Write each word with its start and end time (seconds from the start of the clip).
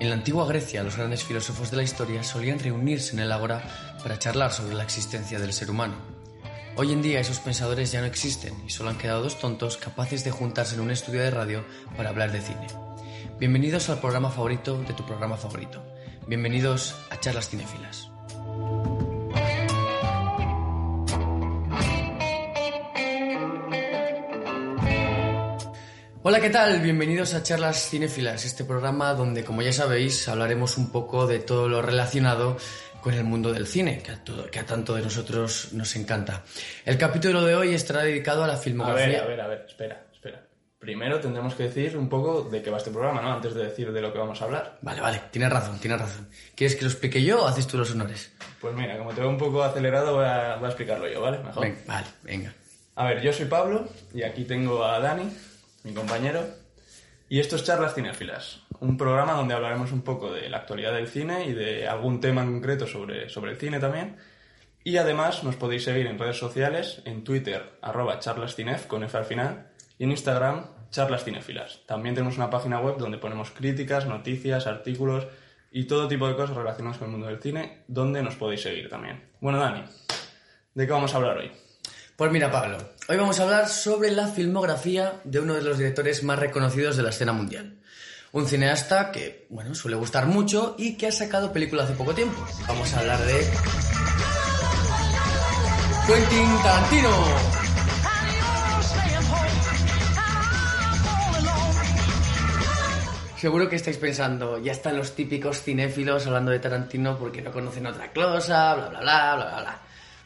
En 0.00 0.10
la 0.10 0.16
antigua 0.16 0.46
Grecia, 0.46 0.82
los 0.82 0.96
grandes 0.96 1.24
filósofos 1.24 1.70
de 1.70 1.78
la 1.78 1.82
historia 1.82 2.22
solían 2.22 2.58
reunirse 2.58 3.14
en 3.14 3.20
el 3.20 3.32
ágora 3.32 3.62
para 4.02 4.18
charlar 4.18 4.52
sobre 4.52 4.74
la 4.74 4.82
existencia 4.82 5.38
del 5.38 5.52
ser 5.52 5.70
humano. 5.70 5.94
Hoy 6.76 6.92
en 6.92 7.02
día 7.02 7.20
esos 7.20 7.38
pensadores 7.38 7.92
ya 7.92 8.00
no 8.00 8.06
existen 8.06 8.52
y 8.66 8.70
solo 8.70 8.90
han 8.90 8.98
quedado 8.98 9.22
dos 9.22 9.38
tontos 9.38 9.76
capaces 9.76 10.24
de 10.24 10.30
juntarse 10.30 10.74
en 10.74 10.80
un 10.80 10.90
estudio 10.90 11.22
de 11.22 11.30
radio 11.30 11.64
para 11.96 12.10
hablar 12.10 12.32
de 12.32 12.40
cine. 12.40 12.66
Bienvenidos 13.38 13.88
al 13.88 14.00
programa 14.00 14.30
favorito 14.30 14.76
de 14.82 14.92
tu 14.92 15.06
programa 15.06 15.36
favorito. 15.36 15.82
Bienvenidos 16.26 16.96
a 17.10 17.20
Charlas 17.20 17.48
Cinéfilas. 17.48 18.13
Hola, 26.26 26.40
¿qué 26.40 26.48
tal? 26.48 26.80
Bienvenidos 26.80 27.34
a 27.34 27.42
Charlas 27.42 27.90
Cinéfilas, 27.90 28.46
este 28.46 28.64
programa 28.64 29.12
donde, 29.12 29.44
como 29.44 29.60
ya 29.60 29.72
sabéis, 29.74 30.26
hablaremos 30.28 30.78
un 30.78 30.90
poco 30.90 31.26
de 31.26 31.40
todo 31.40 31.68
lo 31.68 31.82
relacionado 31.82 32.56
con 33.02 33.12
el 33.12 33.24
mundo 33.24 33.52
del 33.52 33.66
cine, 33.66 34.02
que 34.02 34.12
a, 34.12 34.24
todo- 34.24 34.50
que 34.50 34.58
a 34.58 34.64
tanto 34.64 34.94
de 34.94 35.02
nosotros 35.02 35.68
nos 35.74 35.94
encanta. 35.96 36.42
El 36.86 36.96
capítulo 36.96 37.42
de 37.44 37.54
hoy 37.54 37.74
estará 37.74 38.02
dedicado 38.04 38.42
a 38.42 38.46
la 38.46 38.54
A 38.54 38.56
filmografía. 38.56 39.06
ver, 39.06 39.20
a 39.20 39.26
ver, 39.26 39.40
a 39.42 39.46
ver, 39.48 39.64
espera, 39.68 40.06
espera. 40.14 40.40
Primero 40.78 41.20
tendremos 41.20 41.54
que 41.54 41.64
decir 41.64 41.94
un 41.98 42.08
poco 42.08 42.48
de 42.50 42.62
qué 42.62 42.70
va 42.70 42.78
este 42.78 42.90
programa, 42.90 43.20
¿no? 43.20 43.30
Antes 43.34 43.52
de 43.54 43.64
decir 43.66 43.92
de 43.92 44.00
lo 44.00 44.10
que 44.10 44.18
vamos 44.18 44.40
a 44.40 44.44
hablar. 44.46 44.78
Vale, 44.80 45.02
vale, 45.02 45.20
tienes 45.30 45.50
razón, 45.50 45.78
tienes 45.78 46.00
razón. 46.00 46.26
¿Quieres 46.54 46.74
que 46.76 46.84
lo 46.84 46.90
explique 46.90 47.22
yo 47.22 47.42
o 47.42 47.46
haces 47.46 47.66
tú 47.66 47.76
los 47.76 47.90
honores? 47.92 48.32
Pues 48.62 48.74
mira, 48.74 48.96
como 48.96 49.12
te 49.12 49.20
veo 49.20 49.28
un 49.28 49.38
poco 49.38 49.62
acelerado, 49.62 50.14
voy 50.14 50.24
a, 50.24 50.56
voy 50.56 50.64
a 50.64 50.68
explicarlo 50.68 51.06
yo, 51.06 51.20
¿vale? 51.20 51.38
Mejor. 51.40 51.62
Ven, 51.62 51.78
vale, 51.86 52.06
venga. 52.22 52.54
A 52.96 53.04
ver, 53.08 53.20
yo 53.20 53.30
soy 53.32 53.44
Pablo 53.46 53.86
y 54.14 54.22
aquí 54.22 54.44
tengo 54.44 54.84
a 54.84 54.98
Dani, 55.00 55.30
mi 55.84 55.92
compañero. 55.92 56.44
Y 57.28 57.40
esto 57.40 57.56
es 57.56 57.64
Charlas 57.64 57.94
Cinéfilas, 57.94 58.62
un 58.80 58.96
programa 58.96 59.34
donde 59.34 59.54
hablaremos 59.54 59.92
un 59.92 60.02
poco 60.02 60.32
de 60.32 60.48
la 60.50 60.58
actualidad 60.58 60.92
del 60.92 61.08
cine 61.08 61.46
y 61.46 61.52
de 61.52 61.86
algún 61.86 62.20
tema 62.20 62.42
en 62.42 62.52
concreto 62.52 62.86
sobre, 62.86 63.28
sobre 63.28 63.52
el 63.52 63.58
cine 63.58 63.78
también. 63.78 64.16
Y 64.82 64.98
además 64.98 65.44
nos 65.44 65.56
podéis 65.56 65.84
seguir 65.84 66.06
en 66.06 66.18
redes 66.18 66.36
sociales, 66.36 67.00
en 67.06 67.24
Twitter, 67.24 67.78
arroba 67.80 68.18
charlascinef, 68.18 68.86
con 68.86 69.02
F 69.04 69.16
al 69.16 69.24
final, 69.24 69.68
y 69.98 70.04
en 70.04 70.10
Instagram, 70.10 70.66
charlas 70.90 71.24
cinéfilas. 71.24 71.80
También 71.86 72.14
tenemos 72.14 72.36
una 72.36 72.50
página 72.50 72.80
web 72.80 72.98
donde 72.98 73.18
ponemos 73.18 73.50
críticas, 73.50 74.06
noticias, 74.06 74.66
artículos 74.66 75.26
y 75.70 75.84
todo 75.84 76.06
tipo 76.06 76.28
de 76.28 76.36
cosas 76.36 76.56
relacionadas 76.56 76.98
con 76.98 77.06
el 77.06 77.12
mundo 77.12 77.26
del 77.26 77.40
cine, 77.40 77.84
donde 77.88 78.22
nos 78.22 78.36
podéis 78.36 78.62
seguir 78.62 78.88
también. 78.90 79.24
Bueno, 79.40 79.58
Dani, 79.58 79.84
¿de 80.74 80.86
qué 80.86 80.92
vamos 80.92 81.14
a 81.14 81.16
hablar 81.16 81.38
hoy? 81.38 81.50
Pues 82.16 82.30
mira, 82.30 82.48
Pablo, 82.48 82.78
hoy 83.08 83.16
vamos 83.16 83.40
a 83.40 83.42
hablar 83.42 83.68
sobre 83.68 84.12
la 84.12 84.28
filmografía 84.28 85.20
de 85.24 85.40
uno 85.40 85.54
de 85.54 85.62
los 85.62 85.78
directores 85.78 86.22
más 86.22 86.38
reconocidos 86.38 86.96
de 86.96 87.02
la 87.02 87.10
escena 87.10 87.32
mundial. 87.32 87.80
Un 88.30 88.46
cineasta 88.46 89.10
que, 89.10 89.48
bueno, 89.50 89.74
suele 89.74 89.96
gustar 89.96 90.26
mucho 90.26 90.76
y 90.78 90.96
que 90.96 91.08
ha 91.08 91.12
sacado 91.12 91.52
película 91.52 91.82
hace 91.82 91.94
poco 91.94 92.14
tiempo. 92.14 92.40
Vamos 92.68 92.94
a 92.94 93.00
hablar 93.00 93.18
de... 93.24 93.50
Quentin 96.06 96.62
Tarantino. 96.62 97.10
Seguro 103.38 103.68
que 103.68 103.74
estáis 103.74 103.96
pensando, 103.96 104.58
ya 104.58 104.70
están 104.70 104.96
los 104.96 105.16
típicos 105.16 105.62
cinéfilos 105.62 106.28
hablando 106.28 106.52
de 106.52 106.60
Tarantino 106.60 107.18
porque 107.18 107.42
no 107.42 107.50
conocen 107.50 107.88
otra 107.88 108.12
cosa, 108.12 108.76
bla, 108.76 108.88
bla, 108.88 109.00
bla, 109.00 109.34
bla, 109.34 109.46
bla, 109.46 109.60
bla. 109.60 109.83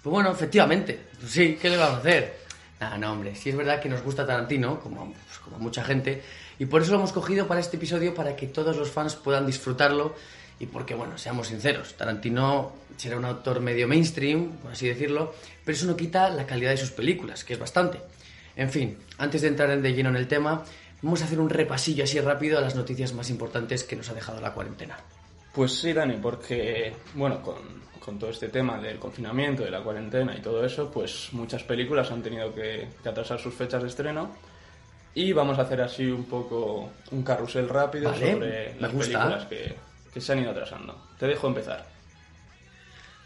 Pues 0.08 0.22
bueno, 0.22 0.30
efectivamente, 0.32 0.98
pues 1.20 1.32
sí, 1.32 1.58
¿qué 1.60 1.68
le 1.68 1.76
vamos 1.76 1.96
a 1.96 1.98
hacer? 1.98 2.38
Nada, 2.80 2.96
no, 2.96 3.12
hombre, 3.12 3.34
sí 3.34 3.50
es 3.50 3.56
verdad 3.56 3.78
que 3.78 3.90
nos 3.90 4.02
gusta 4.02 4.26
Tarantino, 4.26 4.80
como, 4.80 5.12
pues, 5.12 5.38
como 5.38 5.58
mucha 5.58 5.84
gente, 5.84 6.22
y 6.58 6.64
por 6.64 6.80
eso 6.80 6.92
lo 6.92 6.96
hemos 6.96 7.12
cogido 7.12 7.46
para 7.46 7.60
este 7.60 7.76
episodio, 7.76 8.14
para 8.14 8.34
que 8.34 8.46
todos 8.46 8.74
los 8.74 8.90
fans 8.90 9.16
puedan 9.16 9.44
disfrutarlo, 9.44 10.14
y 10.58 10.64
porque, 10.64 10.94
bueno, 10.94 11.18
seamos 11.18 11.48
sinceros, 11.48 11.92
Tarantino 11.92 12.72
será 12.96 13.18
un 13.18 13.26
autor 13.26 13.60
medio 13.60 13.86
mainstream, 13.86 14.52
por 14.62 14.72
así 14.72 14.88
decirlo, 14.88 15.34
pero 15.62 15.76
eso 15.76 15.84
no 15.84 15.94
quita 15.94 16.30
la 16.30 16.46
calidad 16.46 16.70
de 16.70 16.78
sus 16.78 16.92
películas, 16.92 17.44
que 17.44 17.52
es 17.52 17.58
bastante. 17.58 18.00
En 18.56 18.70
fin, 18.70 18.96
antes 19.18 19.42
de 19.42 19.48
entrar 19.48 19.78
de 19.78 19.92
lleno 19.92 20.08
en 20.08 20.16
el 20.16 20.26
tema, 20.26 20.64
vamos 21.02 21.20
a 21.20 21.26
hacer 21.26 21.38
un 21.38 21.50
repasillo 21.50 22.04
así 22.04 22.18
rápido 22.18 22.56
a 22.56 22.62
las 22.62 22.74
noticias 22.74 23.12
más 23.12 23.28
importantes 23.28 23.84
que 23.84 23.94
nos 23.94 24.08
ha 24.08 24.14
dejado 24.14 24.40
la 24.40 24.54
cuarentena. 24.54 24.96
Pues 25.58 25.72
sí, 25.72 25.92
Dani, 25.92 26.18
porque, 26.22 26.92
bueno, 27.14 27.42
con, 27.42 27.56
con 27.98 28.16
todo 28.16 28.30
este 28.30 28.46
tema 28.46 28.78
del 28.78 28.96
confinamiento, 28.96 29.64
de 29.64 29.72
la 29.72 29.82
cuarentena 29.82 30.32
y 30.38 30.40
todo 30.40 30.64
eso, 30.64 30.88
pues 30.88 31.30
muchas 31.32 31.64
películas 31.64 32.12
han 32.12 32.22
tenido 32.22 32.54
que, 32.54 32.86
que 33.02 33.08
atrasar 33.08 33.40
sus 33.40 33.52
fechas 33.54 33.82
de 33.82 33.88
estreno. 33.88 34.36
Y 35.14 35.32
vamos 35.32 35.58
a 35.58 35.62
hacer 35.62 35.80
así 35.80 36.06
un 36.06 36.26
poco 36.26 36.90
un 37.10 37.24
carrusel 37.24 37.68
rápido 37.68 38.08
Vale, 38.08 38.32
sobre 38.34 38.80
las 38.80 38.92
gusta. 38.92 39.18
películas 39.18 39.46
que, 39.46 39.74
que 40.14 40.20
se 40.20 40.30
han 40.32 40.38
ido 40.38 40.52
atrasando. 40.52 40.94
Te 41.18 41.26
dejo 41.26 41.48
empezar. 41.48 41.84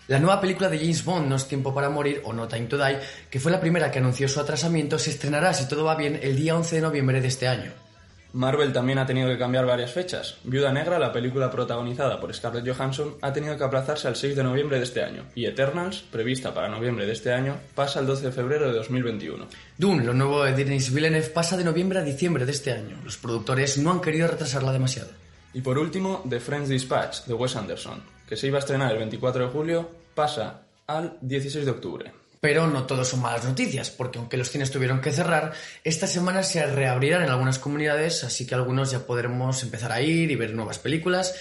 La 0.09 0.19
nueva 0.19 0.41
película 0.41 0.71
de 0.71 0.79
James 0.79 1.05
Bond, 1.05 1.29
No 1.29 1.37
es 1.37 1.47
tiempo 1.47 1.75
para 1.75 1.91
morir 1.91 2.23
o 2.25 2.33
No 2.33 2.49
Time 2.49 2.65
to 2.65 2.79
Die, 2.83 2.99
que 3.29 3.41
fue 3.41 3.53
la 3.53 3.61
primera 3.61 3.91
que 3.91 3.99
anunció 3.99 4.27
su 4.27 4.41
atrasamiento, 4.41 4.99
se 4.99 5.11
estrenará, 5.11 5.53
si 5.53 5.69
todo 5.69 5.85
va 5.85 5.97
bien, 5.97 6.19
el 6.23 6.35
día 6.37 6.57
11 6.57 6.77
de 6.77 6.81
noviembre 6.81 7.21
de 7.21 7.29
este 7.29 7.47
año. 7.47 7.73
Marvel 8.35 8.73
también 8.73 8.99
ha 8.99 9.07
tenido 9.07 9.29
que 9.29 9.39
cambiar 9.39 9.67
varias 9.67 9.93
fechas. 9.93 10.37
Viuda 10.45 10.73
Negra, 10.73 10.99
la 10.99 11.13
película 11.13 11.51
protagonizada 11.51 12.19
por 12.19 12.35
Scarlett 12.35 12.67
Johansson, 12.67 13.17
ha 13.21 13.33
tenido 13.33 13.57
que 13.57 13.65
aplazarse 13.65 14.09
al 14.09 14.17
6 14.17 14.37
de 14.37 14.43
noviembre 14.43 14.79
de 14.79 14.85
este 14.85 15.03
año. 15.03 15.25
Y 15.35 15.45
Eternals, 15.45 16.03
prevista 16.11 16.55
para 16.55 16.69
noviembre 16.69 17.07
de 17.07 17.13
este 17.13 17.33
año, 17.33 17.57
pasa 17.75 17.99
al 17.99 18.07
12 18.07 18.27
de 18.27 18.33
febrero 18.33 18.69
de 18.69 18.73
2021. 18.75 19.47
Dune, 19.77 20.05
lo 20.05 20.15
nuevo 20.15 20.45
de 20.45 20.53
Denis 20.53 20.93
Villeneuve, 20.93 21.29
pasa 21.29 21.57
de 21.57 21.65
noviembre 21.65 21.99
a 21.99 22.03
diciembre 22.03 22.47
de 22.47 22.53
este 22.53 22.73
año. 22.73 22.99
Los 23.05 23.19
productores 23.19 23.77
no 23.79 23.91
han 23.91 24.01
querido 24.01 24.29
retrasarla 24.29 24.73
demasiado. 24.73 25.11
Y 25.53 25.61
por 25.61 25.79
último, 25.79 26.25
The 26.29 26.41
French 26.41 26.69
Dispatch, 26.69 27.25
de 27.27 27.35
Wes 27.35 27.57
Anderson, 27.57 28.03
que 28.27 28.37
se 28.37 28.47
iba 28.47 28.57
a 28.57 28.61
estrenar 28.61 28.93
el 28.93 28.99
24 28.99 29.47
de 29.47 29.51
julio, 29.51 29.91
pasa 30.15 30.63
al 30.87 31.19
16 31.21 31.67
de 31.67 31.71
octubre. 31.71 32.22
Pero 32.43 32.67
no 32.67 32.87
todo 32.87 33.05
son 33.05 33.21
malas 33.21 33.45
noticias, 33.45 33.91
porque 33.91 34.19
aunque 34.19 34.37
los 34.37 34.51
cines 34.51 34.73
tuvieron 34.73 35.01
que 35.01 35.13
cerrar, 35.13 35.53
esta 35.85 36.09
semana 36.09 36.43
se 36.43 36.67
reabrirán 36.67 37.23
en 37.23 37.29
algunas 37.31 37.61
comunidades, 37.61 38.25
así 38.25 38.45
que 38.49 38.57
algunos 38.57 38.91
ya 38.91 39.07
podremos 39.07 39.63
empezar 39.63 39.93
a 39.93 40.03
ir 40.03 40.29
y 40.29 40.35
ver 40.35 40.53
nuevas 40.53 40.81
películas. 40.81 41.37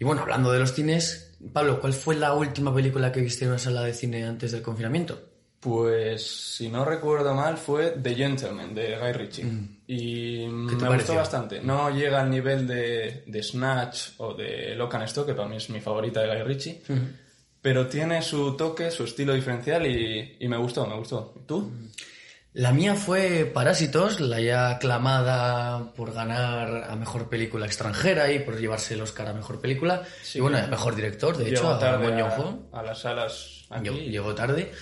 Y 0.00 0.04
bueno, 0.04 0.22
hablando 0.22 0.50
de 0.50 0.58
los 0.58 0.72
cines, 0.74 1.30
Pablo, 1.52 1.80
¿cuál 1.80 1.92
fue 1.92 2.16
la 2.16 2.34
última 2.34 2.74
película 2.74 3.12
que 3.12 3.20
viste 3.20 3.44
en 3.44 3.50
una 3.52 3.60
sala 3.60 3.82
de 3.82 3.94
cine 3.94 4.24
antes 4.26 4.50
del 4.50 4.60
confinamiento? 4.62 5.22
Pues, 5.60 6.26
si 6.56 6.68
no 6.68 6.84
recuerdo 6.84 7.32
mal, 7.34 7.56
fue 7.56 7.90
The 8.02 8.14
Gentleman, 8.16 8.74
de 8.74 8.96
Guy 8.98 9.12
Ritchie. 9.12 9.44
Y 9.86 10.46
Mm. 10.48 10.68
¿Qué 10.68 10.74
te 10.74 10.82
me 10.82 10.88
pareció? 10.88 10.96
gustó 10.96 11.14
bastante. 11.14 11.60
No 11.60 11.90
llega 11.90 12.22
al 12.22 12.30
nivel 12.30 12.66
de, 12.66 13.22
de 13.26 13.42
Snatch 13.42 14.14
o 14.18 14.34
de 14.34 14.74
Lock 14.74 14.94
and 14.94 15.04
Stock, 15.04 15.26
que 15.26 15.34
para 15.34 15.46
mí 15.48 15.58
es 15.58 15.70
mi 15.70 15.80
favorita 15.80 16.22
de 16.22 16.28
Guy 16.34 16.42
Ritchie. 16.42 16.82
Pero 17.62 17.88
tiene 17.88 18.22
su 18.22 18.56
toque, 18.56 18.90
su 18.90 19.04
estilo 19.04 19.34
diferencial 19.34 19.86
y, 19.86 20.36
y 20.40 20.48
me 20.48 20.56
gustó, 20.56 20.86
me 20.86 20.96
gustó. 20.96 21.34
¿Tú? 21.46 21.70
La 22.52 22.72
mía 22.72 22.96
fue 22.96 23.44
Parásitos, 23.44 24.20
la 24.20 24.40
ya 24.40 24.70
aclamada 24.70 25.92
por 25.94 26.12
ganar 26.12 26.90
a 26.90 26.96
mejor 26.96 27.28
película 27.28 27.66
extranjera 27.66 28.32
y 28.32 28.40
por 28.40 28.58
llevarse 28.58 28.94
el 28.94 29.02
Oscar 29.02 29.28
a 29.28 29.32
mejor 29.32 29.60
película. 29.60 30.02
y 30.34 30.40
bueno, 30.40 30.58
a 30.58 30.66
mejor 30.66 30.96
director, 30.96 31.36
de 31.36 31.50
hecho, 31.50 31.78
tarde 31.78 32.20
a, 32.20 32.58
a 32.72 32.82
las 32.82 32.98
salas 32.98 33.66
aquí. 33.70 33.84
Llegó, 33.84 33.98
llegó 33.98 34.34
tarde. 34.34 34.72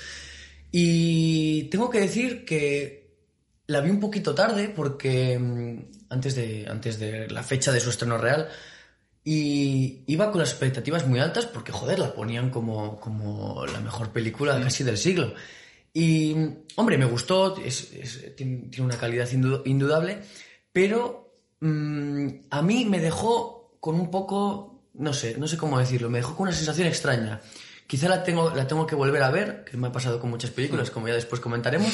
Y 0.73 1.65
tengo 1.65 1.91
que 1.91 2.01
decir 2.01 2.47
que 2.47 3.19
la 3.67 3.83
vi 3.83 3.91
un 3.91 4.01
poquito 4.01 4.35
tarde 4.35 4.73
porque 4.75 5.39
mm, 5.39 6.09
antes 6.09 6.37
de, 6.37 6.67
antes 6.71 6.99
de 6.99 7.29
la 7.29 7.43
fecha 7.43 7.71
de 7.71 7.81
su 7.81 7.91
estreno 7.91 8.17
real 8.17 8.49
y 9.25 10.05
iba 10.07 10.31
con 10.31 10.41
las 10.41 10.51
expectativas 10.51 11.07
muy 11.07 11.19
altas 11.21 11.47
porque, 11.47 11.73
joder, 11.73 11.99
la 11.99 12.15
ponían 12.15 12.51
como, 12.51 12.99
como 13.01 13.67
la 13.67 13.81
mejor 13.81 14.11
película 14.11 14.61
casi 14.61 14.85
del 14.85 14.97
siglo. 14.99 15.35
Y, 15.93 16.35
hombre, 16.77 16.97
me 16.99 17.05
gustó, 17.05 17.57
es- 17.59 17.93
es- 17.93 18.35
tiene, 18.37 18.69
tiene 18.71 18.87
una 18.87 18.97
calidad 18.99 19.29
indu- 19.31 19.63
indudable, 19.65 20.19
pero 20.73 21.35
mm, 21.61 22.29
a 22.51 22.63
mí 22.63 22.85
me 22.85 23.01
dejó 23.01 23.77
con 23.81 23.97
un 23.97 24.11
poco, 24.11 24.85
no 24.95 25.13
sé, 25.13 25.37
no 25.39 25.49
sé 25.49 25.57
cómo 25.57 25.79
decirlo, 25.79 26.09
me 26.09 26.19
dejó 26.19 26.37
con 26.37 26.49
una 26.49 26.57
sensación 26.57 26.87
extraña. 26.87 27.41
Quizá 27.87 28.09
la 28.09 28.23
tengo, 28.23 28.51
la 28.55 28.67
tengo 28.67 28.87
que 28.87 28.95
volver 28.95 29.23
a 29.23 29.31
ver, 29.31 29.65
que 29.65 29.77
me 29.77 29.89
ha 29.89 29.93
pasado 29.93 30.21
con 30.21 30.31
muchas 30.31 30.51
películas, 30.51 30.91
como 30.91 31.09
ya 31.09 31.15
después 31.15 31.41
comentaremos. 31.41 31.91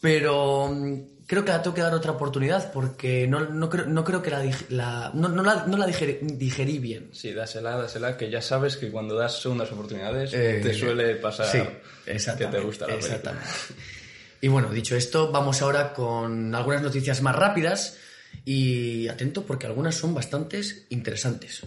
Pero 0.00 0.68
mm, 0.68 1.24
creo 1.26 1.44
que 1.44 1.50
la 1.50 1.62
tengo 1.62 1.74
que 1.74 1.82
dar 1.82 1.94
otra 1.94 2.12
oportunidad 2.12 2.72
porque 2.72 3.26
no, 3.26 3.40
no, 3.40 3.68
creo, 3.68 3.86
no 3.86 4.04
creo 4.04 4.22
que 4.22 4.30
la, 4.70 5.10
no, 5.14 5.28
no 5.28 5.42
la, 5.42 5.66
no 5.66 5.76
la 5.76 5.86
digerí, 5.86 6.18
digerí 6.22 6.78
bien. 6.78 7.10
Sí, 7.12 7.32
dásela, 7.32 7.76
dásela, 7.76 8.16
que 8.16 8.30
ya 8.30 8.40
sabes 8.42 8.76
que 8.76 8.90
cuando 8.90 9.14
das 9.16 9.40
segundas 9.42 9.70
oportunidades 9.72 10.32
Eh, 10.34 10.60
te 10.62 10.72
suele 10.74 11.16
pasar 11.16 11.46
sí, 11.46 11.62
que 12.36 12.46
te 12.46 12.60
gusta 12.60 12.86
la 12.86 12.94
película. 12.94 12.96
exactamente. 12.96 13.46
Y 14.40 14.48
bueno, 14.48 14.70
dicho 14.70 14.94
esto, 14.96 15.32
vamos 15.32 15.60
ahora 15.62 15.92
con 15.92 16.54
algunas 16.54 16.80
noticias 16.82 17.20
más 17.22 17.34
rápidas 17.34 17.98
y 18.44 19.08
atento 19.08 19.42
porque 19.44 19.66
algunas 19.66 19.96
son 19.96 20.14
bastantes 20.14 20.86
interesantes. 20.90 21.62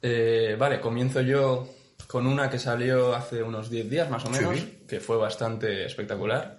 Eh, 0.00 0.56
vale, 0.58 0.80
comienzo 0.80 1.20
yo 1.22 1.68
con 2.06 2.26
una 2.26 2.48
que 2.50 2.58
salió 2.60 3.14
hace 3.14 3.42
unos 3.42 3.68
10 3.70 3.90
días 3.90 4.10
más 4.10 4.24
o 4.24 4.30
menos, 4.30 4.56
Sí. 4.58 4.78
que 4.86 5.00
fue 5.00 5.16
bastante 5.16 5.84
espectacular. 5.84 6.58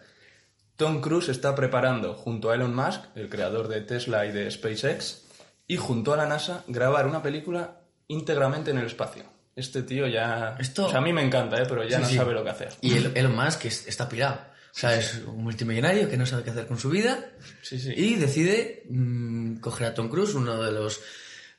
Tom 0.84 1.00
Cruise 1.00 1.30
está 1.30 1.56
preparando, 1.56 2.14
junto 2.14 2.50
a 2.52 2.56
Elon 2.56 2.76
Musk, 2.76 3.02
el 3.16 3.30
creador 3.30 3.70
de 3.70 3.80
Tesla 3.82 4.26
y 4.26 4.32
de 4.34 4.52
SpaceX, 4.52 5.22
y 5.66 5.78
junto 5.78 6.14
a 6.14 6.18
la 6.18 6.26
NASA, 6.28 6.66
grabar 6.68 7.08
una 7.08 7.22
película 7.24 7.80
íntegramente 8.08 8.72
en 8.72 8.80
el 8.80 8.88
espacio. 8.88 9.24
Este 9.56 9.84
tío 9.84 10.08
ya... 10.08 10.58
Esto- 10.60 10.88
O 10.88 10.90
sea, 10.90 10.98
a 10.98 11.02
mí 11.02 11.14
me 11.14 11.22
encanta, 11.22 11.56
¿eh? 11.62 11.66
pero 11.70 11.84
ya 11.88 11.98
Sí, 11.98 12.04
no 12.04 12.10
sí. 12.10 12.16
sabe 12.18 12.34
lo 12.34 12.44
que 12.44 12.50
hacer. 12.50 12.70
Y 12.82 12.98
el- 12.98 13.12
Elon 13.16 13.34
Musk 13.34 13.64
es- 13.66 13.88
está 13.88 14.10
pirado. 14.10 14.36
O 14.76 14.78
sea, 14.78 14.94
es 14.98 15.22
un 15.26 15.44
multimillonario 15.44 16.10
que 16.10 16.18
no 16.18 16.26
sabe 16.26 16.44
qué 16.44 16.50
hacer 16.50 16.66
con 16.68 16.78
su 16.80 16.90
vida 16.90 17.30
Sí, 17.62 17.78
y 17.96 18.16
decide 18.16 18.84
mm, 18.90 19.58
coger 19.60 19.88
a 19.88 19.94
Tom 19.94 20.10
Cruise, 20.10 20.34
uno 20.34 20.62
de 20.62 20.72
los 20.72 21.00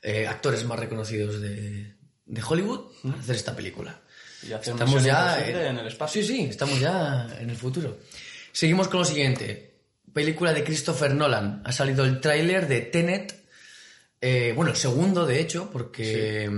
eh, 0.03 0.27
actores 0.27 0.65
más 0.65 0.77
reconocidos 0.77 1.41
de, 1.41 1.95
de 2.25 2.43
Hollywood, 2.47 2.91
para 3.01 3.17
hacer 3.19 3.35
esta 3.37 3.55
película. 3.55 4.01
Y 4.43 4.51
Estamos 4.53 5.03
ya 5.03 5.33
Imposible 5.39 5.67
en 5.69 5.77
el 5.79 5.87
espacio. 5.87 6.21
Sí, 6.21 6.27
sí, 6.27 6.43
estamos 6.43 6.79
ya 6.79 7.27
en 7.39 7.49
el 7.49 7.55
futuro. 7.55 7.97
Seguimos 8.55 8.87
con 8.87 8.99
lo 8.99 9.05
siguiente. 9.05 9.73
Película 10.13 10.53
de 10.53 10.63
Christopher 10.63 11.13
Nolan. 11.13 11.61
Ha 11.65 11.73
salido 11.73 12.05
el 12.05 12.21
tráiler 12.21 12.69
de 12.69 12.79
Tenet. 12.79 13.35
eh, 14.21 14.53
bueno, 14.55 14.71
el 14.71 14.77
segundo, 14.77 15.25
de 15.25 15.41
hecho, 15.41 15.69
porque, 15.73 16.49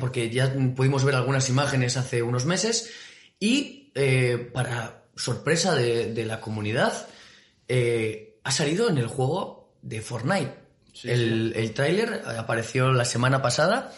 porque 0.00 0.30
ya 0.30 0.50
pudimos 0.74 1.04
ver 1.04 1.16
algunas 1.16 1.50
imágenes 1.50 1.98
hace 1.98 2.22
unos 2.22 2.46
meses. 2.46 2.90
Y 3.38 3.92
eh, 3.94 4.50
para 4.50 5.02
sorpresa 5.14 5.74
de, 5.74 6.14
de 6.14 6.24
la 6.24 6.40
comunidad, 6.40 7.06
eh, 7.68 8.38
ha 8.42 8.50
salido 8.50 8.88
en 8.88 8.96
el 8.96 9.06
juego 9.06 9.74
de 9.82 10.00
Fortnite. 10.00 10.54
el 11.04 11.52
el 11.54 11.74
tráiler 11.74 12.22
apareció 12.38 12.92
la 12.92 13.04
semana 13.04 13.42
pasada 13.42 13.92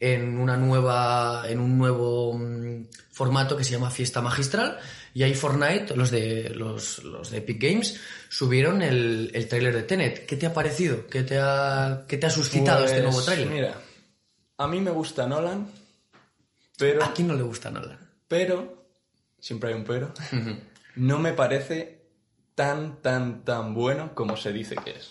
en 0.00 0.38
una 0.38 0.56
nueva 0.56 1.44
en 1.46 1.60
un 1.60 1.76
nuevo 1.76 2.32
mm, 2.32 2.86
formato 3.12 3.56
que 3.56 3.64
se 3.64 3.72
llama 3.72 3.90
Fiesta 3.90 4.22
Magistral 4.22 4.78
y 5.12 5.22
ahí 5.22 5.34
Fortnite 5.34 5.94
los 5.94 6.10
de 6.10 6.50
los, 6.50 7.04
los 7.04 7.30
de 7.30 7.38
Epic 7.38 7.62
Games 7.62 8.00
subieron 8.30 8.80
el, 8.80 9.30
el 9.34 9.46
tráiler 9.46 9.74
de 9.74 9.82
Tenet 9.82 10.24
¿qué 10.26 10.36
te 10.36 10.46
ha 10.46 10.54
parecido? 10.54 11.06
¿qué 11.06 11.22
te 11.22 11.38
ha, 11.38 12.04
qué 12.08 12.16
te 12.16 12.26
ha 12.26 12.30
suscitado 12.30 12.84
este 12.86 13.02
Pues, 13.02 13.12
nuevo 13.12 13.22
tráiler? 13.22 13.48
Mira, 13.48 13.74
a 14.56 14.66
mí 14.66 14.80
me 14.80 14.90
gusta 14.90 15.26
Nolan, 15.26 15.68
pero... 16.78 17.04
¿a 17.04 17.12
quién 17.12 17.28
no 17.28 17.34
le 17.34 17.42
gusta 17.42 17.70
Nolan? 17.70 17.98
Pero, 18.28 18.86
siempre 19.38 19.70
hay 19.70 19.76
un 19.76 19.84
pero, 19.84 20.12
no 20.96 21.18
me 21.18 21.32
parece 21.32 22.00
tan, 22.54 23.00
tan, 23.00 23.42
tan 23.44 23.74
bueno 23.74 24.14
como 24.14 24.36
se 24.36 24.52
dice 24.52 24.76
que 24.76 24.90
es. 24.90 25.10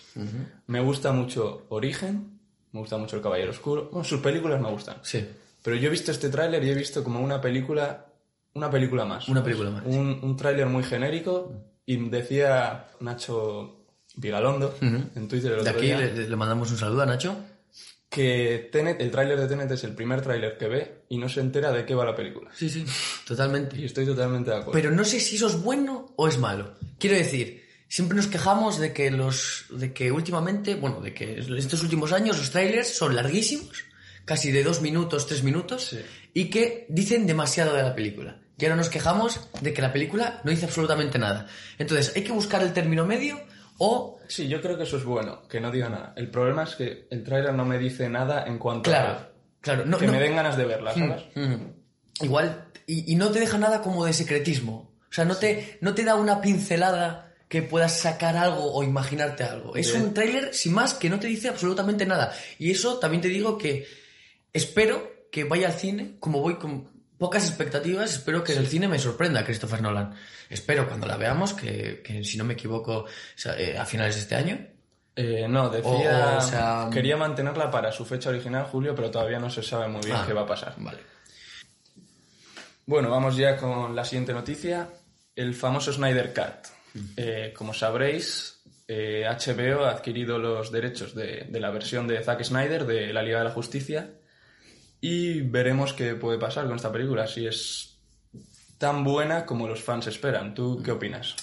Me 0.68 0.80
gusta 0.80 1.10
mucho 1.10 1.66
Origen, 1.68 2.29
me 2.72 2.80
gusta 2.80 2.96
mucho 2.96 3.16
El 3.16 3.22
Caballero 3.22 3.50
Oscuro, 3.50 3.88
bueno, 3.90 4.04
sus 4.04 4.20
películas 4.20 4.60
me 4.60 4.70
gustan. 4.70 4.96
sí 5.02 5.26
Pero 5.62 5.76
yo 5.76 5.88
he 5.88 5.90
visto 5.90 6.10
este 6.10 6.28
tráiler 6.28 6.62
y 6.64 6.70
he 6.70 6.74
visto 6.74 7.02
como 7.04 7.20
una 7.20 7.40
película, 7.40 8.06
una 8.54 8.70
película 8.70 9.04
más. 9.04 9.28
Una 9.28 9.42
película 9.42 9.70
más, 9.70 9.82
Un, 9.86 10.18
un 10.22 10.36
tráiler 10.36 10.66
muy 10.66 10.82
genérico 10.82 11.52
y 11.86 11.96
decía 12.08 12.88
Nacho 13.00 13.84
Vigalondo 14.16 14.76
en 14.80 15.28
Twitter 15.28 15.52
el 15.52 15.64
de 15.64 15.70
otro 15.70 15.72
aquí 15.78 15.86
día 15.86 15.98
le, 15.98 16.28
le 16.28 16.36
mandamos 16.36 16.70
un 16.70 16.76
saludo 16.78 17.02
a 17.02 17.06
Nacho 17.06 17.36
que 18.10 18.68
Tenet, 18.72 19.00
el 19.00 19.10
tráiler 19.12 19.38
de 19.38 19.46
Tenet 19.46 19.70
es 19.70 19.84
el 19.84 19.94
primer 19.94 20.20
tráiler 20.20 20.58
que 20.58 20.66
ve 20.66 21.04
y 21.08 21.16
no 21.16 21.28
se 21.28 21.40
entera 21.40 21.70
de 21.70 21.86
qué 21.86 21.94
va 21.94 22.04
la 22.04 22.14
película. 22.16 22.50
sí, 22.52 22.68
sí, 22.68 22.84
totalmente 23.24 23.78
Y 23.78 23.84
estoy 23.84 24.04
totalmente 24.04 24.50
de 24.50 24.56
acuerdo. 24.56 24.72
Pero 24.72 24.90
no 24.90 25.04
sé 25.04 25.20
si 25.20 25.36
eso 25.36 25.46
es 25.46 25.62
bueno 25.62 26.12
o 26.16 26.26
es 26.26 26.36
malo. 26.36 26.74
Quiero 26.98 27.16
decir, 27.16 27.59
siempre 27.90 28.16
nos 28.16 28.28
quejamos 28.28 28.78
de 28.78 28.94
que 28.94 29.10
los, 29.10 29.66
de 29.68 29.92
que 29.92 30.10
últimamente, 30.12 30.76
bueno, 30.76 31.00
de 31.02 31.12
que 31.12 31.38
estos 31.40 31.82
últimos 31.82 32.12
años 32.12 32.38
los 32.38 32.50
trailers 32.50 32.88
son 32.96 33.14
larguísimos, 33.16 33.84
casi 34.24 34.50
de 34.52 34.62
dos 34.64 34.80
minutos, 34.80 35.26
tres 35.26 35.42
minutos, 35.42 35.84
Sí. 35.88 36.00
y 36.32 36.44
que 36.50 36.86
dicen 36.88 37.26
demasiado 37.26 37.74
de 37.74 37.82
la 37.82 37.94
película. 37.94 38.38
Y 38.56 38.64
ahora 38.64 38.76
nos 38.76 38.88
quejamos 38.90 39.40
de 39.60 39.72
que 39.74 39.82
la 39.82 39.92
película 39.92 40.40
no 40.44 40.50
dice 40.50 40.66
absolutamente 40.66 41.18
nada. 41.18 41.46
Entonces, 41.78 42.12
hay 42.14 42.22
que 42.22 42.32
buscar 42.32 42.62
el 42.62 42.72
término 42.72 43.04
medio 43.06 43.40
o 43.78 44.18
Sí, 44.28 44.46
yo 44.48 44.60
creo 44.62 44.76
que 44.76 44.84
eso 44.84 44.96
es 44.98 45.04
bueno, 45.04 45.48
que 45.48 45.60
no 45.60 45.70
diga 45.72 45.88
nada. 45.88 46.12
El 46.16 46.30
problema 46.30 46.62
es 46.64 46.76
que 46.76 47.08
el 47.10 47.24
tráiler 47.24 47.52
no 47.54 47.64
me 47.64 47.78
dice 47.78 48.08
nada 48.08 48.44
en 48.46 48.58
cuanto 48.58 48.88
Claro, 48.90 49.12
a 49.14 49.28
claro, 49.60 49.84
no, 49.86 49.98
que 49.98 50.06
no- 50.06 50.12
me 50.12 50.20
den 50.20 50.36
ganas 50.36 50.56
de 50.56 50.64
verla, 50.66 50.94
¿sabes? 50.94 51.24
Mm. 51.34 51.54
Igual, 52.24 52.66
y, 52.86 53.10
y 53.12 53.16
no 53.16 53.30
te 53.30 53.40
deja 53.40 53.58
nada 53.58 53.80
como 53.82 54.04
de 54.04 54.12
secretismo. 54.12 54.92
O 55.10 55.12
sea, 55.12 55.24
no 55.24 55.36
te, 55.36 55.78
no 55.80 55.94
te 55.94 56.04
da 56.04 56.14
una 56.14 56.40
pincelada 56.40 57.29
que 57.50 57.62
puedas 57.62 57.98
sacar 57.98 58.36
algo 58.36 58.72
o 58.72 58.82
imaginarte 58.84 59.42
algo. 59.42 59.74
Es 59.74 59.92
un 59.92 60.14
tráiler 60.14 60.54
sin 60.54 60.72
más 60.72 60.94
que 60.94 61.10
no 61.10 61.18
te 61.18 61.26
dice 61.26 61.48
absolutamente 61.48 62.06
nada. 62.06 62.32
Y 62.60 62.70
eso 62.70 62.98
también 62.98 63.20
te 63.20 63.26
digo 63.28 63.58
que 63.58 63.86
espero 64.52 65.26
que 65.32 65.42
vaya 65.44 65.66
al 65.66 65.74
cine, 65.74 66.16
como 66.20 66.40
voy 66.40 66.54
con 66.54 66.88
pocas 67.18 67.46
expectativas, 67.48 68.10
espero 68.14 68.42
que 68.44 68.52
en 68.52 68.58
el 68.60 68.68
cine 68.68 68.86
me 68.88 68.98
sorprenda 69.00 69.44
Christopher 69.44 69.82
Nolan. 69.82 70.14
Espero 70.48 70.86
cuando 70.88 71.06
la 71.08 71.16
veamos, 71.16 71.52
que, 71.52 72.00
que 72.04 72.22
si 72.24 72.38
no 72.38 72.44
me 72.44 72.54
equivoco, 72.54 72.98
o 73.00 73.06
sea, 73.34 73.58
eh, 73.58 73.76
a 73.76 73.84
finales 73.84 74.14
de 74.14 74.20
este 74.22 74.34
año. 74.36 74.66
Eh, 75.16 75.46
no, 75.48 75.68
decía... 75.68 76.34
O- 76.34 76.38
o 76.38 76.40
sea, 76.40 76.88
quería 76.92 77.16
mantenerla 77.16 77.68
para 77.70 77.90
su 77.90 78.04
fecha 78.06 78.30
original, 78.30 78.64
Julio, 78.66 78.94
pero 78.94 79.10
todavía 79.10 79.40
no 79.40 79.50
se 79.50 79.62
sabe 79.62 79.88
muy 79.88 80.00
bien 80.02 80.16
Ah, 80.16 80.24
qué 80.26 80.32
va 80.32 80.42
a 80.42 80.46
pasar. 80.46 80.74
Vale. 80.78 80.98
Bueno, 82.86 83.10
vamos 83.10 83.36
ya 83.36 83.56
con 83.56 83.94
la 83.94 84.04
siguiente 84.04 84.32
noticia. 84.32 84.88
El 85.36 85.54
famoso 85.54 85.92
Snyder 85.92 86.32
Cut. 86.32 86.79
Eh, 87.16 87.52
como 87.56 87.72
sabréis, 87.74 88.60
eh, 88.88 89.24
HBO 89.28 89.84
ha 89.84 89.90
adquirido 89.90 90.38
los 90.38 90.72
derechos 90.72 91.14
de, 91.14 91.46
de 91.48 91.60
la 91.60 91.70
versión 91.70 92.06
de 92.08 92.22
Zack 92.22 92.42
Snyder 92.44 92.84
de 92.86 93.12
la 93.12 93.22
Liga 93.22 93.38
de 93.38 93.44
la 93.44 93.50
Justicia 93.50 94.10
y 95.00 95.40
veremos 95.42 95.92
qué 95.92 96.14
puede 96.14 96.38
pasar 96.38 96.66
con 96.66 96.76
esta 96.76 96.92
película, 96.92 97.26
si 97.26 97.46
es 97.46 97.96
tan 98.78 99.04
buena 99.04 99.46
como 99.46 99.68
los 99.68 99.82
fans 99.82 100.06
esperan. 100.08 100.54
¿Tú 100.54 100.82
qué 100.84 100.90
opinas? 100.90 101.36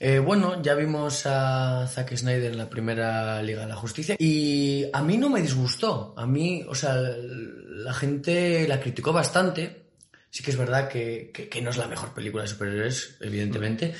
Eh, 0.00 0.20
bueno, 0.20 0.62
ya 0.62 0.74
vimos 0.74 1.26
a 1.26 1.86
Zack 1.88 2.16
Snyder 2.16 2.52
en 2.52 2.58
la 2.58 2.70
primera 2.70 3.42
Liga 3.42 3.62
de 3.62 3.66
la 3.68 3.74
Justicia 3.76 4.14
y 4.18 4.86
a 4.92 5.02
mí 5.02 5.16
no 5.16 5.28
me 5.28 5.42
disgustó. 5.42 6.14
A 6.16 6.24
mí, 6.26 6.64
o 6.68 6.74
sea, 6.74 6.94
la 6.94 7.92
gente 7.92 8.66
la 8.68 8.80
criticó 8.80 9.12
bastante. 9.12 9.82
Sí 10.30 10.42
que 10.44 10.50
es 10.52 10.56
verdad 10.56 10.88
que, 10.88 11.30
que- 11.34 11.48
que 11.48 11.62
no 11.62 11.70
es 11.70 11.76
la 11.78 11.88
mejor 11.88 12.14
película 12.14 12.44
de 12.44 12.48
superhéroes, 12.48 13.16
evidentemente, 13.20 13.92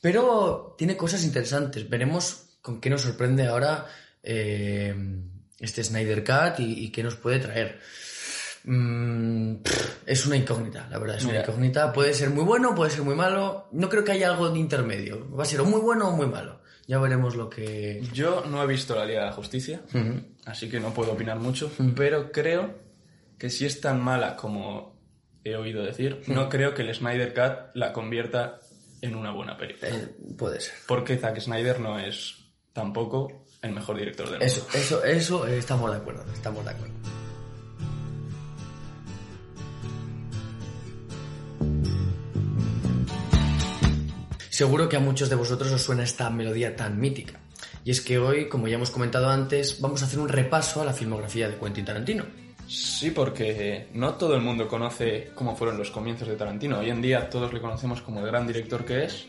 pero 0.00 0.74
tiene 0.78 0.96
cosas 0.96 1.24
interesantes. 1.24 1.88
Veremos 1.88 2.58
con 2.62 2.80
qué 2.80 2.90
nos 2.90 3.02
sorprende 3.02 3.46
ahora 3.46 3.86
eh, 4.22 4.94
este 5.58 5.84
Snyder 5.84 6.24
Cut 6.24 6.60
y, 6.60 6.84
y 6.84 6.90
qué 6.90 7.02
nos 7.02 7.16
puede 7.16 7.38
traer. 7.38 7.80
Mm, 8.64 9.56
es 10.06 10.26
una 10.26 10.36
incógnita, 10.36 10.86
la 10.90 10.98
verdad, 10.98 11.16
es 11.16 11.24
una 11.24 11.40
incógnita. 11.40 11.92
Puede 11.92 12.14
ser 12.14 12.30
muy 12.30 12.44
bueno, 12.44 12.74
puede 12.74 12.90
ser 12.90 13.02
muy 13.02 13.14
malo. 13.14 13.68
No 13.72 13.88
creo 13.88 14.04
que 14.04 14.12
haya 14.12 14.30
algo 14.30 14.50
de 14.50 14.58
intermedio. 14.58 15.34
Va 15.34 15.44
a 15.44 15.46
ser 15.46 15.60
o 15.60 15.64
muy 15.64 15.80
bueno 15.80 16.08
o 16.08 16.16
muy 16.16 16.26
malo. 16.26 16.60
Ya 16.86 16.98
veremos 16.98 17.36
lo 17.36 17.48
que... 17.48 18.02
Yo 18.12 18.44
no 18.50 18.62
he 18.62 18.66
visto 18.66 18.96
la 18.96 19.04
Liga 19.04 19.20
de 19.20 19.26
la 19.26 19.32
Justicia, 19.32 19.80
así 20.44 20.68
que 20.68 20.80
no 20.80 20.92
puedo 20.92 21.12
opinar 21.12 21.38
mucho, 21.38 21.70
pero 21.94 22.32
creo 22.32 22.74
que 23.38 23.48
si 23.48 23.64
es 23.64 23.80
tan 23.80 24.00
mala 24.00 24.34
como 24.34 24.98
he 25.44 25.54
oído 25.54 25.84
decir, 25.84 26.20
no 26.26 26.48
creo 26.48 26.74
que 26.74 26.82
el 26.82 26.92
Snyder 26.92 27.32
Cut 27.32 27.74
la 27.74 27.92
convierta 27.92 28.58
en 29.02 29.14
una 29.14 29.32
buena 29.32 29.56
película. 29.56 29.90
eh, 29.90 30.16
puede 30.36 30.60
ser. 30.60 30.74
Porque 30.86 31.16
Zack 31.16 31.40
Snyder 31.40 31.80
no 31.80 31.98
es 31.98 32.36
tampoco 32.72 33.44
el 33.62 33.72
mejor 33.72 33.96
director 33.98 34.26
del 34.26 34.38
mundo. 34.40 34.46
Eso, 34.46 34.66
eso, 34.74 35.04
eso, 35.04 35.46
eh, 35.46 35.58
estamos 35.58 35.90
de 35.90 35.96
acuerdo, 35.96 36.24
estamos 36.32 36.64
de 36.64 36.70
acuerdo. 36.70 36.94
Seguro 44.48 44.88
que 44.88 44.96
a 44.96 45.00
muchos 45.00 45.30
de 45.30 45.36
vosotros 45.36 45.72
os 45.72 45.80
suena 45.80 46.02
esta 46.02 46.28
melodía 46.28 46.76
tan 46.76 47.00
mítica. 47.00 47.40
Y 47.82 47.92
es 47.92 48.00
que 48.02 48.18
hoy, 48.18 48.48
como 48.48 48.68
ya 48.68 48.74
hemos 48.74 48.90
comentado 48.90 49.30
antes, 49.30 49.80
vamos 49.80 50.02
a 50.02 50.04
hacer 50.04 50.18
un 50.18 50.28
repaso 50.28 50.82
a 50.82 50.84
la 50.84 50.92
filmografía 50.92 51.48
de 51.48 51.56
Quentin 51.56 51.84
Tarantino. 51.84 52.24
Sí, 52.70 53.10
porque 53.10 53.88
no 53.94 54.14
todo 54.14 54.36
el 54.36 54.42
mundo 54.42 54.68
conoce 54.68 55.32
cómo 55.34 55.56
fueron 55.56 55.76
los 55.76 55.90
comienzos 55.90 56.28
de 56.28 56.36
Tarantino. 56.36 56.78
Hoy 56.78 56.90
en 56.90 57.02
día 57.02 57.28
todos 57.28 57.52
le 57.52 57.60
conocemos 57.60 58.00
como 58.00 58.20
el 58.20 58.26
gran 58.26 58.46
director 58.46 58.84
que 58.84 59.04
es, 59.04 59.26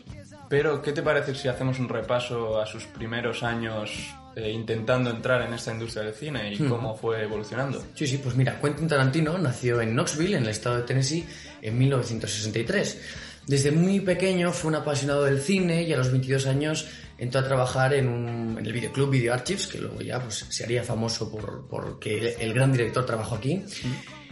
Pero, 0.48 0.80
¿qué 0.80 0.92
te 0.92 1.02
parece 1.02 1.34
si 1.34 1.48
hacemos 1.48 1.80
un 1.80 1.88
repaso 1.88 2.60
a 2.60 2.66
sus 2.66 2.84
primeros 2.84 3.42
años 3.42 4.14
eh, 4.36 4.50
intentando 4.50 5.10
entrar 5.10 5.42
en 5.42 5.54
esta 5.54 5.72
industria 5.72 6.04
del 6.04 6.14
cine 6.14 6.52
y 6.54 6.58
cómo 6.58 6.94
fue 6.94 7.22
evolucionando? 7.22 7.82
Sí, 7.94 8.06
sí, 8.06 8.18
pues 8.18 8.36
mira, 8.36 8.60
Quentin 8.60 8.86
Tarantino 8.86 9.36
nació 9.38 9.80
en 9.80 9.94
Knoxville, 9.94 10.36
en 10.36 10.44
el 10.44 10.50
estado 10.50 10.76
de 10.76 10.82
Tennessee, 10.82 11.26
en 11.62 11.78
1963. 11.78 13.00
Desde 13.46 13.72
muy 13.72 13.98
pequeño 14.00 14.52
fue 14.52 14.68
un 14.68 14.76
apasionado 14.76 15.24
del 15.24 15.40
cine 15.40 15.82
y 15.82 15.92
a 15.92 15.96
los 15.96 16.12
22 16.12 16.46
años 16.46 16.86
entró 17.22 17.40
a 17.40 17.44
trabajar 17.44 17.94
en, 17.94 18.08
un, 18.08 18.58
en 18.58 18.66
el 18.66 18.72
videoclub 18.72 19.08
Video 19.08 19.32
Archives, 19.32 19.68
que 19.68 19.78
luego 19.78 20.00
ya 20.00 20.20
pues, 20.20 20.44
se 20.48 20.64
haría 20.64 20.82
famoso 20.82 21.30
por, 21.30 21.68
porque 21.68 22.36
el 22.40 22.52
gran 22.52 22.72
director 22.72 23.06
trabajó 23.06 23.36
aquí. 23.36 23.64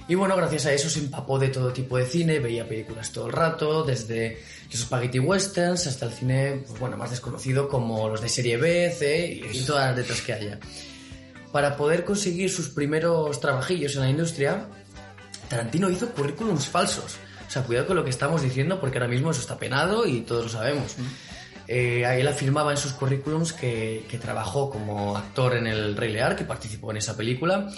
Y 0.08 0.16
bueno, 0.16 0.34
gracias 0.34 0.66
a 0.66 0.72
eso 0.72 0.90
se 0.90 0.98
empapó 0.98 1.38
de 1.38 1.50
todo 1.50 1.72
tipo 1.72 1.96
de 1.96 2.04
cine, 2.04 2.40
veía 2.40 2.66
películas 2.66 3.12
todo 3.12 3.28
el 3.28 3.32
rato, 3.32 3.84
desde 3.84 4.42
los 4.72 4.80
spaghetti 4.80 5.20
westerns 5.20 5.86
hasta 5.86 6.06
el 6.06 6.12
cine, 6.12 6.64
pues 6.66 6.80
bueno, 6.80 6.96
más 6.96 7.10
desconocido 7.10 7.68
como 7.68 8.08
los 8.08 8.20
de 8.20 8.28
serie 8.28 8.56
B, 8.56 8.90
C 8.90 9.40
y 9.52 9.62
todas 9.62 9.90
las 9.90 9.98
letras 9.98 10.20
que 10.22 10.32
haya. 10.32 10.58
Para 11.52 11.76
poder 11.76 12.04
conseguir 12.04 12.50
sus 12.50 12.70
primeros 12.70 13.38
trabajillos 13.38 13.94
en 13.94 14.00
la 14.00 14.10
industria, 14.10 14.66
Tarantino 15.48 15.88
hizo 15.88 16.08
currículums 16.10 16.66
falsos. 16.66 17.18
O 17.46 17.50
sea, 17.52 17.62
cuidado 17.62 17.86
con 17.86 17.96
lo 17.96 18.04
que 18.04 18.10
estamos 18.10 18.42
diciendo 18.42 18.80
porque 18.80 18.98
ahora 18.98 19.08
mismo 19.08 19.30
eso 19.30 19.40
está 19.40 19.58
penado 19.58 20.06
y 20.06 20.22
todos 20.22 20.44
lo 20.44 20.48
sabemos. 20.50 20.96
Eh, 21.72 22.02
él 22.18 22.26
afirmaba 22.26 22.72
en 22.72 22.76
sus 22.76 22.94
currículums 22.94 23.52
que, 23.52 24.04
que, 24.10 24.18
trabajó 24.18 24.68
como 24.70 25.16
actor 25.16 25.56
en 25.56 25.68
El 25.68 25.96
Rey 25.96 26.12
Lear, 26.12 26.34
que 26.34 26.42
participó 26.42 26.90
en 26.90 26.96
esa 26.96 27.16
película. 27.16 27.70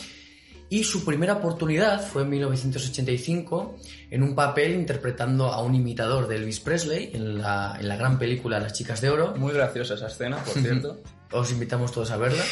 Y 0.70 0.84
su 0.84 1.04
primera 1.04 1.34
oportunidad 1.34 2.00
fue 2.02 2.22
en 2.22 2.30
1985 2.30 3.76
en 4.10 4.22
un 4.22 4.34
papel 4.34 4.72
interpretando 4.72 5.52
a 5.52 5.62
un 5.62 5.74
imitador 5.74 6.26
de 6.26 6.36
Elvis 6.36 6.60
Presley 6.60 7.10
en 7.12 7.42
la, 7.42 7.76
en 7.78 7.86
la 7.86 7.96
gran 7.96 8.18
película 8.18 8.58
Las 8.58 8.72
Chicas 8.72 9.02
de 9.02 9.10
Oro. 9.10 9.34
Muy 9.36 9.52
graciosa 9.52 9.92
esa 9.92 10.06
escena, 10.06 10.38
por 10.38 10.54
cierto. 10.54 11.02
Os 11.30 11.52
invitamos 11.52 11.92
todos 11.92 12.12
a 12.12 12.16
verla. 12.16 12.44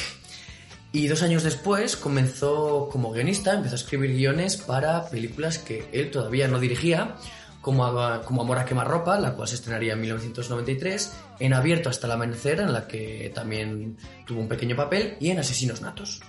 Y 0.93 1.07
dos 1.07 1.23
años 1.23 1.43
después 1.43 1.97
comenzó 1.97 2.91
como 2.93 3.13
guionista, 3.13 3.55
empezó 3.55 3.77
a 3.77 3.79
escribir 3.79 4.13
guiones 4.13 4.59
para 4.59 5.09
películas 5.09 5.57
que 5.57 5.89
él 5.93 6.11
todavía 6.11 6.49
no 6.49 6.61
dirigía, 6.61 7.17
como, 7.61 8.23
como 8.25 8.43
Amor 8.43 8.59
a 8.59 8.65
quemarropa, 8.65 9.19
la 9.19 9.35
cual 9.35 9.49
se 9.49 9.57
estrenaría 9.57 9.93
en 9.95 10.01
1993, 10.01 11.13
en 11.41 11.55
Abierto 11.55 11.91
hasta 11.91 12.07
el 12.07 12.13
amanecer, 12.13 12.61
en 12.61 12.73
la 12.73 12.87
que 12.87 13.31
también 13.35 13.97
tuvo 14.27 14.41
un 14.41 14.49
pequeño 14.49 14.77
papel, 14.77 15.17
y 15.21 15.31
en 15.31 15.39
Asesinos 15.39 15.81
natos. 15.81 16.21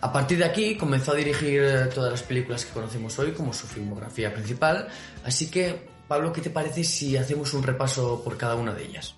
A 0.00 0.12
partir 0.12 0.38
de 0.38 0.44
aquí 0.44 0.76
comenzó 0.76 1.12
a 1.12 1.16
dirigir 1.16 1.90
todas 1.92 2.12
las 2.12 2.22
películas 2.22 2.64
que 2.64 2.72
conocemos 2.72 3.18
hoy 3.18 3.32
como 3.32 3.52
su 3.52 3.66
filmografía 3.66 4.32
principal, 4.32 4.88
así 5.24 5.50
que 5.50 5.88
Pablo, 6.06 6.32
¿qué 6.32 6.40
te 6.40 6.50
parece 6.50 6.84
si 6.84 7.16
hacemos 7.16 7.52
un 7.52 7.62
repaso 7.62 8.22
por 8.24 8.36
cada 8.38 8.54
una 8.54 8.72
de 8.72 8.84
ellas? 8.84 9.14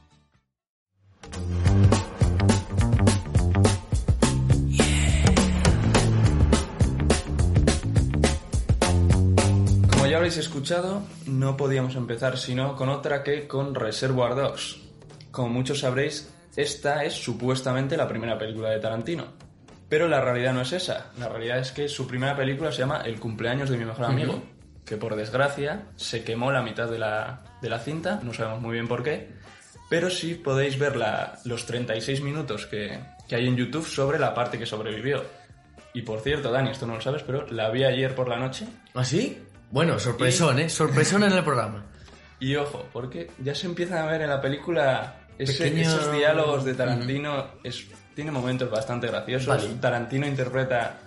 Habréis 10.21 10.37
escuchado, 10.37 11.03
no 11.25 11.57
podíamos 11.57 11.97
empezar 11.97 12.37
sino 12.37 12.77
con 12.77 12.91
otra 12.91 13.23
que 13.23 13.49
con 13.49 13.75
Reservoir 13.75 14.35
Dogs. 14.35 14.77
Como 15.31 15.49
muchos 15.49 15.81
sabréis, 15.81 16.31
esta 16.57 17.05
es 17.05 17.15
supuestamente 17.15 17.97
la 17.97 18.07
primera 18.07 18.37
película 18.37 18.69
de 18.69 18.81
Tarantino. 18.81 19.29
Pero 19.89 20.09
la 20.09 20.21
realidad 20.21 20.53
no 20.53 20.61
es 20.61 20.73
esa. 20.73 21.11
La 21.19 21.31
realidad 21.31 21.61
es 21.61 21.73
que 21.73 21.89
su 21.89 22.07
primera 22.07 22.37
película 22.37 22.71
se 22.71 22.81
llama 22.81 23.01
El 23.03 23.19
cumpleaños 23.19 23.71
de 23.71 23.79
mi 23.79 23.87
mejor 23.87 24.05
amigo, 24.05 24.35
uh 24.35 24.37
-huh. 24.37 24.85
que 24.85 24.99
por 24.99 25.17
desgracia 25.17 25.87
se 25.97 26.23
quemó 26.23 26.53
la 26.53 26.61
mitad 26.61 26.91
de 26.91 26.99
la, 26.99 27.43
de 27.63 27.71
la, 27.71 27.79
cinta, 27.79 28.21
no 28.23 28.35
sabemos 28.35 28.61
muy 28.61 28.75
bien 28.75 28.89
por 28.89 29.03
qué. 29.03 29.31
Pero 29.89 30.11
sí 30.11 30.35
podéis 30.35 30.79
ver 30.79 30.97
la, 30.97 31.39
los 31.47 31.65
36 31.65 32.21
minutos 32.21 32.67
que, 32.67 33.01
que 33.27 33.37
hay 33.37 33.49
en 33.49 33.57
YouTube 33.57 33.87
sobre 33.87 34.19
la 34.19 34.35
parte 34.35 34.59
que 34.59 34.67
sobrevivió. 34.67 35.25
Y 35.95 36.03
por 36.03 36.21
cierto, 36.21 36.53
Dani, 36.53 36.73
esto 36.73 36.87
no 36.87 36.97
lo 36.97 37.01
sabes, 37.01 37.23
pero 37.23 37.47
la 37.47 37.71
vi 37.71 37.85
ayer 37.85 38.15
por 38.15 38.29
la 38.29 38.37
noche. 38.37 38.67
¿Ah, 38.93 39.03
sí? 39.03 39.47
Bueno, 39.71 39.99
sorpresón, 39.99 40.59
y... 40.59 40.63
¿eh? 40.63 40.69
Sorpresón 40.69 41.25
en 41.25 41.33
el 41.33 41.45
programa. 41.45 41.87
Y 42.43 42.57
ojo, 42.57 42.87
porque 42.91 43.31
ya 43.45 43.55
se 43.55 43.67
empiezan 43.67 43.99
a 43.99 44.07
ver 44.07 44.23
en 44.23 44.31
la 44.31 44.41
película 44.41 45.27
ese, 45.39 45.63
Pequeño... 45.63 45.83
esos 45.83 46.11
diálogos 46.11 46.65
de 46.65 46.73
Tarantino. 46.73 47.35
Uh 47.35 47.37
-huh. 47.37 47.51
es, 47.65 47.87
tiene 48.15 48.31
momentos 48.31 48.71
bastante 48.71 49.09
graciosos. 49.09 49.47
Vale. 49.47 49.75
Tarantino 49.79 50.27
interpreta 50.27 51.01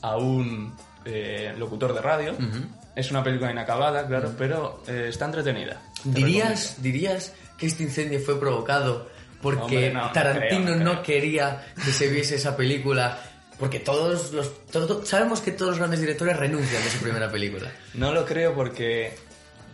a 0.00 0.16
un 0.16 0.74
eh, 1.04 1.54
locutor 1.58 1.92
de 1.92 2.00
radio. 2.00 2.32
Uh 2.32 2.42
-huh. 2.42 2.66
Es 2.96 3.10
una 3.10 3.22
película 3.22 3.50
inacabada, 3.50 4.06
claro, 4.06 4.30
uh 4.30 4.32
-huh. 4.32 4.36
pero 4.38 4.82
eh, 4.88 5.08
está 5.10 5.26
entretenida. 5.26 5.82
¿Dirías, 6.02 6.82
¿Dirías 6.82 7.34
que 7.58 7.66
este 7.66 7.82
incendio 7.82 8.20
fue 8.20 8.40
provocado 8.40 9.08
porque 9.42 9.62
Hombre, 9.62 9.92
no, 9.92 10.12
Tarantino 10.12 10.70
no, 10.70 10.76
creo, 10.76 10.94
no 10.94 11.02
quería 11.02 11.66
que 11.84 11.92
se 11.92 12.08
viese 12.08 12.36
esa 12.36 12.56
película 12.56 13.18
porque 13.58 13.80
todos 13.80 14.32
los. 14.32 14.66
Todo, 14.66 15.04
sabemos 15.04 15.40
que 15.40 15.52
todos 15.52 15.72
los 15.72 15.78
grandes 15.78 16.00
directores 16.00 16.36
renuncian 16.36 16.82
de 16.82 16.90
su 16.90 16.98
primera 16.98 17.30
película. 17.30 17.70
No 17.94 18.12
lo 18.12 18.24
creo 18.24 18.54
porque. 18.54 19.14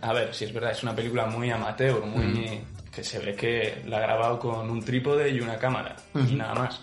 A 0.01 0.13
ver, 0.13 0.33
si 0.33 0.45
es 0.45 0.53
verdad, 0.53 0.71
es 0.71 0.83
una 0.83 0.95
película 0.95 1.25
muy 1.25 1.49
amateur, 1.49 2.01
muy. 2.05 2.25
Mm. 2.25 2.91
que 2.91 3.03
se 3.03 3.19
ve 3.19 3.35
que 3.35 3.83
la 3.87 3.97
ha 3.97 4.01
grabado 4.01 4.39
con 4.39 4.69
un 4.69 4.83
trípode 4.83 5.29
y 5.29 5.39
una 5.39 5.57
cámara, 5.57 5.95
mm 6.13 6.27
y 6.29 6.35
nada 6.35 6.55
más. 6.55 6.79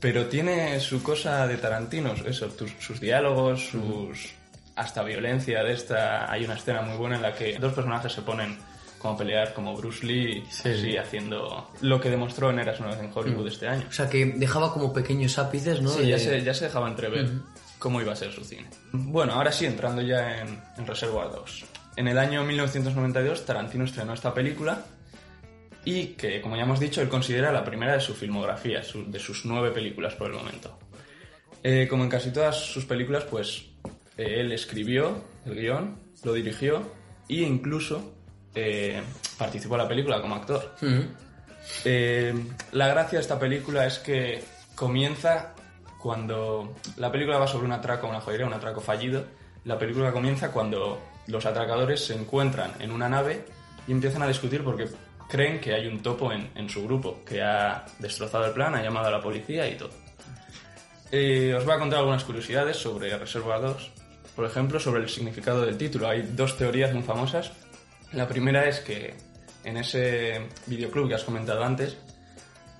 Pero 0.00 0.26
tiene 0.26 0.78
su 0.80 1.02
cosa 1.02 1.46
de 1.46 1.56
Tarantino, 1.56 2.14
eso, 2.26 2.48
tus, 2.48 2.72
sus 2.78 3.00
diálogos, 3.00 3.68
sus. 3.68 4.26
Mm. 4.26 4.76
hasta 4.76 5.02
violencia 5.02 5.62
de 5.62 5.72
esta. 5.72 6.30
Hay 6.30 6.44
una 6.44 6.54
escena 6.54 6.82
muy 6.82 6.96
buena 6.96 7.16
en 7.16 7.22
la 7.22 7.34
que 7.34 7.58
dos 7.58 7.72
personajes 7.72 8.12
se 8.12 8.22
ponen 8.22 8.58
como 8.98 9.16
pelear 9.16 9.54
como 9.54 9.76
Bruce 9.76 10.06
Lee, 10.06 10.44
sí, 10.50 10.68
así, 10.68 10.96
haciendo 10.96 11.70
lo 11.80 12.00
que 12.00 12.10
demostró 12.10 12.50
en 12.50 12.58
Eras 12.58 12.80
una 12.80 12.90
vez 12.90 13.00
en 13.00 13.10
Hollywood 13.14 13.44
mm. 13.44 13.48
este 13.48 13.68
año. 13.68 13.86
O 13.88 13.92
sea, 13.92 14.08
que 14.08 14.24
dejaba 14.24 14.72
como 14.72 14.92
pequeños 14.92 15.38
ápices, 15.38 15.80
¿no? 15.82 15.90
Sí, 15.90 16.02
de... 16.02 16.08
ya, 16.08 16.18
se, 16.18 16.42
ya 16.42 16.54
se 16.54 16.64
dejaba 16.66 16.88
entrever 16.88 17.24
mm 17.24 17.28
-hmm. 17.28 17.42
cómo 17.78 18.00
iba 18.00 18.12
a 18.12 18.16
ser 18.16 18.32
su 18.32 18.44
cine. 18.44 18.68
Bueno, 18.92 19.34
ahora 19.34 19.52
sí, 19.52 19.66
entrando 19.66 20.02
ya 20.02 20.40
en, 20.40 20.60
en 20.76 20.86
Reservoir 20.86 21.30
Dogs. 21.30 21.64
En 21.96 22.08
el 22.08 22.18
año 22.18 22.44
1992, 22.44 23.46
Tarantino 23.46 23.84
estrenó 23.84 24.12
esta 24.12 24.34
película 24.34 24.84
y 25.86 26.08
que, 26.08 26.40
como 26.40 26.56
ya 26.56 26.64
hemos 26.64 26.80
dicho, 26.80 27.00
él 27.00 27.08
considera 27.08 27.52
la 27.52 27.64
primera 27.64 27.94
de 27.94 28.00
su 28.00 28.12
filmografía, 28.12 28.82
su, 28.82 29.10
de 29.10 29.20
sus 29.20 29.46
nueve 29.46 29.70
películas 29.70 30.14
por 30.14 30.28
el 30.28 30.36
momento. 30.36 30.76
Eh, 31.62 31.86
como 31.88 32.02
en 32.02 32.10
casi 32.10 32.32
todas 32.32 32.56
sus 32.56 32.84
películas, 32.84 33.24
pues 33.24 33.66
eh, 34.18 34.40
él 34.40 34.52
escribió 34.52 35.22
el 35.46 35.54
guion, 35.54 35.96
lo 36.24 36.32
dirigió 36.32 36.82
e 37.28 37.36
incluso 37.36 38.15
eh, 38.56 39.02
participó 39.38 39.74
en 39.74 39.82
la 39.82 39.88
película 39.88 40.20
como 40.20 40.34
actor. 40.34 40.74
Uh 40.80 40.86
-huh. 40.86 41.08
eh, 41.84 42.34
la 42.72 42.88
gracia 42.88 43.18
de 43.18 43.22
esta 43.22 43.38
película 43.38 43.86
es 43.86 43.98
que 43.98 44.42
comienza 44.74 45.54
cuando 46.00 46.74
la 46.96 47.12
película 47.12 47.38
va 47.38 47.46
sobre 47.46 47.66
un 47.66 47.72
atraco, 47.72 48.08
una 48.08 48.20
joyería, 48.20 48.46
un 48.46 48.54
atraco 48.54 48.80
fallido. 48.80 49.24
La 49.64 49.78
película 49.78 50.10
comienza 50.10 50.50
cuando 50.50 51.00
los 51.26 51.44
atracadores 51.44 52.04
se 52.04 52.14
encuentran 52.14 52.72
en 52.78 52.92
una 52.92 53.08
nave 53.08 53.44
y 53.86 53.92
empiezan 53.92 54.22
a 54.22 54.28
discutir 54.28 54.64
porque 54.64 54.88
creen 55.28 55.60
que 55.60 55.74
hay 55.74 55.86
un 55.86 56.02
topo 56.02 56.32
en, 56.32 56.50
en 56.54 56.68
su 56.70 56.84
grupo 56.84 57.22
que 57.24 57.42
ha 57.42 57.84
destrozado 57.98 58.46
el 58.46 58.52
plan, 58.52 58.74
ha 58.74 58.82
llamado 58.82 59.08
a 59.08 59.10
la 59.10 59.20
policía 59.20 59.68
y 59.68 59.76
todo. 59.76 59.90
Eh, 61.12 61.54
os 61.54 61.64
voy 61.64 61.74
a 61.74 61.78
contar 61.78 61.98
algunas 61.98 62.24
curiosidades 62.24 62.76
sobre 62.76 63.16
Reserva 63.18 63.58
2. 63.58 63.90
Por 64.34 64.44
ejemplo, 64.44 64.78
sobre 64.78 65.02
el 65.02 65.08
significado 65.08 65.64
del 65.64 65.76
título. 65.76 66.08
Hay 66.08 66.22
dos 66.22 66.56
teorías 66.56 66.92
muy 66.92 67.02
famosas 67.02 67.52
la 68.12 68.28
primera 68.28 68.68
es 68.68 68.80
que 68.80 69.14
en 69.64 69.76
ese 69.76 70.46
videoclub 70.66 71.08
que 71.08 71.14
has 71.14 71.24
comentado 71.24 71.64
antes, 71.64 71.96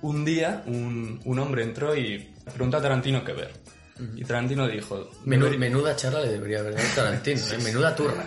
un 0.01 0.23
día 0.23 0.63
un, 0.67 1.19
un 1.25 1.39
hombre 1.39 1.63
entró 1.63 1.95
y 1.95 2.33
preguntó 2.45 2.77
a 2.77 2.81
Tarantino 2.81 3.23
qué 3.23 3.33
ver. 3.33 3.51
Uh 3.99 4.03
-huh. 4.03 4.21
Y 4.21 4.23
Tarantino 4.23 4.67
dijo... 4.67 5.09
Menuda 5.25 5.95
charla 5.95 6.21
le 6.21 6.29
debería 6.29 6.59
haber 6.59 6.75
dado 6.75 6.87
Tarantino, 6.95 7.39
sí, 7.39 7.55
¿eh? 7.55 7.63
menuda 7.63 7.95
turra. 7.95 8.23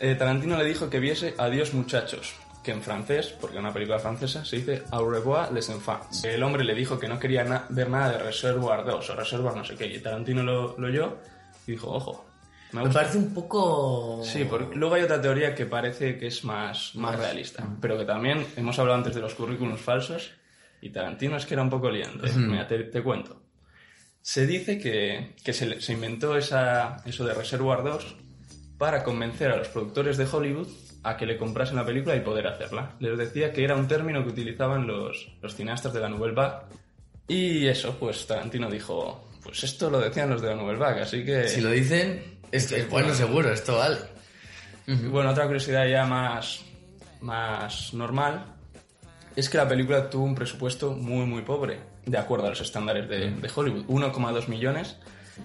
Eh, 0.00 0.14
Tarantino 0.14 0.56
le 0.56 0.64
dijo 0.64 0.90
que 0.90 1.00
viese 1.00 1.34
Adiós 1.38 1.72
muchachos, 1.74 2.34
que 2.62 2.72
en 2.72 2.82
francés, 2.82 3.34
porque 3.40 3.56
es 3.56 3.60
una 3.60 3.72
película 3.72 3.98
francesa, 3.98 4.44
se 4.44 4.56
dice 4.56 4.82
Au 4.90 5.08
revoir 5.08 5.52
les 5.52 5.68
enfants. 5.70 6.24
El 6.24 6.42
hombre 6.42 6.64
le 6.64 6.74
dijo 6.74 6.98
que 6.98 7.08
no 7.08 7.18
quería 7.18 7.44
na 7.44 7.66
ver 7.70 7.88
nada 7.88 8.12
de 8.12 8.18
Reservoir 8.18 8.84
2 8.84 9.10
o 9.10 9.14
Reservoir 9.14 9.56
no 9.56 9.64
sé 9.64 9.74
qué, 9.76 9.86
y 9.86 9.98
Tarantino 10.00 10.42
lo, 10.42 10.76
lo 10.78 10.86
oyó 10.86 11.16
y 11.66 11.72
dijo, 11.72 11.90
ojo, 11.90 12.27
me, 12.72 12.84
me, 12.84 12.90
parece 12.90 13.18
un 13.18 13.32
poco... 13.32 14.20
Sí, 14.24 14.44
porque 14.44 14.76
luego 14.76 14.94
hay 14.94 15.02
otra 15.02 15.20
teoría 15.20 15.54
que 15.54 15.66
parece 15.66 16.18
que 16.18 16.26
es 16.26 16.44
más, 16.44 16.94
más 16.94 17.16
realista, 17.16 17.66
pero 17.80 17.96
que 17.98 18.04
también 18.04 18.46
hemos 18.56 18.78
hablado 18.78 18.98
antes 18.98 19.14
de 19.14 19.20
los 19.20 19.34
currículums 19.34 19.80
falsos 19.80 20.32
y 20.80 20.90
Tarantino 20.90 21.36
es 21.36 21.46
que 21.46 21.54
era 21.54 21.62
un 21.62 21.70
poco 21.70 21.90
liando. 21.90 22.26
¿eh? 22.26 22.32
Mm. 22.32 22.50
Mira, 22.50 22.66
te, 22.66 22.84
te, 22.84 23.02
cuento. 23.02 23.40
Se 24.20 24.46
dice 24.46 24.78
que, 24.78 25.34
que 25.42 25.52
se, 25.52 25.80
se, 25.80 25.92
inventó 25.92 26.36
esa, 26.36 27.02
eso 27.04 27.24
de 27.24 27.34
Reservoir 27.34 27.82
2 27.82 28.16
para 28.76 29.02
convencer 29.02 29.50
a 29.50 29.56
los 29.56 29.68
productores 29.68 30.16
de 30.16 30.26
Hollywood 30.30 30.68
a 31.02 31.16
que 31.16 31.26
le 31.26 31.36
comprasen 31.36 31.76
la 31.76 31.86
película 31.86 32.16
y 32.16 32.20
poder 32.20 32.46
hacerla. 32.46 32.94
Les 33.00 33.16
decía 33.16 33.52
que 33.52 33.64
era 33.64 33.74
un 33.74 33.88
término 33.88 34.22
que 34.22 34.30
utilizaban 34.30 34.86
los, 34.86 35.28
los 35.40 35.54
cineastas 35.54 35.92
de 35.92 36.00
la 36.00 36.08
Nouvelle 36.08 36.34
Vague. 36.34 36.66
Y 37.28 37.66
eso, 37.66 37.96
pues 37.98 38.26
Tarantino 38.26 38.70
dijo, 38.70 39.28
pues 39.42 39.64
esto 39.64 39.90
lo 39.90 40.00
decían 40.00 40.30
los 40.30 40.42
de 40.42 40.48
la 40.48 40.56
Nouvelle 40.56 40.78
Vague, 40.78 41.02
así 41.02 41.24
que... 41.24 41.48
Si 41.48 41.60
lo 41.60 41.70
dicen, 41.70 42.37
es, 42.52 42.72
es 42.72 42.88
bueno, 42.88 43.14
seguro, 43.14 43.52
esto 43.52 43.76
vale. 43.76 43.98
Uh 44.86 44.92
-huh. 44.92 45.10
Bueno, 45.10 45.30
otra 45.30 45.44
curiosidad 45.44 45.86
ya 45.86 46.06
más, 46.06 46.64
más 47.20 47.92
normal 47.94 48.54
es 49.36 49.48
que 49.48 49.56
la 49.56 49.68
película 49.68 50.10
tuvo 50.10 50.24
un 50.24 50.34
presupuesto 50.34 50.92
muy, 50.92 51.24
muy 51.24 51.42
pobre, 51.42 51.78
de 52.04 52.18
acuerdo 52.18 52.46
a 52.46 52.50
los 52.50 52.60
estándares 52.60 53.08
de, 53.08 53.30
de 53.30 53.50
Hollywood, 53.54 53.86
1,2 53.86 54.48
millones, 54.48 54.96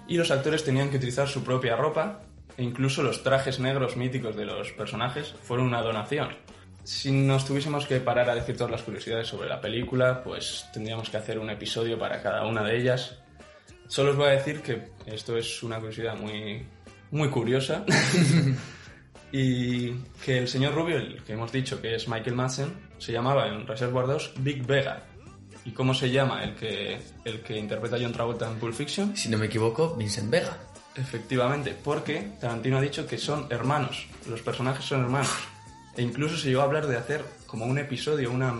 y 0.08 0.16
los 0.16 0.32
actores 0.32 0.64
tenían 0.64 0.90
que 0.90 0.96
utilizar 0.96 1.28
su 1.28 1.44
propia 1.44 1.76
ropa, 1.76 2.22
e 2.56 2.62
incluso 2.64 3.04
los 3.04 3.22
trajes 3.22 3.60
negros 3.60 3.96
míticos 3.96 4.34
de 4.34 4.46
los 4.46 4.72
personajes 4.72 5.34
fueron 5.42 5.66
una 5.66 5.80
donación. 5.80 6.36
Si 6.82 7.10
nos 7.12 7.44
tuviésemos 7.46 7.86
que 7.86 8.00
parar 8.00 8.28
a 8.28 8.34
decir 8.34 8.56
todas 8.56 8.70
las 8.72 8.82
curiosidades 8.82 9.28
sobre 9.28 9.48
la 9.48 9.60
película, 9.60 10.22
pues 10.22 10.66
tendríamos 10.72 11.08
que 11.08 11.16
hacer 11.16 11.38
un 11.38 11.50
episodio 11.50 11.98
para 11.98 12.20
cada 12.20 12.46
una 12.46 12.62
de 12.62 12.76
ellas. 12.76 13.18
Solo 13.86 14.10
os 14.10 14.16
voy 14.16 14.28
a 14.28 14.32
decir 14.32 14.60
que 14.60 14.88
esto 15.06 15.36
es 15.36 15.62
una 15.62 15.78
curiosidad 15.78 16.16
muy, 16.16 16.66
muy 17.14 17.30
curiosa. 17.30 17.84
y 19.32 19.92
que 20.24 20.38
el 20.38 20.48
señor 20.48 20.74
Rubio, 20.74 20.98
el 20.98 21.22
que 21.24 21.32
hemos 21.32 21.50
dicho 21.50 21.80
que 21.80 21.94
es 21.94 22.08
Michael 22.08 22.36
Madsen, 22.36 22.72
se 22.98 23.12
llamaba 23.12 23.48
en 23.48 23.66
Reservoir 23.66 24.06
2 24.06 24.34
Big 24.38 24.66
Vega. 24.66 25.04
¿Y 25.64 25.70
cómo 25.70 25.94
se 25.94 26.10
llama 26.10 26.44
el 26.44 26.54
que, 26.54 26.98
el 27.24 27.40
que 27.40 27.56
interpreta 27.56 27.96
a 27.96 27.98
John 27.98 28.12
Travolta 28.12 28.50
en 28.50 28.58
Pulp 28.58 28.74
Fiction? 28.74 29.16
Si 29.16 29.30
no 29.30 29.38
me 29.38 29.46
equivoco, 29.46 29.94
Vincent 29.94 30.30
Vega. 30.30 30.58
Efectivamente, 30.94 31.74
porque 31.82 32.32
Tarantino 32.40 32.78
ha 32.78 32.80
dicho 32.80 33.06
que 33.06 33.16
son 33.16 33.46
hermanos, 33.50 34.06
los 34.28 34.42
personajes 34.42 34.84
son 34.84 35.02
hermanos. 35.02 35.30
E 35.96 36.02
incluso 36.02 36.36
se 36.36 36.48
llegó 36.48 36.60
a 36.60 36.64
hablar 36.64 36.86
de 36.86 36.96
hacer 36.96 37.24
como 37.46 37.64
un 37.64 37.78
episodio, 37.78 38.30
una... 38.30 38.54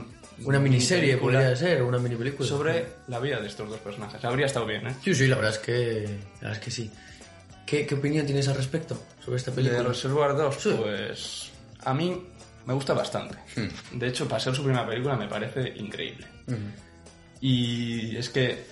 Una 0.45 0.59
miniserie 0.59 1.17
podría 1.17 1.55
ser, 1.55 1.83
una 1.83 1.99
mini 1.99 2.17
película. 2.17 2.49
Sobre 2.49 2.87
la 3.07 3.21
vida 3.21 3.39
de 3.41 3.47
estos 3.47 3.69
dos 3.69 3.79
personajes. 3.79 4.25
Habría 4.25 4.47
estado 4.47 4.67
bien, 4.67 4.85
¿eh? 4.89 4.97
Sí, 5.05 5.15
sí, 5.15 5.29
la 5.29 5.37
verdad 5.37 5.53
es 5.53 5.59
que, 5.59 6.09
la 6.41 6.49
verdad 6.49 6.53
es 6.55 6.59
que 6.59 6.71
sí. 6.73 6.91
¿Qué, 7.67 7.87
qué 7.87 7.95
opinión 7.95 8.27
tienes 8.27 8.47
al 8.49 8.57
respecto 8.57 9.01
sobre 9.25 9.37
esta 9.39 9.53
película? 9.53 9.83
De 9.83 9.89
Reservoir 9.89 10.37
2, 10.37 10.55
Sí. 10.59 10.77
pues 10.81 11.51
a 11.85 11.95
mí 11.95 12.23
me 12.67 12.75
gusta 12.75 12.93
bastante. 12.95 13.37
Hmm. 13.57 13.99
De 13.99 14.09
hecho, 14.09 14.27
para 14.29 14.41
ser 14.41 14.55
su 14.55 14.63
primera 14.63 14.87
película 14.87 15.17
me 15.17 15.29
parece 15.29 15.73
increíble. 15.77 16.27
Y 17.41 18.17
es 18.17 18.29
que 18.31 18.65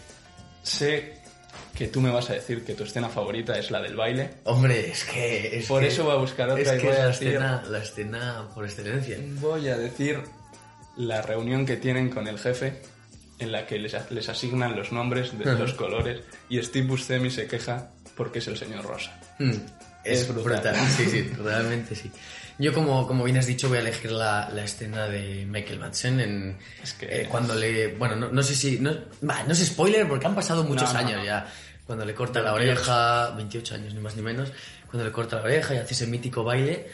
sé 0.63 1.19
que 1.75 1.89
tú 1.89 2.01
me 2.01 2.11
vas 2.11 2.31
a 2.31 2.35
decir 2.35 2.65
que 2.65 2.75
tu 2.75 2.85
escena 2.85 3.09
favorita 3.09 3.59
es 3.59 3.71
la 3.71 3.81
del 3.81 3.97
baile. 3.97 4.31
Hombre, 4.45 4.91
es 4.91 5.05
que... 5.05 5.59
Es 5.59 5.67
Por 5.67 5.81
que- 5.83 5.89
eso 5.89 6.05
voy 6.05 6.13
a 6.15 6.17
buscar 6.19 6.49
otra 6.51 6.63
Es 6.63 6.69
y 6.69 6.81
que 6.81 6.87
voy 6.87 6.93
es 6.93 6.99
a 6.99 7.03
la 7.03 7.09
decir- 7.09 7.29
escena, 7.29 7.63
la 7.69 7.79
escena 7.79 8.49
por 8.55 8.65
excelencia. 8.65 9.19
Voy 9.41 9.69
a 9.69 9.77
decir 9.77 10.21
la 10.97 11.23
reunión 11.23 11.67
que 11.67 11.77
tienen 11.77 12.11
con 12.11 12.29
el 12.29 12.39
jefe 12.39 12.81
en 13.39 13.51
la 13.53 13.67
que 13.67 13.79
les, 13.79 13.95
les 14.11 14.29
asignan 14.29 14.77
los 14.77 14.93
nombres 14.93 15.37
de 15.37 15.49
Ajá. 15.51 15.59
los 15.59 15.73
colores 15.75 16.21
y 16.49 16.63
Steve 16.63 16.87
Buscemi 16.87 17.31
se 17.31 17.47
queja 17.47 17.91
porque 18.17 18.39
es 18.41 18.47
el 18.49 18.57
señor 18.57 18.85
Rosa. 18.85 19.13
Mm, 19.39 19.51
Es, 20.05 20.21
Es 20.23 20.29
brutal. 20.29 20.61
brutal. 20.63 20.77
Sí, 20.97 21.07
sí, 21.07 21.23
realmente 21.43 21.95
sí. 21.95 22.11
Yo, 22.59 22.73
como, 22.75 23.07
como 23.07 23.25
bien 23.25 23.39
has 23.39 23.47
dicho, 23.47 23.69
voy 23.69 23.79
a 23.79 23.81
elegir 23.81 24.13
la, 24.13 24.49
la 24.53 24.65
escena 24.65 25.07
de 25.09 25.47
Michael 25.47 25.79
Madsen 25.81 26.21
en, 26.21 26.59
Es 26.83 26.93
que- 26.95 27.07
eh, 27.23 27.27
cuando 27.29 27.55
le... 27.55 27.95
Bueno, 27.95 28.15
no, 28.17 28.29
no 28.31 28.43
sé 28.43 28.55
si... 28.55 28.79
No, 28.79 28.93
va, 29.29 29.43
no 29.45 29.53
es 29.53 29.65
spoiler 29.67 30.07
porque 30.07 30.27
han 30.27 30.35
pasado 30.35 30.63
muchos 30.65 30.93
No, 30.93 30.99
años 30.99 31.19
no. 31.19 31.25
ya. 31.25 31.47
Cuando 31.87 32.05
le 32.05 32.15
corta 32.15 32.41
la 32.43 32.53
28. 32.53 32.81
oreja... 32.81 33.31
28 33.37 33.75
años, 33.77 33.95
ni 33.95 34.01
más 34.01 34.15
ni 34.17 34.23
menos. 34.23 34.53
Cuando 34.91 35.05
le 35.07 35.13
corta 35.13 35.37
la 35.37 35.43
oreja 35.43 35.75
y 35.75 35.79
hace 35.79 35.95
ese 35.95 36.07
mítico 36.07 36.45
baile. 36.45 36.89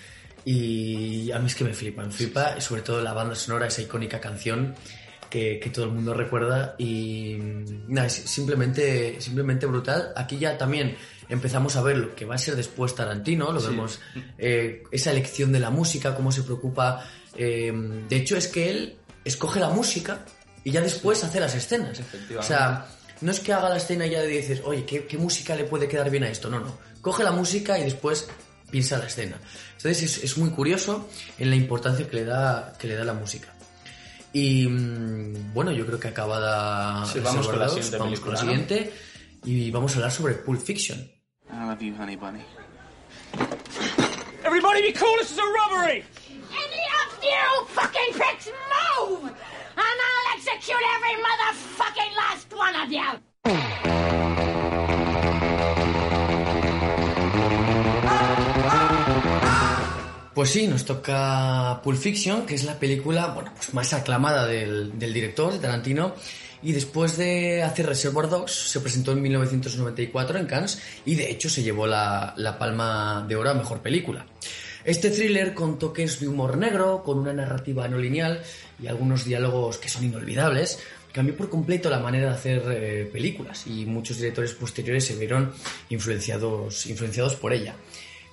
Y 0.44 1.30
a 1.32 1.38
mí 1.38 1.46
es 1.46 1.54
que 1.54 1.64
me 1.64 1.74
flipa, 1.74 2.02
me 2.04 2.12
flipa. 2.12 2.54
Y 2.56 2.60
sobre 2.60 2.82
todo 2.82 3.02
la 3.02 3.12
banda 3.12 3.34
sonora, 3.34 3.66
esa 3.66 3.82
icónica 3.82 4.20
canción 4.20 4.74
que, 5.30 5.58
que 5.60 5.70
todo 5.70 5.84
el 5.86 5.92
mundo 5.92 6.14
recuerda. 6.14 6.74
Y 6.78 7.36
nada, 7.88 8.06
es 8.06 8.14
simplemente, 8.14 9.20
simplemente 9.20 9.66
brutal. 9.66 10.12
Aquí 10.16 10.38
ya 10.38 10.56
también 10.58 10.96
empezamos 11.28 11.76
a 11.76 11.82
ver 11.82 11.98
lo 11.98 12.14
que 12.14 12.24
va 12.24 12.34
a 12.36 12.38
ser 12.38 12.56
después 12.56 12.94
Tarantino. 12.94 13.52
Lo 13.52 13.60
Sí. 13.60 13.68
vemos, 13.68 14.00
eh, 14.38 14.82
esa 14.90 15.10
elección 15.10 15.52
de 15.52 15.60
la 15.60 15.70
música, 15.70 16.14
cómo 16.14 16.32
se 16.32 16.42
preocupa. 16.42 17.04
eh, 17.36 17.72
de 18.08 18.16
hecho, 18.16 18.36
es 18.36 18.48
que 18.48 18.70
él 18.70 18.96
escoge 19.24 19.60
la 19.60 19.68
música 19.70 20.24
y 20.64 20.70
ya 20.72 20.80
después 20.80 21.22
hace 21.24 21.38
las 21.40 21.54
escenas. 21.54 22.00
O 22.36 22.42
sea, 22.42 22.86
no 23.20 23.30
es 23.30 23.40
que 23.40 23.52
haga 23.52 23.68
la 23.68 23.76
escena 23.76 24.06
y 24.06 24.10
ya 24.10 24.22
dices, 24.22 24.60
oye, 24.64 24.84
¿qué, 24.84 25.06
qué 25.06 25.18
música 25.18 25.54
le 25.54 25.64
puede 25.64 25.86
quedar 25.88 26.10
bien 26.10 26.24
a 26.24 26.28
esto? 26.30 26.48
No, 26.50 26.58
no. 26.60 26.76
Coge 27.00 27.22
la 27.22 27.30
música 27.30 27.78
y 27.78 27.84
después 27.84 28.28
piensa 28.70 28.98
la 28.98 29.06
escena. 29.06 29.38
Entonces 29.76 30.02
es, 30.02 30.24
es 30.24 30.36
muy 30.38 30.50
curioso 30.50 31.08
en 31.38 31.50
la 31.50 31.56
importancia 31.56 32.08
que 32.08 32.16
le 32.16 32.24
da, 32.24 32.72
que 32.78 32.88
le 32.88 32.96
da 32.96 33.04
la 33.04 33.14
música. 33.14 33.54
Y 34.32 34.66
mm, 34.66 35.54
bueno, 35.54 35.72
yo 35.72 35.86
creo 35.86 35.98
que 35.98 36.08
acabada. 36.08 37.04
Sí, 37.06 37.20
vamos 37.20 37.48
con 37.48 37.58
la 37.58 37.68
siguiente 37.68 37.98
vamos 37.98 38.20
con 38.20 38.32
la 38.32 38.38
siguiente 38.38 38.92
y 39.44 39.70
vamos 39.70 39.92
a 39.92 39.94
hablar 39.96 40.12
sobre 40.12 40.34
Pulp 40.34 40.60
Fiction. 40.60 40.98
I 41.50 41.66
love 41.66 41.80
you, 41.80 41.94
honey 41.94 42.16
bunny. 42.16 42.44
Everybody 44.44 44.82
be 44.82 44.92
cool, 44.92 45.16
this 45.18 45.30
is 45.30 45.38
a 45.38 45.42
robbery! 45.42 46.04
Any 46.50 46.84
of 47.02 47.22
you 47.22 47.66
fucking 47.68 48.12
pricks 48.14 48.48
move! 48.48 49.24
And 49.24 49.32
I'll 49.76 50.36
execute 50.36 50.82
every 50.96 51.16
motherfucking 51.22 52.16
last 52.16 52.52
one 52.54 52.76
of 52.76 52.90
you! 52.90 54.37
Pues 60.38 60.50
sí, 60.50 60.68
nos 60.68 60.84
toca 60.84 61.80
Pulp 61.82 61.98
Fiction, 61.98 62.46
que 62.46 62.54
es 62.54 62.62
la 62.62 62.78
película 62.78 63.26
bueno, 63.26 63.52
pues 63.56 63.74
más 63.74 63.92
aclamada 63.92 64.46
del, 64.46 64.96
del 64.96 65.12
director, 65.12 65.52
de 65.52 65.58
Tarantino. 65.58 66.14
Y 66.62 66.70
después 66.70 67.16
de 67.16 67.64
hacer 67.64 67.86
Reservoir 67.86 68.28
Dogs, 68.28 68.52
se 68.52 68.78
presentó 68.78 69.10
en 69.10 69.22
1994 69.22 70.38
en 70.38 70.46
Cannes 70.46 70.80
y 71.04 71.16
de 71.16 71.28
hecho 71.28 71.50
se 71.50 71.64
llevó 71.64 71.88
la, 71.88 72.34
la 72.36 72.56
palma 72.56 73.26
de 73.26 73.34
oro 73.34 73.50
a 73.50 73.54
mejor 73.54 73.80
película. 73.80 74.26
Este 74.84 75.10
thriller 75.10 75.54
con 75.54 75.76
toques 75.76 76.20
de 76.20 76.28
humor 76.28 76.56
negro, 76.56 77.02
con 77.02 77.18
una 77.18 77.32
narrativa 77.32 77.88
no 77.88 77.98
lineal 77.98 78.40
y 78.80 78.86
algunos 78.86 79.24
diálogos 79.24 79.78
que 79.78 79.88
son 79.88 80.04
inolvidables, 80.04 80.78
cambió 81.12 81.36
por 81.36 81.50
completo 81.50 81.90
la 81.90 81.98
manera 81.98 82.28
de 82.28 82.34
hacer 82.36 82.62
eh, 82.68 83.10
películas 83.12 83.66
y 83.66 83.86
muchos 83.86 84.18
directores 84.18 84.52
posteriores 84.52 85.04
se 85.04 85.16
vieron 85.16 85.52
influenciados, 85.90 86.86
influenciados 86.86 87.34
por 87.34 87.52
ella. 87.52 87.74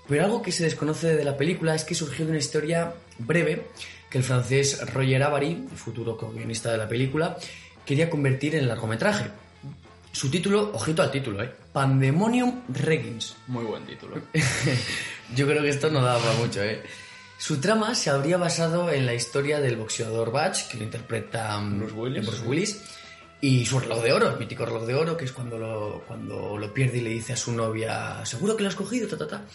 Pero 0.07 0.23
algo 0.23 0.41
que 0.41 0.51
se 0.51 0.63
desconoce 0.63 1.15
de 1.15 1.23
la 1.23 1.37
película 1.37 1.75
es 1.75 1.83
que 1.83 1.95
surgió 1.95 2.25
de 2.25 2.31
una 2.31 2.39
historia 2.39 2.93
breve 3.17 3.67
que 4.09 4.19
el 4.19 4.23
francés 4.23 4.79
Roger 4.93 5.23
Avary, 5.23 5.67
futuro 5.75 6.15
co-guionista 6.15 6.71
de 6.71 6.77
la 6.77 6.87
película, 6.87 7.37
quería 7.85 8.09
convertir 8.09 8.55
en 8.55 8.67
largometraje. 8.67 9.25
Su 10.11 10.29
título, 10.29 10.71
ojito 10.73 11.01
al 11.01 11.11
título, 11.11 11.43
¿eh? 11.43 11.51
Pandemonium 11.73 12.61
Regens. 12.69 13.35
Muy 13.47 13.65
buen 13.65 13.85
título. 13.85 14.21
Yo 15.35 15.45
creo 15.45 15.61
que 15.61 15.69
esto 15.69 15.89
no 15.89 16.01
daba 16.01 16.19
para 16.19 16.35
mucho, 16.35 16.63
¿eh? 16.63 16.81
Su 17.37 17.59
trama 17.59 17.95
se 17.95 18.09
habría 18.09 18.37
basado 18.37 18.89
en 18.91 19.05
la 19.05 19.13
historia 19.13 19.59
del 19.59 19.75
boxeador 19.75 20.31
Batch, 20.31 20.69
que 20.69 20.77
lo 20.77 20.83
interpreta 20.83 21.59
mm, 21.59 21.79
Bruce 21.79 21.93
Willis. 21.93 22.25
Bruce 22.25 22.45
Willis, 22.45 22.81
y 23.41 23.65
su 23.65 23.79
reloj 23.79 24.01
de 24.01 24.13
oro, 24.13 24.31
el 24.31 24.39
mítico 24.39 24.65
reloj 24.65 24.85
de 24.85 24.95
oro, 24.95 25.17
que 25.17 25.25
es 25.25 25.33
cuando 25.33 25.57
lo, 25.57 26.03
cuando 26.07 26.57
lo 26.57 26.73
pierde 26.73 26.99
y 26.99 27.01
le 27.01 27.09
dice 27.09 27.33
a 27.33 27.37
su 27.37 27.51
novia, 27.51 28.25
seguro 28.25 28.55
que 28.55 28.63
lo 28.63 28.69
has 28.69 28.75
cogido, 28.75 29.07
ta, 29.09 29.17
ta, 29.17 29.27
ta. 29.27 29.45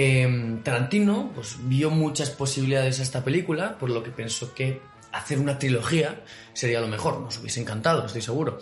Eh, 0.00 0.60
Tarantino 0.62 1.32
pues, 1.34 1.56
vio 1.62 1.90
muchas 1.90 2.30
posibilidades 2.30 3.00
a 3.00 3.02
esta 3.02 3.24
película, 3.24 3.76
por 3.78 3.90
lo 3.90 4.00
que 4.00 4.12
pensó 4.12 4.54
que 4.54 4.80
hacer 5.10 5.40
una 5.40 5.58
trilogía 5.58 6.22
sería 6.52 6.80
lo 6.80 6.86
mejor. 6.86 7.20
Nos 7.20 7.38
hubiese 7.40 7.60
encantado, 7.60 8.06
estoy 8.06 8.22
seguro. 8.22 8.60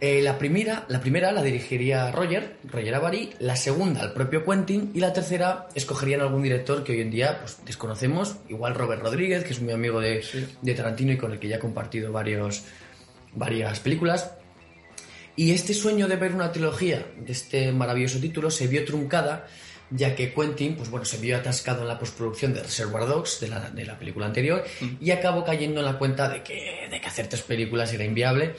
Eh, 0.00 0.22
la, 0.22 0.38
primera, 0.38 0.84
la 0.86 1.00
primera 1.00 1.32
la 1.32 1.42
dirigiría 1.42 2.12
Roger, 2.12 2.58
Roger 2.70 2.94
Avary, 2.94 3.30
la 3.40 3.56
segunda 3.56 4.00
al 4.00 4.12
propio 4.12 4.44
Quentin 4.44 4.92
y 4.94 5.00
la 5.00 5.12
tercera 5.12 5.66
escogerían 5.74 6.20
algún 6.20 6.44
director 6.44 6.84
que 6.84 6.92
hoy 6.92 7.00
en 7.00 7.10
día 7.10 7.40
pues, 7.40 7.58
desconocemos, 7.66 8.36
igual 8.48 8.76
Robert 8.76 9.02
Rodríguez, 9.02 9.42
que 9.42 9.54
es 9.54 9.60
muy 9.60 9.72
amigo 9.72 9.98
de, 9.98 10.24
de 10.62 10.74
Tarantino 10.74 11.10
y 11.10 11.16
con 11.16 11.32
el 11.32 11.40
que 11.40 11.48
ya 11.48 11.56
ha 11.56 11.58
compartido 11.58 12.12
varios, 12.12 12.62
varias 13.34 13.80
películas. 13.80 14.30
Y 15.34 15.50
este 15.50 15.74
sueño 15.74 16.06
de 16.06 16.14
ver 16.14 16.32
una 16.32 16.52
trilogía 16.52 17.04
de 17.16 17.32
este 17.32 17.72
maravilloso 17.72 18.20
título 18.20 18.52
se 18.52 18.68
vio 18.68 18.84
truncada, 18.84 19.48
ya 19.90 20.14
que 20.14 20.32
Quentin, 20.34 20.76
pues 20.76 20.90
bueno, 20.90 21.04
se 21.04 21.16
vio 21.18 21.36
atascado 21.36 21.82
en 21.82 21.88
la 21.88 21.98
postproducción 21.98 22.52
de 22.54 22.62
Reservoir 22.62 23.06
Dogs, 23.06 23.40
de 23.40 23.48
la, 23.48 23.70
de 23.70 23.84
la 23.86 23.98
película 23.98 24.26
anterior, 24.26 24.64
y 25.00 25.10
acabó 25.10 25.44
cayendo 25.44 25.80
en 25.80 25.86
la 25.86 25.98
cuenta 25.98 26.28
de 26.28 26.42
que, 26.42 26.88
de 26.90 27.00
que 27.00 27.06
hacer 27.06 27.28
tres 27.28 27.42
películas 27.42 27.92
era 27.92 28.04
inviable. 28.04 28.54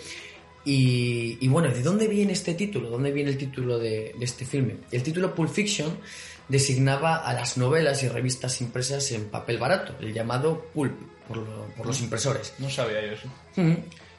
Y, 0.66 1.38
y 1.40 1.48
bueno, 1.48 1.70
¿de 1.70 1.82
dónde 1.82 2.08
viene 2.08 2.34
este 2.34 2.54
título? 2.54 2.90
¿Dónde 2.90 3.12
viene 3.12 3.30
el 3.32 3.38
título 3.38 3.80
de, 3.80 4.14
de 4.18 4.26
este 4.26 4.46
filme? 4.46 4.76
El 4.92 5.04
título 5.04 5.34
Pulp 5.34 5.50
Fiction 5.52 5.98
designaba 6.48 7.18
a 7.18 7.34
las 7.34 7.58
novelas 7.58 8.04
y 8.04 8.08
revistas 8.10 8.60
impresas 8.62 9.12
en 9.12 9.26
papel 9.30 9.58
barato, 9.58 9.96
el 10.02 10.14
llamado 10.14 10.66
pulp 10.74 10.94
por, 11.28 11.38
lo- 11.38 11.68
por 11.78 11.86
los 11.86 12.02
impresores. 12.02 12.54
No 12.60 12.70
sabía 12.70 13.06
yo 13.06 13.14
eso. 13.14 13.28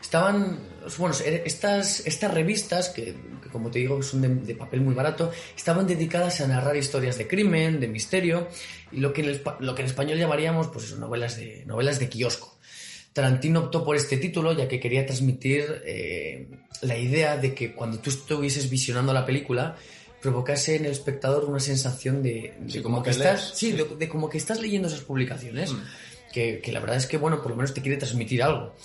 Estaban, 0.00 0.58
bueno, 0.98 1.14
er- 1.14 1.42
estas, 1.44 2.06
estas 2.06 2.32
revistas, 2.32 2.88
que, 2.88 3.14
que 3.42 3.48
como 3.52 3.70
te 3.70 3.80
digo 3.80 4.02
son 4.02 4.22
de, 4.22 4.28
de 4.28 4.54
papel 4.54 4.80
muy 4.80 4.94
barato, 4.94 5.30
estaban 5.56 5.86
dedicadas 5.86 6.40
a 6.40 6.46
narrar 6.48 6.76
historias 6.76 7.18
de 7.18 7.26
crimen, 7.28 7.80
de 7.80 7.88
misterio, 7.88 8.48
y 8.92 8.98
lo 9.00 9.12
que 9.12 9.20
en, 9.22 9.28
el 9.28 9.42
lo 9.60 9.74
que 9.74 9.82
en 9.82 9.86
español 9.86 10.18
llamaríamos, 10.18 10.68
pues 10.68 10.96
novelas 10.96 11.36
de, 11.36 11.64
novelas 11.66 11.98
de 11.98 12.08
kiosco. 12.08 12.58
Tarantino 13.12 13.60
optó 13.60 13.84
por 13.84 13.96
este 13.96 14.16
título 14.16 14.52
ya 14.52 14.68
que 14.68 14.78
quería 14.80 15.04
transmitir 15.04 15.82
eh, 15.84 16.48
la 16.82 16.96
idea 16.96 17.36
de 17.36 17.54
que 17.54 17.74
cuando 17.74 17.98
tú 17.98 18.08
estuvieses 18.10 18.70
visionando 18.70 19.12
la 19.12 19.26
película 19.26 19.76
provocase 20.22 20.76
en 20.76 20.84
el 20.84 20.92
espectador 20.92 21.44
una 21.44 21.58
sensación 21.60 22.22
de, 22.22 22.54
de 22.60 22.70
Sí, 22.70 22.80
como 22.82 22.96
como 22.96 23.02
que 23.04 23.10
estás 23.10 23.40
lees. 23.46 23.58
sí, 23.58 23.72
de, 23.72 23.84
de 23.84 24.08
como 24.08 24.28
que 24.28 24.38
estás 24.38 24.60
leyendo 24.60 24.86
esas 24.88 25.00
publicaciones 25.00 25.72
que, 26.32 26.60
que 26.60 26.70
la 26.72 26.78
verdad 26.78 26.96
es 26.98 27.06
que, 27.06 27.16
bueno, 27.16 27.42
por 27.42 27.50
lo 27.50 27.56
menos 27.56 27.74
te 27.74 27.80
quiere 27.82 27.96
transmitir 27.96 28.42
algo. 28.44 28.76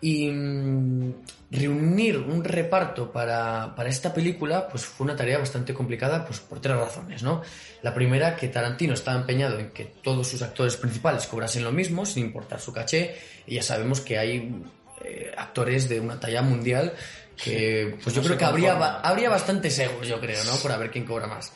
Y 0.00 0.28
mm, 0.30 1.14
reunir 1.50 2.18
un 2.18 2.44
reparto 2.44 3.10
para, 3.10 3.74
para 3.74 3.88
esta 3.88 4.12
película 4.12 4.68
pues 4.68 4.84
fue 4.84 5.04
una 5.04 5.16
tarea 5.16 5.38
bastante 5.38 5.72
complicada 5.72 6.24
pues 6.24 6.40
por 6.40 6.60
tres 6.60 6.76
razones, 6.76 7.22
¿no? 7.22 7.42
La 7.82 7.94
primera, 7.94 8.36
que 8.36 8.48
Tarantino 8.48 8.94
estaba 8.94 9.18
empeñado 9.18 9.58
en 9.58 9.70
que 9.70 9.84
todos 9.84 10.28
sus 10.28 10.42
actores 10.42 10.76
principales 10.76 11.26
cobrasen 11.26 11.64
lo 11.64 11.72
mismo, 11.72 12.04
sin 12.04 12.26
importar 12.26 12.60
su 12.60 12.72
caché, 12.72 13.16
y 13.46 13.54
ya 13.54 13.62
sabemos 13.62 14.00
que 14.00 14.18
hay 14.18 14.62
eh, 15.04 15.32
actores 15.36 15.88
de 15.88 16.00
una 16.00 16.18
talla 16.18 16.42
mundial 16.42 16.92
que 17.36 17.98
pues 18.02 18.14
yo 18.14 18.22
no 18.22 18.28
creo 18.28 18.38
que 18.38 18.44
habría, 18.44 18.74
habría 19.00 19.28
bastantes 19.28 19.78
egos, 19.78 20.08
yo 20.08 20.18
creo, 20.20 20.42
¿no? 20.44 20.56
Por 20.56 20.72
a 20.72 20.78
ver 20.78 20.90
quién 20.90 21.04
cobra 21.04 21.26
más. 21.26 21.52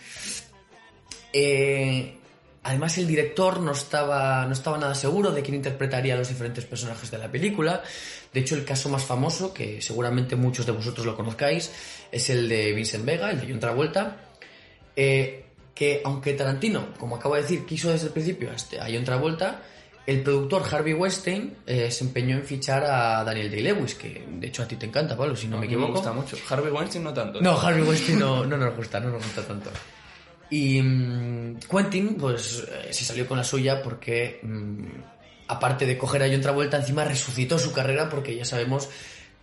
Eh, 1.33 2.20
además, 2.63 2.99
el 2.99 3.07
director 3.07 3.61
no 3.61 3.73
estaba, 3.73 4.45
no 4.47 4.53
estaba 4.53 4.79
nada 4.79 4.95
seguro 4.95 5.31
de 5.31 5.43
quién 5.43 5.55
interpretaría 5.55 6.15
a 6.15 6.19
los 6.19 6.29
diferentes 6.29 6.65
personajes 6.65 7.11
de 7.11 7.19
la 7.19 7.31
película. 7.31 7.83
De 8.33 8.41
hecho, 8.41 8.55
el 8.55 8.65
caso 8.65 8.89
más 8.89 9.05
famoso, 9.05 9.53
que 9.55 9.81
seguramente 9.83 10.37
muchos 10.37 10.67
de 10.67 10.73
vosotros 10.73 11.05
lo 11.07 11.17
conozcáis, 11.17 11.71
es 12.13 12.31
el 12.31 12.49
de 12.49 12.73
Vincent 12.73 13.05
Vega, 13.05 13.31
el 13.31 13.41
de 13.41 13.47
John 13.51 13.61
Travolta. 13.61 14.17
Eh, 14.97 15.45
que 15.75 16.03
aunque 16.05 16.35
Tarantino, 16.35 16.93
como 16.99 17.17
acabo 17.17 17.37
de 17.37 17.43
decir, 17.43 17.65
quiso 17.65 17.91
desde 17.91 18.09
el 18.09 18.13
principio 18.13 18.51
a 18.51 18.55
este- 18.55 18.79
John 18.93 19.05
Travolta, 19.05 19.63
el 20.07 20.23
productor 20.23 20.63
Harvey 20.71 20.93
Weinstein 20.93 21.57
eh, 21.67 21.91
se 21.91 22.05
empeñó 22.05 22.37
en 22.37 22.43
fichar 22.45 22.85
a 22.85 23.23
Daniel 23.25 23.51
Day-Lewis, 23.51 23.95
que 23.95 24.27
de 24.29 24.47
hecho 24.49 24.63
a 24.63 24.69
ti 24.69 24.77
te 24.77 24.85
encanta, 24.87 25.17
Pablo, 25.17 25.37
si 25.37 25.47
no 25.47 25.53
me 25.53 25.59
A 25.59 25.61
mí 25.61 25.67
equivoco. 25.69 25.93
Me 25.93 25.97
gusta 25.99 26.13
mucho. 26.13 26.37
Harvey 26.49 26.71
Weinstein 26.73 27.05
no 27.05 27.15
tanto. 27.15 27.41
No, 27.41 27.59
Harvey 27.59 27.83
Weinstein 27.83 28.19
no, 28.19 28.45
no 28.45 28.57
nos 28.57 28.77
gusta, 28.77 28.99
no 29.01 29.11
nos 29.11 29.23
gusta 29.23 29.43
tanto. 29.43 29.71
Y 30.51 30.83
mm, 30.83 31.61
Quentin, 31.71 32.17
pues 32.17 32.65
eh, 32.69 32.93
se 32.93 33.05
salió 33.05 33.27
con 33.27 33.39
la 33.39 33.45
suya 33.45 33.83
porque, 33.83 34.41
mm, 34.43 34.85
aparte 35.49 35.87
de 35.87 35.97
coger 35.97 36.23
a 36.25 36.29
John 36.29 36.41
Travolta, 36.41 36.77
encima 36.77 37.05
resucitó 37.05 37.59
su 37.59 37.73
carrera 37.73 38.09
porque 38.09 38.35
ya 38.37 38.45
sabemos 38.45 38.89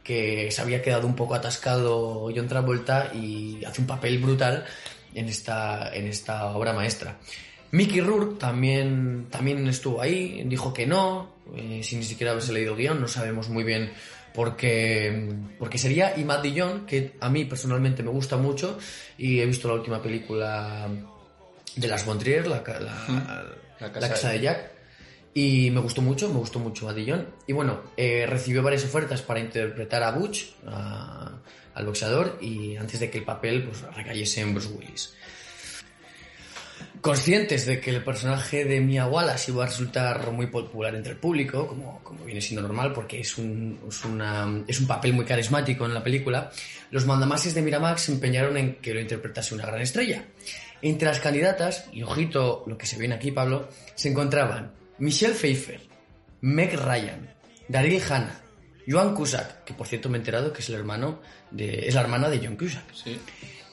que 0.03 0.49
se 0.51 0.61
había 0.61 0.81
quedado 0.81 1.07
un 1.07 1.15
poco 1.15 1.35
atascado 1.35 2.29
John 2.33 2.47
Travolta 2.47 3.11
y 3.13 3.63
hace 3.65 3.81
un 3.81 3.87
papel 3.87 4.19
brutal 4.19 4.65
en 5.13 5.27
esta, 5.27 5.93
en 5.93 6.07
esta 6.07 6.55
obra 6.55 6.73
maestra. 6.73 7.17
Mickey 7.71 7.99
Rourke 7.99 8.39
también, 8.39 9.27
también 9.29 9.67
estuvo 9.67 10.01
ahí, 10.01 10.43
dijo 10.45 10.73
que 10.73 10.87
no, 10.87 11.35
eh, 11.55 11.81
sin 11.83 11.99
ni 11.99 12.05
siquiera 12.05 12.31
haberse 12.31 12.53
leído 12.53 12.75
guion, 12.75 13.01
no 13.01 13.07
sabemos 13.09 13.49
muy 13.49 13.63
bien 13.63 13.91
por 14.37 14.55
qué, 14.55 15.33
por 15.57 15.67
qué 15.67 15.79
sería. 15.79 16.15
Y 16.15 16.23
Matt 16.23 16.43
Dillon, 16.43 16.85
que 16.85 17.13
a 17.19 17.27
mí 17.27 17.43
personalmente 17.45 18.03
me 18.03 18.11
gusta 18.11 18.37
mucho, 18.37 18.77
y 19.17 19.39
he 19.39 19.45
visto 19.47 19.67
la 19.67 19.73
última 19.73 19.99
película 19.99 20.87
de 21.75 21.87
Las 21.87 22.05
von 22.05 22.19
Trier, 22.19 22.45
la, 22.45 22.57
la, 23.79 23.91
casa 23.91 24.29
de- 24.29 24.39
Jack, 24.39 24.71
y 25.33 25.71
me 25.71 25.79
gustó 25.81 26.03
mucho, 26.03 26.29
me 26.29 26.37
gustó 26.37 26.59
mucho 26.59 26.85
Matt 26.85 26.95
Dillon. 26.97 27.25
Y 27.47 27.53
bueno, 27.53 27.81
eh, 27.97 28.27
recibió 28.27 28.61
varias 28.61 28.85
ofertas 28.85 29.23
para 29.23 29.39
interpretar 29.39 30.03
a 30.03 30.11
Butch, 30.11 30.51
a- 30.67 31.31
al 31.73 31.85
boxeador, 31.87 32.37
y 32.39 32.75
antes 32.75 32.99
de 32.99 33.09
que 33.09 33.17
el 33.17 33.23
papel 33.23 33.63
pues, 33.63 33.81
recayese 33.95 34.41
en 34.41 34.53
Bruce 34.53 34.69
Willis. 34.69 35.13
Conscientes 37.01 37.65
de 37.65 37.79
que 37.79 37.89
el 37.91 38.03
personaje 38.03 38.65
de 38.65 38.79
Mia 38.81 39.07
Wallace 39.07 39.51
iba 39.51 39.63
a 39.63 39.67
resultar 39.67 40.31
muy 40.31 40.47
popular 40.47 40.95
entre 40.95 41.13
el 41.13 41.17
público, 41.19 41.67
como, 41.67 41.99
como 42.03 42.23
viene 42.25 42.41
siendo 42.41 42.61
normal, 42.61 42.93
porque 42.93 43.19
es 43.19 43.37
un, 43.37 43.79
es, 43.87 44.03
una- 44.05 44.63
es 44.67 44.79
un 44.79 44.87
papel 44.87 45.13
muy 45.13 45.25
carismático 45.25 45.85
en 45.85 45.93
la 45.93 46.03
película, 46.03 46.51
los 46.91 47.05
mandamases 47.05 47.53
de 47.53 47.61
Miramax 47.61 48.01
se 48.03 48.11
empeñaron 48.13 48.57
en 48.57 48.75
que 48.75 48.93
lo 48.93 48.99
interpretase 48.99 49.53
una 49.53 49.65
gran 49.65 49.81
estrella. 49.81 50.25
Entre 50.81 51.07
las 51.07 51.19
candidatas, 51.19 51.85
y 51.91 52.03
ojito 52.03 52.63
lo 52.67 52.77
que 52.77 52.85
se 52.85 52.97
viene 52.97 53.15
aquí, 53.15 53.31
Pablo, 53.31 53.69
se 53.95 54.09
encontraban 54.09 54.73
Michelle 54.99 55.33
Pfeiffer, 55.33 55.81
Meg 56.41 56.73
Ryan, 56.79 57.29
Daryl 57.67 58.01
Hannah, 58.09 58.41
Joan 58.87 59.13
Cusack, 59.15 59.63
que 59.65 59.73
por 59.73 59.85
cierto 59.87 60.07
me 60.09 60.17
he 60.17 60.19
enterado 60.21 60.53
que 60.53 60.61
es 60.61 60.69
el 60.69 60.75
hermano 60.75 61.21
de, 61.51 61.87
es 61.87 61.93
la 61.95 62.01
hermana 62.01 62.29
de 62.29 62.39
John 62.45 62.55
Cusack, 62.55 62.93
Sí. 62.93 63.19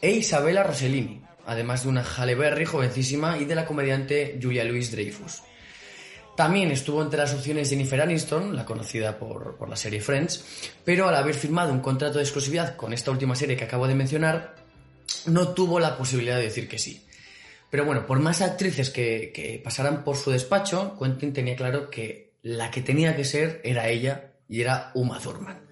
e 0.02 0.10
Isabella 0.10 0.62
Rossellini, 0.62 1.20
además 1.46 1.82
de 1.82 1.88
una 1.88 2.02
Halle 2.02 2.34
Berry 2.34 2.64
jovencísima 2.64 3.38
y 3.38 3.44
de 3.44 3.54
la 3.54 3.66
comediante 3.66 4.38
Julia 4.40 4.64
Louis 4.64 4.90
Dreyfus. 4.90 5.42
También 6.36 6.70
estuvo 6.70 7.00
entre 7.00 7.20
las 7.20 7.32
opciones 7.32 7.70
Jennifer 7.70 8.00
Aniston, 8.00 8.56
la 8.56 8.64
conocida 8.64 9.18
por, 9.18 9.56
por 9.56 9.68
la 9.68 9.76
serie 9.76 10.00
Friends, 10.00 10.44
pero 10.84 11.08
al 11.08 11.14
haber 11.14 11.34
firmado 11.34 11.72
un 11.72 11.80
contrato 11.80 12.18
de 12.18 12.24
exclusividad 12.24 12.76
con 12.76 12.92
esta 12.92 13.10
última 13.10 13.36
serie 13.36 13.56
que 13.56 13.64
acabo 13.64 13.86
de 13.86 13.94
mencionar, 13.94 14.56
no 15.26 15.48
tuvo 15.48 15.78
la 15.78 15.96
posibilidad 15.96 16.36
de 16.36 16.44
decir 16.44 16.68
que 16.68 16.78
sí. 16.78 17.06
Pero 17.70 17.84
bueno, 17.84 18.06
por 18.06 18.18
más 18.18 18.40
actrices 18.40 18.90
que, 18.90 19.32
que 19.32 19.60
pasaran 19.62 20.02
por 20.02 20.16
su 20.16 20.30
despacho, 20.30 20.96
Quentin 20.98 21.32
tenía 21.32 21.56
claro 21.56 21.88
que 21.88 22.34
la 22.42 22.70
que 22.70 22.82
tenía 22.82 23.16
que 23.16 23.24
ser 23.24 23.60
era 23.64 23.88
ella 23.88 24.32
y 24.48 24.60
era 24.60 24.90
Uma 24.94 25.20
Thurman. 25.20 25.64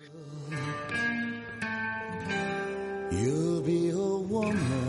You'll. 3.13 4.82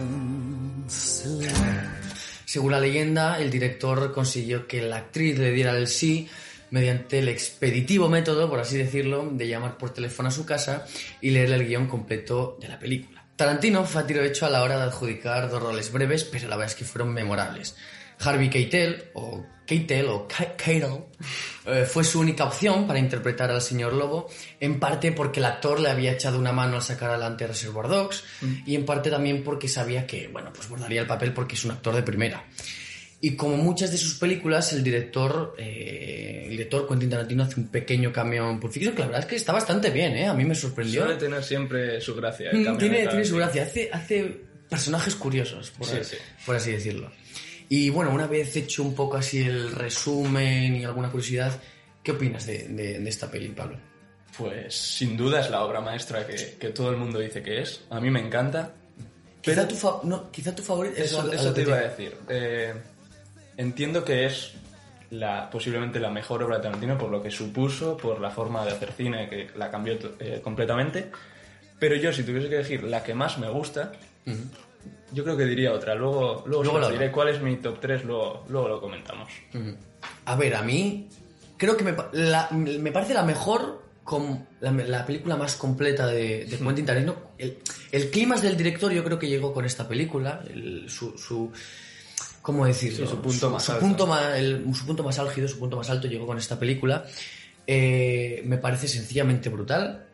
Según 2.53 2.73
la 2.73 2.79
leyenda, 2.79 3.39
el 3.39 3.49
director 3.49 4.13
consiguió 4.13 4.67
que 4.67 4.83
la 4.83 4.97
actriz 4.97 5.39
le 5.39 5.51
diera 5.51 5.75
el 5.75 5.87
sí 5.87 6.29
mediante 6.69 7.17
el 7.17 7.27
expeditivo 7.27 8.09
método, 8.09 8.47
por 8.47 8.59
así 8.59 8.77
decirlo, 8.77 9.27
de 9.31 9.47
llamar 9.47 9.79
por 9.79 9.89
teléfono 9.89 10.29
a 10.29 10.31
su 10.31 10.45
casa 10.45 10.85
y 11.19 11.31
leerle 11.31 11.55
el 11.55 11.65
guion 11.67 11.87
completo 11.87 12.59
de 12.61 12.67
la 12.67 12.77
película. 12.77 13.25
Tarantino 13.35 13.85
fue 13.85 14.03
a 14.03 14.05
tiro 14.05 14.21
hecho 14.21 14.45
a 14.45 14.51
la 14.51 14.61
hora 14.61 14.77
de 14.77 14.83
adjudicar 14.83 15.49
dos 15.49 15.63
roles 15.63 15.91
breves, 15.91 16.25
pero 16.25 16.47
la 16.47 16.55
verdad 16.55 16.73
es 16.73 16.77
que 16.77 16.85
fueron 16.85 17.11
memorables. 17.11 17.75
Harvey 18.23 18.49
Keitel, 18.49 19.03
o 19.13 19.45
Keitel, 19.65 20.07
o 20.07 20.27
Ke- 20.27 20.55
Keitel, 20.57 20.91
eh, 21.65 21.85
fue 21.85 22.03
su 22.03 22.19
única 22.19 22.43
opción 22.45 22.85
para 22.87 22.99
interpretar 22.99 23.49
al 23.51 23.61
señor 23.61 23.93
Lobo, 23.93 24.29
en 24.59 24.79
parte 24.79 25.11
porque 25.11 25.39
el 25.39 25.45
actor 25.45 25.79
le 25.79 25.89
había 25.89 26.11
echado 26.11 26.37
una 26.39 26.51
mano 26.51 26.75
al 26.75 26.81
sacar 26.81 27.09
adelante 27.11 27.47
Reservoir 27.47 27.87
Dogs, 27.87 28.23
y 28.65 28.75
en 28.75 28.85
parte 28.85 29.09
también 29.09 29.43
porque 29.43 29.67
sabía 29.67 30.05
que, 30.05 30.27
bueno, 30.27 30.51
pues 30.53 30.67
bordaría 30.69 31.01
el 31.01 31.07
papel 31.07 31.33
porque 31.33 31.55
es 31.55 31.63
un 31.65 31.71
actor 31.71 31.95
de 31.95 32.03
primera. 32.03 32.45
Y 33.21 33.37
como 33.37 33.55
muchas 33.55 33.89
de 33.89 33.97
sus 33.97 34.15
películas, 34.15 34.73
el 34.73 34.83
director, 34.83 35.55
eh, 35.57 36.41
el 36.43 36.49
director 36.51 36.85
Quentin 36.85 37.09
Tarantino 37.09 37.43
hace 37.43 37.57
un 37.57 37.67
pequeño 37.69 38.11
cameo 38.11 38.49
en 38.51 38.59
Pulp 38.59 38.73
Fiction, 38.73 38.93
que 38.93 38.99
la 38.99 39.05
verdad 39.05 39.21
es 39.21 39.27
que 39.27 39.35
está 39.37 39.53
bastante 39.53 39.91
bien, 39.91 40.17
¿eh? 40.17 40.27
A 40.27 40.33
mí 40.33 40.43
me 40.43 40.53
sorprendió. 40.55 41.05
Suele 41.05 41.17
tener 41.17 41.41
siempre 41.41 42.01
su 42.01 42.13
gracia. 42.15 42.51
el 42.51 42.67
Mm, 42.69 42.77
tiene, 42.77 43.07
tiene 43.07 43.23
su 43.23 43.37
gracia, 43.37 43.63
hace, 43.63 43.89
hace 43.93 44.41
personajes 44.69 45.15
curiosos, 45.15 45.71
por, 45.71 45.87
Sí, 45.87 45.95
así, 46.01 46.15
sí. 46.17 46.21
por 46.45 46.57
así 46.57 46.71
decirlo. 46.73 47.09
Y 47.75 47.89
bueno, 47.89 48.11
una 48.11 48.27
vez 48.27 48.55
hecho 48.55 48.83
un 48.83 48.93
poco 48.93 49.17
así 49.17 49.41
el 49.41 49.71
resumen 49.71 50.75
y 50.75 50.83
alguna 50.83 51.09
curiosidad, 51.09 51.59
¿qué 52.03 52.11
opinas 52.11 52.45
de, 52.45 52.67
de- 52.67 52.99
de 52.99 53.09
esta 53.09 53.31
peli, 53.31 53.47
Pablo? 53.49 53.77
Pues 54.37 54.75
sin 54.75 55.17
duda 55.17 55.39
es 55.41 55.49
la 55.49 55.63
obra 55.63 55.81
maestra 55.81 56.27
que, 56.27 56.55
que 56.59 56.69
todo 56.69 56.91
el 56.91 56.97
mundo 56.97 57.17
dice 57.17 57.41
que 57.41 57.61
es. 57.61 57.81
A 57.89 57.99
mí 57.99 58.11
me 58.11 58.19
encanta. 58.19 58.73
Quizá 59.41 59.67
tu, 59.67 59.75
fa- 59.75 60.01
no, 60.03 60.29
quizá 60.31 60.53
tu 60.53 60.61
favorito... 60.61 60.95
Eso, 61.01 61.21
a 61.21 61.25
lo 61.25 61.33
eso 61.33 61.51
te 61.53 61.61
iba 61.63 61.75
a 61.77 61.81
decir. 61.81 62.15
Eh, 62.29 62.73
entiendo 63.57 64.03
que 64.05 64.25
es 64.27 64.51
la, 65.09 65.49
posiblemente 65.49 65.99
la 65.99 66.11
mejor 66.11 66.43
obra 66.43 66.57
de 66.57 66.63
Tarantino 66.63 66.95
por 66.97 67.09
lo 67.09 67.23
que 67.23 67.31
supuso, 67.31 67.97
por 67.97 68.21
la 68.21 68.29
forma 68.29 68.63
de 68.65 68.71
hacer 68.71 68.91
cine 68.91 69.27
que 69.29 69.49
la 69.55 69.71
cambió 69.71 69.97
eh, 70.19 70.41
completamente. 70.43 71.09
Pero 71.79 71.95
yo, 71.95 72.13
si 72.13 72.21
tuviese 72.23 72.49
que 72.49 72.55
elegir 72.57 72.83
la 72.83 73.01
que 73.03 73.13
más 73.15 73.37
me 73.39 73.49
gusta, 73.49 73.91
yo 75.11 75.23
creo 75.23 75.37
que 75.37 75.45
diría 75.45 75.71
otra. 75.73 75.95
Luego, 75.95 76.43
luego, 76.47 76.63
Luego 76.63 76.77
os 76.79 76.81
la 76.87 76.89
diré 76.91 77.11
cuál 77.11 77.29
es 77.29 77.41
mi 77.41 77.55
top 77.57 77.79
3, 77.79 78.03
luego, 78.05 78.45
luego 78.49 78.67
lo 78.67 78.81
comentamos. 78.81 79.29
A 80.25 80.35
ver, 80.35 80.55
a 80.55 80.61
mí 80.63 81.07
creo 81.57 81.77
que 81.77 81.83
me, 81.83 81.95
la- 82.13 82.49
me 82.51 82.91
parece 82.91 83.13
la 83.13 83.23
mejor, 83.23 83.83
com- 84.03 84.45
la, 84.61 84.71
la 84.71 85.05
película 85.05 85.35
más 85.37 85.55
completa 85.55 86.07
de, 86.07 86.45
de 86.45 86.57
Quentin 86.57 86.85
Tarantino. 86.85 87.15
El, 87.37 87.57
el 87.91 88.09
clímax 88.09 88.41
del 88.41 88.57
director 88.57 88.91
yo 88.91 89.03
creo 89.03 89.19
que 89.19 89.27
llegó 89.29 89.53
con 89.53 89.65
esta 89.65 89.87
película, 89.87 90.43
el- 90.49 90.89
su, 90.89 91.17
su- 91.17 91.51
¿Cómo 92.41 92.65
decirlo? 92.65 93.05
Sí, 93.05 93.11
su 93.11 93.21
punto 93.21 93.49
más 93.49 93.69
alto. 93.69 93.79
punto 93.85 94.17
el- 94.35 94.65
su 94.75 94.85
punto 94.85 95.03
más 95.03 95.17
álgido, 95.19 95.47
su 95.47 95.57
punto 95.59 95.77
más 95.77 95.89
alto 95.89 96.07
llegó 96.07 96.25
con 96.27 96.37
esta 96.37 96.59
película. 96.59 97.05
Eh, 97.65 98.41
me 98.45 98.57
parece 98.57 98.89
sencillamente 98.89 99.47
brutal. 99.47 100.05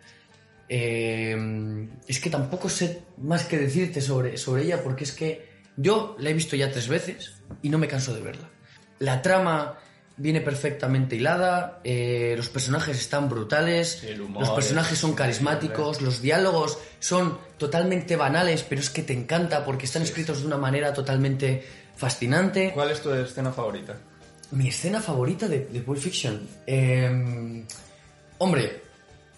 Eh, 0.69 1.89
es 2.07 2.19
que 2.19 2.29
tampoco 2.29 2.69
sé 2.69 3.01
más 3.17 3.45
que 3.45 3.57
decirte 3.57 4.01
sobre, 4.01 4.37
sobre 4.37 4.63
ella 4.63 4.83
porque 4.83 5.03
es 5.03 5.11
que 5.11 5.49
yo 5.75 6.15
la 6.19 6.29
he 6.29 6.33
visto 6.33 6.55
ya 6.55 6.71
tres 6.71 6.87
veces 6.87 7.33
y 7.63 7.69
no 7.69 7.79
me 7.79 7.87
canso 7.87 8.13
de 8.13 8.21
verla. 8.21 8.49
La 8.99 9.21
trama 9.21 9.79
viene 10.17 10.41
perfectamente 10.41 11.15
hilada, 11.15 11.79
eh, 11.83 12.33
los 12.35 12.49
personajes 12.49 12.99
están 12.99 13.29
brutales, 13.29 14.03
humor 14.19 14.41
los 14.41 14.49
personajes 14.51 14.93
es 14.93 14.99
son 14.99 15.13
carismáticos, 15.13 16.01
los 16.01 16.21
diálogos 16.21 16.77
son 16.99 17.39
totalmente 17.57 18.17
banales, 18.17 18.63
pero 18.67 18.81
es 18.81 18.89
que 18.89 19.01
te 19.01 19.13
encanta 19.13 19.63
porque 19.63 19.85
están 19.85 20.01
escritos 20.01 20.41
de 20.41 20.47
una 20.47 20.57
manera 20.57 20.93
totalmente 20.93 21.63
fascinante. 21.95 22.71
¿Cuál 22.73 22.91
es 22.91 23.01
tu 23.01 23.13
escena 23.13 23.51
favorita? 23.51 23.95
Mi 24.51 24.67
escena 24.67 25.01
favorita 25.01 25.47
de, 25.47 25.65
de 25.65 25.81
Pulp 25.81 25.99
Fiction. 25.99 26.47
Eh, 26.67 27.65
hombre, 28.39 28.88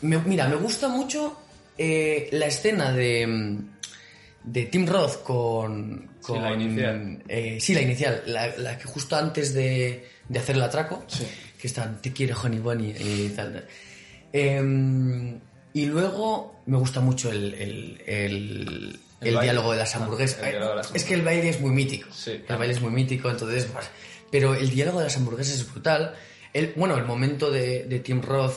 me- 0.02 0.18
mira, 0.20 0.48
me 0.48 0.56
gusta 0.56 0.88
mucho 0.88 1.38
eh, 1.78 2.30
la 2.32 2.48
escena 2.48 2.92
de, 2.92 3.26
mm, 3.28 3.70
de 4.44 4.66
Tim 4.66 4.86
Roth 4.88 5.24
con. 5.24 6.10
Sí, 6.22 6.28
con 6.28 6.42
la 6.44 6.54
inicial. 6.54 7.24
eh, 7.28 7.58
sí, 7.60 7.74
la 7.74 7.82
inicial. 7.82 8.22
La, 8.28 8.56
la 8.58 8.78
que 8.78 8.86
justo 8.86 9.16
antes 9.16 9.54
de, 9.54 10.06
de 10.30 10.40
hacer 10.40 10.56
el 10.56 10.62
atraco. 10.64 11.04
Sí. 11.08 11.26
que 11.60 11.68
están 11.68 12.02
te 12.02 12.12
quiero 12.12 12.36
Honey 12.42 12.58
Bunny 12.60 12.90
y 13.00 13.30
tal. 13.36 13.68
Em, 14.34 15.40
y 15.74 15.86
luego 15.86 16.62
me 16.66 16.78
gusta 16.78 17.00
mucho 17.02 17.30
el, 17.32 17.54
el, 17.54 18.02
el- 18.08 19.00
diálogo 19.40 19.72
de 19.72 19.78
las 19.78 19.96
Ah, 19.96 20.00
hamburguesas. 20.00 20.42
de 20.42 20.60
las 20.60 20.96
es 20.96 21.04
que 21.04 21.14
el 21.14 21.22
baile 21.22 21.50
es 21.50 21.62
muy 21.62 21.72
mítico. 21.72 22.10
Sí, 22.12 22.32
el 22.32 22.42
claro. 22.44 22.60
baile 22.60 22.74
es 22.74 22.82
muy 22.82 22.92
mítico, 22.92 23.30
entonces. 23.30 23.66
pues, 23.66 23.86
pero 24.32 24.56
el 24.56 24.70
diálogo 24.72 25.00
de 25.00 25.06
las 25.06 25.18
hamburguesas 25.18 25.54
es 25.56 25.72
brutal. 25.72 26.16
El, 26.54 26.74
bueno, 26.76 26.98
el 26.98 27.06
momento 27.06 27.52
de, 27.52 27.84
de 27.84 28.00
Tim 28.00 28.22
Roth 28.22 28.56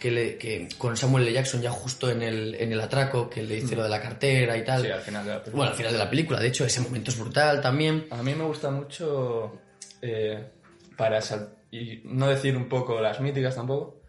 que, 0.00 0.10
le, 0.10 0.36
que 0.38 0.68
con 0.78 0.96
Samuel 0.96 1.24
L. 1.24 1.32
Jackson 1.32 1.60
ya 1.62 1.70
justo 1.70 2.10
en 2.10 2.22
el, 2.22 2.54
en 2.56 2.72
el 2.72 2.80
atraco, 2.80 3.28
que 3.30 3.42
le 3.42 3.56
dice 3.56 3.76
lo 3.76 3.82
de 3.82 3.88
la 3.88 4.00
cartera 4.00 4.56
y 4.56 4.64
tal. 4.64 4.82
Mm. 4.82 4.84
Sí, 4.86 4.90
al 4.90 5.00
final 5.00 5.24
de 5.24 5.30
la 5.30 5.36
película. 5.38 5.56
Bueno, 5.56 5.70
al 5.70 5.76
final 5.76 5.92
de 5.92 5.98
la 5.98 6.10
película, 6.10 6.40
de 6.40 6.48
hecho, 6.48 6.64
ese 6.64 6.80
momento 6.80 7.10
es 7.10 7.18
brutal 7.18 7.60
también. 7.60 8.06
A 8.10 8.22
mí 8.22 8.34
me 8.34 8.44
gusta 8.44 8.70
mucho, 8.70 9.60
eh, 10.02 10.44
para 10.96 11.20
y 11.70 12.00
no 12.04 12.28
decir 12.28 12.56
un 12.56 12.68
poco 12.68 13.00
las 13.00 13.20
míticas 13.20 13.54
tampoco, 13.56 14.00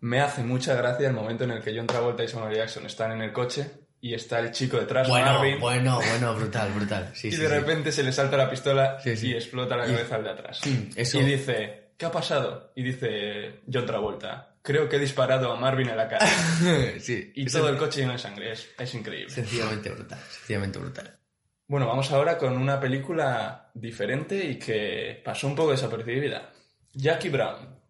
me 0.00 0.20
hace 0.20 0.42
mucha 0.42 0.74
gracia 0.74 1.06
el 1.08 1.14
momento 1.14 1.44
en 1.44 1.52
el 1.52 1.62
que 1.62 1.76
John 1.76 1.86
Travolta 1.86 2.24
y 2.24 2.28
Samuel 2.28 2.56
Jackson 2.56 2.86
están 2.86 3.12
en 3.12 3.22
el 3.22 3.32
coche 3.32 3.70
y 4.00 4.14
está 4.14 4.40
el 4.40 4.50
chico 4.50 4.78
detrás, 4.78 5.08
Bueno, 5.08 5.26
Marvin, 5.34 5.60
bueno, 5.60 6.00
bueno, 6.10 6.34
brutal, 6.34 6.72
brutal. 6.72 7.10
Sí, 7.14 7.28
y 7.28 7.32
sí, 7.32 7.36
de 7.36 7.46
sí. 7.46 7.52
repente 7.52 7.92
se 7.92 8.02
le 8.02 8.12
salta 8.12 8.36
la 8.36 8.50
pistola 8.50 8.98
y 9.04 9.32
explota 9.32 9.76
la 9.76 9.84
cabeza 9.86 10.16
al 10.16 10.24
de 10.24 10.30
atrás. 10.30 10.60
Mm, 10.66 10.90
eso- 10.98 11.20
Y 11.20 11.24
dice, 11.24 11.90
¿qué 11.96 12.06
ha 12.06 12.10
pasado? 12.10 12.72
Y 12.74 12.82
dice 12.82 13.60
John 13.72 13.86
Travolta, 13.86 14.51
creo 14.62 14.88
que 14.88 14.96
he 14.96 15.00
disparado 15.00 15.52
a 15.52 15.56
Marvin 15.56 15.88
en 15.88 15.96
la 15.96 16.08
cara. 16.08 16.26
sí, 17.00 17.32
y 17.34 17.46
todo 17.46 17.68
el 17.68 17.76
coche 17.76 18.00
lleno 18.00 18.12
de 18.12 18.18
sangre, 18.18 18.52
es, 18.52 18.68
es 18.78 18.94
increíble. 18.94 19.30
Sencillamente 19.30 19.90
brutal, 19.90 20.18
sencillamente 20.30 20.78
brutal. 20.78 21.18
Bueno, 21.66 21.86
vamos 21.86 22.10
ahora 22.12 22.38
con 22.38 22.56
una 22.56 22.78
película 22.78 23.70
diferente 23.74 24.44
y 24.44 24.58
que 24.58 25.20
pasó 25.24 25.46
un 25.46 25.56
poco 25.56 25.72
desapercibida. 25.72 26.52
Jackie 26.92 27.30
Brown. 27.30 27.80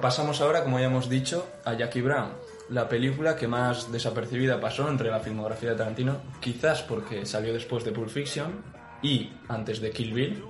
Pasamos 0.00 0.40
ahora, 0.42 0.62
como 0.62 0.78
ya 0.78 0.86
hemos 0.86 1.08
dicho, 1.08 1.48
a 1.64 1.74
Jackie 1.74 2.02
Brown, 2.02 2.32
la 2.70 2.88
película 2.88 3.36
que 3.36 3.46
más 3.46 3.92
desapercibida 3.92 4.60
pasó 4.60 4.88
entre 4.88 5.10
la 5.10 5.20
filmografía 5.20 5.70
de 5.70 5.76
Tarantino, 5.76 6.22
quizás 6.40 6.82
porque 6.82 7.26
salió 7.26 7.52
después 7.52 7.84
de 7.84 7.92
Pulp 7.92 8.08
Fiction 8.08 8.62
y 9.02 9.32
antes 9.48 9.80
de 9.80 9.90
Kill 9.90 10.14
Bill, 10.14 10.44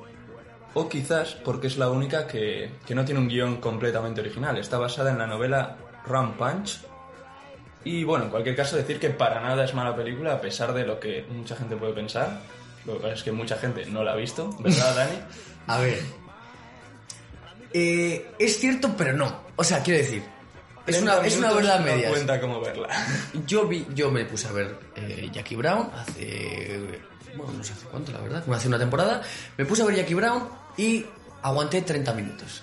o 0.74 0.88
quizás 0.88 1.34
porque 1.34 1.68
es 1.68 1.76
la 1.76 1.90
única 1.90 2.26
que, 2.26 2.72
que 2.86 2.94
no 2.94 3.04
tiene 3.04 3.20
un 3.20 3.28
guion 3.28 3.56
completamente 3.56 4.20
original. 4.20 4.58
Está 4.58 4.78
basada 4.78 5.10
en 5.10 5.18
la 5.18 5.26
novela 5.26 5.76
Rum 6.06 6.32
Punch. 6.34 6.80
Y 7.84 8.02
bueno, 8.04 8.24
en 8.24 8.30
cualquier 8.30 8.56
caso 8.56 8.76
decir 8.76 8.98
que 8.98 9.10
para 9.10 9.40
nada 9.40 9.64
es 9.64 9.74
mala 9.74 9.94
película, 9.94 10.34
a 10.34 10.40
pesar 10.40 10.72
de 10.72 10.86
lo 10.86 10.98
que 10.98 11.24
mucha 11.30 11.54
gente 11.54 11.76
puede 11.76 11.92
pensar. 11.92 12.40
Lo 12.86 12.94
que 12.94 13.00
pasa 13.00 13.14
es 13.14 13.22
que 13.22 13.32
mucha 13.32 13.56
gente 13.56 13.86
no 13.86 14.02
la 14.02 14.12
ha 14.12 14.16
visto, 14.16 14.50
¿verdad, 14.60 14.94
Dani? 14.96 15.18
A 15.66 15.78
ver. 15.78 15.98
Eh, 17.72 18.30
es 18.38 18.58
cierto, 18.58 18.94
pero 18.96 19.12
no. 19.12 19.44
O 19.56 19.64
sea, 19.64 19.82
quiero 19.82 19.98
decir. 19.98 20.33
Es 20.86 20.96
30 20.96 21.16
una, 21.18 21.26
es 21.26 21.36
una 21.38 21.52
verdad 21.52 21.78
no 21.80 21.86
media. 21.86 22.08
cuenta 22.10 22.40
cómo 22.40 22.60
verla. 22.60 22.88
Yo 23.46 23.66
vi, 23.66 23.86
yo 23.94 24.10
me 24.10 24.24
puse 24.26 24.48
a 24.48 24.52
ver 24.52 24.78
eh, 24.96 25.30
Jackie 25.32 25.56
Brown 25.56 25.90
hace. 25.96 26.80
Bueno, 27.36 27.52
no 27.54 27.64
sé 27.64 27.72
hace 27.72 27.86
cuánto, 27.86 28.12
la 28.12 28.20
verdad. 28.20 28.44
Hace 28.52 28.68
una 28.68 28.78
temporada. 28.78 29.22
Me 29.56 29.64
puse 29.64 29.82
a 29.82 29.86
ver 29.86 29.96
Jackie 29.96 30.14
Brown 30.14 30.48
y 30.76 31.04
aguanté 31.42 31.82
30 31.82 32.12
minutos. 32.12 32.62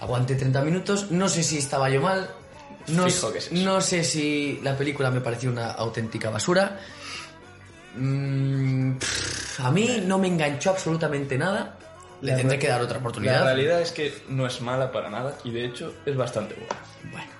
Aguanté 0.00 0.34
30 0.34 0.60
minutos. 0.62 1.10
No 1.10 1.28
sé 1.28 1.42
si 1.42 1.58
estaba 1.58 1.88
yo 1.90 2.00
mal. 2.02 2.28
No, 2.88 3.04
Fijo 3.04 3.30
que 3.32 3.38
es 3.38 3.52
no 3.52 3.80
sé 3.80 4.02
si 4.02 4.58
la 4.64 4.76
película 4.76 5.10
me 5.10 5.20
pareció 5.20 5.50
una 5.50 5.70
auténtica 5.70 6.28
basura. 6.30 6.80
Mm, 7.96 8.96
pff, 8.98 9.60
a 9.60 9.70
mí 9.70 10.02
no 10.06 10.18
me 10.18 10.28
enganchó 10.28 10.70
absolutamente 10.70 11.36
nada. 11.38 11.76
Le 12.20 12.32
La 12.32 12.36
tendré 12.38 12.58
que 12.58 12.68
dar 12.68 12.82
otra 12.82 12.98
oportunidad. 12.98 13.40
La 13.40 13.44
realidad 13.44 13.80
es 13.80 13.92
que 13.92 14.12
no 14.28 14.46
es 14.46 14.60
mala 14.60 14.92
para 14.92 15.08
nada 15.08 15.38
y 15.44 15.50
de 15.52 15.64
hecho 15.64 15.94
es 16.04 16.16
bastante 16.16 16.54
buena. 16.54 16.76
Bueno, 17.10 17.30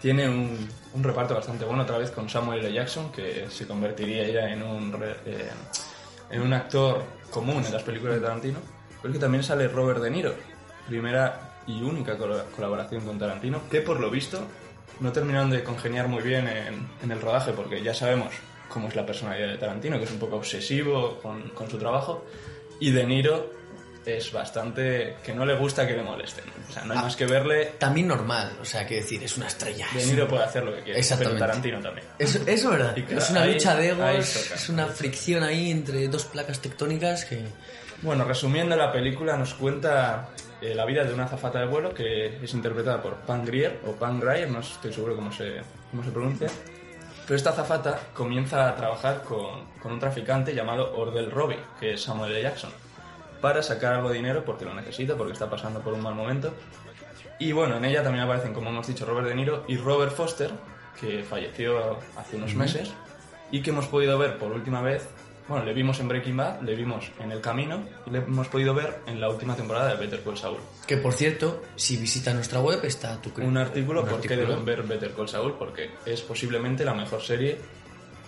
Tiene 0.00 0.28
un, 0.28 0.68
un 0.94 1.02
reparto 1.02 1.34
bastante 1.34 1.64
bueno, 1.64 1.82
otra 1.82 1.98
vez 1.98 2.10
con 2.10 2.28
Samuel 2.28 2.60
L. 2.60 2.72
Jackson, 2.72 3.10
que 3.10 3.46
se 3.50 3.66
convertiría 3.66 4.28
ya 4.28 4.48
en 4.48 4.62
un, 4.62 4.94
eh, 5.26 5.50
en 6.30 6.42
un 6.42 6.52
actor 6.52 7.02
común 7.30 7.64
en 7.64 7.72
las 7.72 7.82
películas 7.82 8.14
de 8.14 8.20
Tarantino. 8.20 8.58
Pero 9.02 9.12
que 9.12 9.20
también 9.20 9.42
sale 9.42 9.68
Robert 9.68 10.00
De 10.00 10.10
Niro, 10.10 10.34
primera 10.86 11.62
y 11.66 11.82
única 11.82 12.16
colaboración 12.16 13.04
con 13.04 13.18
Tarantino, 13.18 13.62
que 13.70 13.80
por 13.80 14.00
lo 14.00 14.10
visto 14.10 14.40
no 15.00 15.12
terminaron 15.12 15.50
de 15.50 15.62
congeniar 15.62 16.08
muy 16.08 16.22
bien 16.22 16.48
en, 16.48 16.88
en 17.02 17.10
el 17.10 17.20
rodaje, 17.20 17.52
porque 17.52 17.82
ya 17.82 17.94
sabemos 17.94 18.34
cómo 18.68 18.88
es 18.88 18.96
la 18.96 19.06
personalidad 19.06 19.48
de 19.48 19.58
Tarantino, 19.58 19.98
que 19.98 20.04
es 20.04 20.10
un 20.10 20.18
poco 20.18 20.36
obsesivo 20.36 21.18
con, 21.22 21.50
con 21.50 21.70
su 21.70 21.78
trabajo, 21.78 22.24
y 22.80 22.90
De 22.90 23.04
Niro 23.04 23.57
es 24.16 24.32
bastante 24.32 25.16
que 25.22 25.34
no 25.34 25.44
le 25.44 25.54
gusta 25.56 25.86
que 25.86 25.92
le 25.94 26.02
molesten. 26.02 26.44
O 26.68 26.72
sea, 26.72 26.84
no 26.84 26.92
hay 26.94 26.98
Ah. 26.98 27.02
más 27.02 27.16
que 27.16 27.26
verle 27.26 27.72
también 27.78 28.08
normal. 28.08 28.56
O 28.60 28.64
sea, 28.64 28.86
quiero 28.86 29.02
decir, 29.02 29.22
es 29.22 29.36
una 29.36 29.46
estrella. 29.48 29.86
de 29.94 30.06
Niro 30.06 30.26
puede 30.26 30.44
hacer 30.44 30.64
lo 30.64 30.74
que 30.74 30.82
quiere, 30.82 30.98
Exactamente. 30.98 31.38
pero 31.38 31.46
Tarantino 31.50 31.80
también. 31.80 32.06
Eso, 32.18 32.38
eso 32.38 32.50
es 32.50 32.66
verdad. 32.78 32.96
Y 32.96 33.02
claro, 33.02 33.22
es 33.22 33.30
una 33.30 33.42
ahí- 33.42 33.52
lucha 33.54 33.76
de 33.76 33.88
egos, 33.90 34.50
es 34.54 34.68
una 34.68 34.86
fricción 34.86 35.42
ahí 35.42 35.70
entre 35.70 36.08
dos 36.08 36.24
placas 36.24 36.60
tectónicas 36.60 37.24
que... 37.24 37.44
Bueno, 38.02 38.24
resumiendo, 38.24 38.76
la 38.76 38.92
película 38.92 39.36
nos 39.36 39.54
cuenta 39.54 40.28
eh, 40.62 40.74
la 40.74 40.84
vida 40.84 41.04
de 41.04 41.12
una 41.12 41.24
azafata 41.24 41.58
de 41.60 41.66
vuelo 41.66 41.92
que 41.92 42.38
es 42.44 42.54
interpretada 42.54 43.02
por 43.02 43.16
Pam 43.16 43.44
Grier, 43.44 43.80
o 43.86 43.92
Pam 43.92 44.20
Grier, 44.20 44.48
no 44.50 44.60
estoy 44.60 44.92
seguro 44.92 45.16
cómo 45.16 45.32
se, 45.32 45.60
cómo 45.90 46.04
se 46.04 46.10
pronuncia. 46.10 46.48
Pero 47.26 47.36
esta 47.36 47.50
azafata 47.50 47.98
comienza 48.14 48.68
a 48.68 48.74
trabajar 48.74 49.22
con, 49.22 49.64
con 49.82 49.92
un 49.92 50.00
traficante 50.00 50.54
llamado 50.54 50.96
Ordell 50.96 51.30
Robbie, 51.30 51.58
que 51.78 51.92
es 51.94 52.02
Samuel 52.02 52.32
L. 52.32 52.42
Jackson, 52.42 52.70
para 53.40 53.62
sacar 53.62 53.94
algo 53.94 54.08
de 54.10 54.16
dinero 54.16 54.44
porque 54.44 54.64
lo 54.64 54.74
necesita, 54.74 55.16
porque 55.16 55.32
está 55.32 55.48
pasando 55.48 55.80
por 55.80 55.92
un 55.92 56.02
mal 56.02 56.14
momento. 56.14 56.52
Y 57.38 57.52
bueno, 57.52 57.76
en 57.76 57.84
ella 57.84 58.02
también 58.02 58.24
aparecen, 58.24 58.52
como 58.52 58.70
hemos 58.70 58.86
dicho, 58.86 59.06
Robert 59.06 59.28
De 59.28 59.34
Niro 59.34 59.64
y 59.68 59.76
Robert 59.76 60.12
Foster, 60.12 60.50
que 61.00 61.22
falleció 61.22 61.98
hace 62.16 62.36
unos 62.36 62.54
meses 62.54 62.92
y 63.50 63.62
que 63.62 63.70
hemos 63.70 63.86
podido 63.86 64.18
ver 64.18 64.38
por 64.38 64.52
última 64.52 64.82
vez. 64.82 65.08
Bueno, 65.46 65.64
le 65.64 65.72
vimos 65.72 65.98
en 66.00 66.08
Breaking 66.08 66.36
Bad, 66.36 66.60
le 66.60 66.74
vimos 66.74 67.10
en 67.20 67.32
El 67.32 67.40
Camino 67.40 67.82
y 68.06 68.10
le 68.10 68.18
hemos 68.18 68.48
podido 68.48 68.74
ver 68.74 68.98
en 69.06 69.18
la 69.18 69.30
última 69.30 69.56
temporada 69.56 69.88
de 69.88 69.94
Better 69.94 70.22
Call 70.22 70.36
Saul. 70.36 70.58
Que 70.86 70.98
por 70.98 71.14
cierto, 71.14 71.62
si 71.74 71.96
visita 71.96 72.34
nuestra 72.34 72.60
web 72.60 72.80
está 72.84 73.18
tu 73.22 73.30
Un 73.40 73.56
artículo 73.56 74.04
por 74.04 74.20
qué 74.20 74.36
deben 74.36 74.64
ver 74.66 74.82
Better 74.82 75.14
Call 75.14 75.28
Saul, 75.28 75.54
porque 75.54 75.90
es 76.04 76.20
posiblemente 76.20 76.84
la 76.84 76.92
mejor 76.92 77.22
serie 77.22 77.58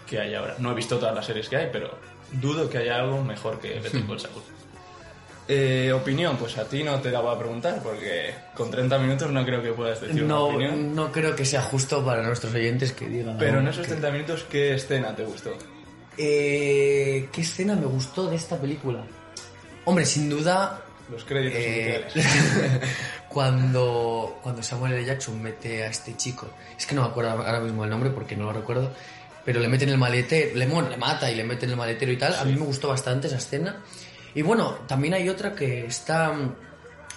que 0.07 0.19
hay 0.19 0.35
ahora. 0.35 0.57
No 0.59 0.73
he 0.73 0.75
visto 0.75 0.99
todas 0.99 1.15
las 1.15 1.27
series 1.27 1.49
que 1.49 1.57
hay, 1.57 1.69
pero 1.71 1.91
dudo 2.33 2.71
que 2.71 2.79
haya 2.79 2.97
algo 2.97 3.23
mejor 3.23 3.61
que 3.61 3.79
Better 3.81 4.03
Call 4.07 4.21
Saul. 4.21 4.43
Eh, 5.53 5.93
opinión, 5.93 6.37
pues 6.37 6.57
a 6.59 6.65
ti 6.65 6.85
no 6.85 7.01
te 7.01 7.11
la 7.11 7.19
voy 7.21 7.35
a 7.35 7.39
preguntar, 7.39 7.83
porque 7.83 8.33
con 8.55 8.71
30 8.71 8.99
minutos 8.99 9.31
no 9.33 9.45
creo 9.45 9.61
que 9.61 9.73
puedas 9.73 10.01
decir 10.01 10.23
una 10.23 10.35
No, 10.35 10.45
opinión. 10.45 10.95
no 10.95 11.11
creo 11.11 11.35
que 11.35 11.45
sea 11.45 11.61
justo 11.63 12.05
para 12.05 12.23
nuestros 12.23 12.55
oyentes 12.55 12.93
que 12.93 13.09
digan... 13.09 13.37
Pero 13.37 13.59
en 13.59 13.67
esos 13.67 13.83
que- 13.83 13.89
30 13.95 14.11
minutos, 14.13 14.47
¿qué 14.49 14.75
escena 14.75 15.17
te 15.17 15.25
gustó? 15.25 15.51
Eh, 16.17 17.29
¿Qué 17.33 17.41
escena 17.41 17.75
me 17.75 17.87
gustó 17.87 18.29
de 18.31 18.37
esta 18.37 18.57
película? 18.61 19.03
Hombre, 19.87 20.05
sin 20.07 20.29
duda... 20.31 20.83
Los 21.11 21.25
créditos 21.25 21.59
eh, 21.61 22.05
iniciales. 22.15 22.87
cuando, 23.29 24.39
cuando 24.43 24.63
Samuel 24.63 24.93
L. 24.93 25.05
Jackson 25.05 25.43
mete 25.43 25.83
a 25.83 25.89
este 25.89 26.17
chico, 26.17 26.49
es 26.79 26.87
que 26.87 26.95
no 26.95 27.03
me 27.03 27.09
acuerdo 27.09 27.31
ahora 27.31 27.59
mismo 27.61 27.83
el 27.83 27.91
nombre 27.91 28.11
porque 28.11 28.37
no 28.37 28.45
lo 28.45 28.53
recuerdo, 28.53 28.93
pero 29.45 29.59
le 29.59 29.67
mete 29.69 29.85
en 29.85 29.91
el 29.91 29.99
maletero, 29.99 30.55
le, 30.57 30.67
le 30.67 30.97
mata 30.97 31.29
y 31.31 31.35
le 31.35 31.43
mete 31.43 31.65
en 31.65 31.73
el 31.73 31.77
maletero 31.77 32.13
y 32.13 32.17
tal. 32.17 32.35
A 32.37 32.45
mí 32.45 32.53
me 32.53 32.65
gustó 32.65 32.89
bastante 32.89 33.27
esa 33.27 33.39
escena. 33.39 33.83
Y 34.35 34.43
bueno, 34.43 34.79
también 34.87 35.15
hay 35.15 35.29
otra 35.29 35.55
que 35.55 35.87
está 35.87 36.33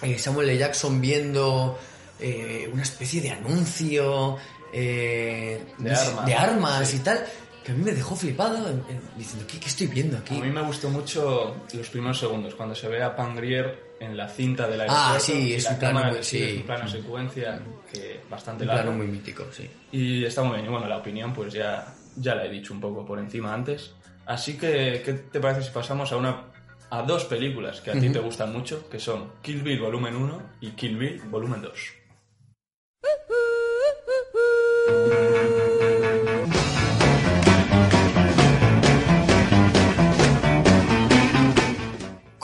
eh, 0.02 0.18
Samuel 0.18 0.48
L. 0.50 0.58
Jackson 0.58 1.00
viendo 1.00 1.78
eh, 2.20 2.68
una 2.72 2.82
especie 2.82 3.20
de 3.20 3.30
anuncio 3.30 4.36
eh, 4.72 5.64
De 5.78 5.90
armas, 5.94 6.26
de 6.26 6.34
armas 6.34 6.88
Sí. 6.88 6.96
y 6.96 7.00
tal, 7.00 7.24
que 7.64 7.72
a 7.72 7.74
mí 7.74 7.82
me 7.84 7.92
dejó 7.92 8.16
flipado 8.16 8.56
en- 8.68 8.82
en- 8.88 9.00
diciendo, 9.16 9.46
¿qué, 9.50 9.58
qué 9.60 9.68
estoy 9.68 9.86
viendo 9.86 10.18
aquí? 10.18 10.36
A 10.36 10.40
mí 10.42 10.50
me 10.50 10.62
gustó 10.62 10.90
mucho 10.90 11.56
los 11.72 11.88
primeros 11.90 12.18
segundos, 12.18 12.54
cuando 12.54 12.74
se 12.74 12.88
ve 12.88 13.02
a 13.02 13.14
Pangrier 13.14 13.94
en 14.00 14.16
la 14.16 14.28
cinta 14.28 14.66
del 14.68 14.80
aeropuerto. 14.80 15.14
Ah, 15.16 15.20
sí, 15.20 15.54
es 15.54 15.64
la 15.64 15.70
un 15.70 15.78
plano 15.78 16.00
cámara 16.00 16.22
sí. 16.22 16.62
plano 16.66 16.88
secuencia 16.88 17.60
que 17.92 18.20
bastante 18.28 18.64
Un 18.64 18.68
largo. 18.68 18.82
plano 18.82 18.98
muy 18.98 19.06
mítico, 19.06 19.44
sí. 19.52 19.70
Y 19.92 20.24
está 20.24 20.42
muy 20.42 20.54
bien. 20.56 20.66
Y 20.66 20.68
bueno, 20.68 20.86
la 20.88 20.98
opinión 20.98 21.32
pues 21.32 21.52
ya, 21.54 21.94
ya 22.16 22.34
la 22.34 22.44
he 22.44 22.50
dicho 22.50 22.74
un 22.74 22.80
poco 22.80 23.06
por 23.06 23.18
encima 23.20 23.54
antes. 23.54 23.92
Así 24.26 24.58
que, 24.58 25.02
¿qué 25.04 25.12
te 25.12 25.38
parece 25.40 25.62
si 25.62 25.70
pasamos 25.70 26.10
a 26.12 26.16
una 26.16 26.42
a 26.90 27.02
dos 27.02 27.24
películas 27.24 27.80
que 27.80 27.90
a 27.90 27.94
ti 27.94 28.10
te 28.10 28.18
gustan 28.18 28.52
mucho, 28.52 28.88
que 28.88 28.98
son 28.98 29.32
Kill 29.42 29.62
Bill 29.62 29.80
Volumen 29.80 30.16
1 30.16 30.42
y 30.60 30.70
Kill 30.70 30.96
Bill 30.96 31.22
Volumen 31.30 31.62
2? 31.62 31.72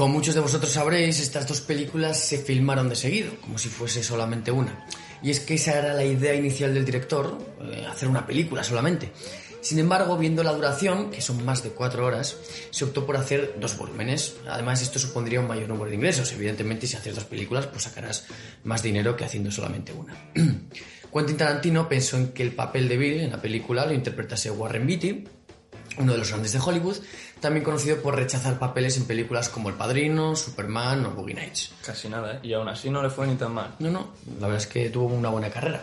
Como 0.00 0.14
muchos 0.14 0.34
de 0.34 0.40
vosotros 0.40 0.72
sabréis, 0.72 1.20
estas 1.20 1.46
dos 1.46 1.60
películas 1.60 2.18
se 2.18 2.38
filmaron 2.38 2.88
de 2.88 2.96
seguido, 2.96 3.32
como 3.42 3.58
si 3.58 3.68
fuese 3.68 4.02
solamente 4.02 4.50
una. 4.50 4.86
Y 5.22 5.30
es 5.30 5.40
que 5.40 5.56
esa 5.56 5.78
era 5.78 5.92
la 5.92 6.02
idea 6.02 6.32
inicial 6.32 6.72
del 6.72 6.86
director, 6.86 7.36
eh, 7.60 7.84
hacer 7.86 8.08
una 8.08 8.26
película 8.26 8.64
solamente. 8.64 9.12
Sin 9.60 9.78
embargo, 9.78 10.16
viendo 10.16 10.42
la 10.42 10.52
duración, 10.52 11.10
que 11.10 11.20
son 11.20 11.44
más 11.44 11.62
de 11.62 11.70
cuatro 11.70 12.06
horas, 12.06 12.36
se 12.70 12.84
optó 12.84 13.04
por 13.04 13.16
hacer 13.16 13.56
dos 13.60 13.76
volúmenes. 13.76 14.36
Además, 14.48 14.82
esto 14.82 14.98
supondría 14.98 15.40
un 15.40 15.48
mayor 15.48 15.68
número 15.68 15.90
de 15.90 15.96
ingresos. 15.96 16.32
Evidentemente, 16.32 16.86
si 16.86 16.96
haces 16.96 17.14
dos 17.14 17.24
películas, 17.24 17.66
pues 17.66 17.82
sacarás 17.82 18.26
más 18.64 18.82
dinero 18.82 19.16
que 19.16 19.24
haciendo 19.24 19.50
solamente 19.50 19.92
una. 19.92 20.16
Quentin 21.12 21.36
Tarantino 21.36 21.88
pensó 21.88 22.16
en 22.16 22.28
que 22.28 22.42
el 22.42 22.52
papel 22.52 22.88
de 22.88 22.96
Bill 22.96 23.20
en 23.20 23.30
la 23.30 23.42
película 23.42 23.84
lo 23.84 23.92
interpretase 23.92 24.50
Warren 24.50 24.86
Beatty, 24.86 25.24
uno 25.98 26.12
de 26.12 26.18
los 26.18 26.28
grandes 26.28 26.52
de 26.52 26.60
Hollywood, 26.60 26.96
también 27.40 27.64
conocido 27.64 28.00
por 28.00 28.14
rechazar 28.14 28.58
papeles 28.58 28.96
en 28.96 29.06
películas 29.06 29.48
como 29.48 29.68
El 29.68 29.74
Padrino, 29.74 30.36
Superman 30.36 31.04
o 31.06 31.10
Boogie 31.10 31.34
Nights. 31.34 31.72
Casi 31.84 32.08
nada, 32.08 32.34
¿eh? 32.34 32.40
Y 32.44 32.52
aún 32.52 32.68
así 32.68 32.90
no 32.90 33.02
le 33.02 33.10
fue 33.10 33.26
ni 33.26 33.34
tan 33.34 33.52
mal. 33.52 33.74
No, 33.80 33.90
no, 33.90 34.10
la 34.38 34.46
verdad 34.46 34.62
es 34.62 34.66
que 34.66 34.88
tuvo 34.90 35.06
una 35.06 35.30
buena 35.30 35.50
carrera. 35.50 35.82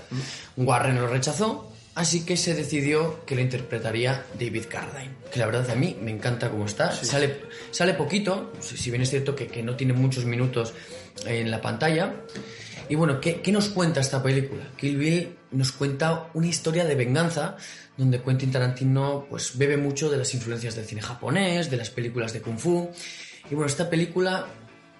Warren 0.55 0.95
lo 0.95 1.07
rechazó, 1.07 1.71
así 1.97 2.23
que 2.23 2.37
se 2.37 2.53
decidió 2.53 3.25
que 3.25 3.33
lo 3.33 3.41
interpretaría 3.41 4.23
David 4.39 4.65
Carradine, 4.69 5.15
que 5.31 5.39
la 5.39 5.47
verdad 5.47 5.71
a 5.71 5.75
mí 5.75 5.97
me 5.99 6.11
encanta 6.11 6.51
cómo 6.51 6.67
está. 6.67 6.91
Sale, 6.91 7.41
sale 7.71 7.95
poquito, 7.95 8.53
si 8.59 8.77
si 8.77 8.91
bien 8.91 9.01
es 9.01 9.09
cierto 9.09 9.35
que, 9.35 9.47
que 9.47 9.63
no 9.63 9.75
tiene 9.75 9.93
muchos 9.93 10.23
minutos 10.23 10.75
en 11.25 11.49
la 11.49 11.59
pantalla. 11.59 12.13
Y 12.87 12.93
bueno, 12.93 13.19
¿qué, 13.19 13.41
qué 13.41 13.51
nos 13.51 13.69
cuenta 13.69 13.99
esta 13.99 14.21
película? 14.21 14.63
Kill 14.77 14.95
Bill 14.95 15.37
nos 15.51 15.71
cuenta 15.71 16.29
una 16.35 16.45
historia 16.45 16.85
de 16.85 16.93
venganza 16.93 17.57
donde 17.97 18.21
Quentin 18.21 18.51
Tarantino 18.51 19.25
pues 19.27 19.57
bebe 19.57 19.75
mucho 19.75 20.07
de 20.11 20.17
las 20.17 20.31
influencias 20.35 20.75
del 20.75 20.85
cine 20.85 21.01
japonés, 21.01 21.71
de 21.71 21.77
las 21.77 21.89
películas 21.89 22.31
de 22.31 22.41
kung 22.41 22.59
fu. 22.59 22.91
Y 23.49 23.55
bueno, 23.55 23.65
esta 23.65 23.89
película, 23.89 24.45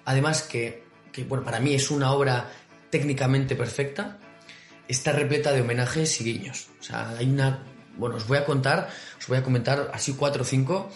además 0.04 0.42
que, 0.42 0.82
que 1.12 1.22
bueno, 1.22 1.44
para 1.44 1.60
mí 1.60 1.74
es 1.74 1.92
una 1.92 2.10
obra 2.10 2.50
técnicamente 2.90 3.54
perfecta, 3.54 4.18
está 4.88 5.12
repleta 5.12 5.52
de 5.52 5.60
homenajes 5.60 6.20
y 6.20 6.24
guiños. 6.24 6.68
O 6.80 6.82
sea, 6.82 7.10
hay 7.10 7.26
una... 7.26 7.62
Bueno, 7.96 8.16
os 8.16 8.26
voy 8.26 8.38
a 8.38 8.44
contar, 8.44 8.88
os 9.18 9.26
voy 9.26 9.38
a 9.38 9.42
comentar 9.42 9.90
así 9.92 10.14
cuatro 10.14 10.42
o 10.42 10.44
cinco 10.44 10.90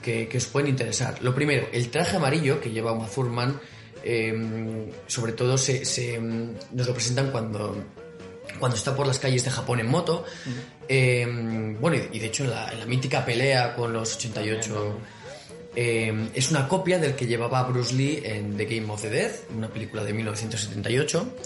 que, 0.00 0.28
que 0.28 0.38
os 0.38 0.46
pueden 0.46 0.70
interesar. 0.70 1.20
Lo 1.22 1.34
primero, 1.34 1.68
el 1.72 1.90
traje 1.90 2.16
amarillo 2.16 2.60
que 2.60 2.70
lleva 2.70 2.92
Uma 2.92 3.08
Thurman, 3.08 3.60
eh, 4.04 4.92
sobre 5.06 5.32
todo 5.32 5.58
se, 5.58 5.84
se, 5.84 6.18
mm, 6.20 6.54
nos 6.72 6.86
lo 6.86 6.94
presentan 6.94 7.32
cuando, 7.32 7.84
cuando 8.60 8.76
está 8.76 8.94
por 8.94 9.06
las 9.08 9.18
calles 9.18 9.44
de 9.44 9.50
Japón 9.50 9.80
en 9.80 9.88
moto. 9.88 10.24
Eh, 10.88 11.26
bueno, 11.80 11.96
y, 11.96 12.16
y 12.16 12.20
de 12.20 12.26
hecho 12.26 12.44
en 12.44 12.50
la, 12.50 12.72
en 12.72 12.78
la 12.78 12.86
mítica 12.86 13.24
pelea 13.24 13.74
con 13.74 13.92
los 13.92 14.16
88... 14.16 14.98
Eh, 15.78 16.30
es 16.32 16.50
una 16.50 16.66
copia 16.66 16.98
del 16.98 17.14
que 17.14 17.26
llevaba 17.26 17.62
Bruce 17.64 17.94
Lee 17.94 18.22
en 18.24 18.56
The 18.56 18.64
Game 18.64 18.90
of 18.90 19.02
the 19.02 19.10
Dead, 19.10 19.30
una 19.54 19.68
película 19.68 20.02
de 20.04 20.14
1978. 20.14 21.36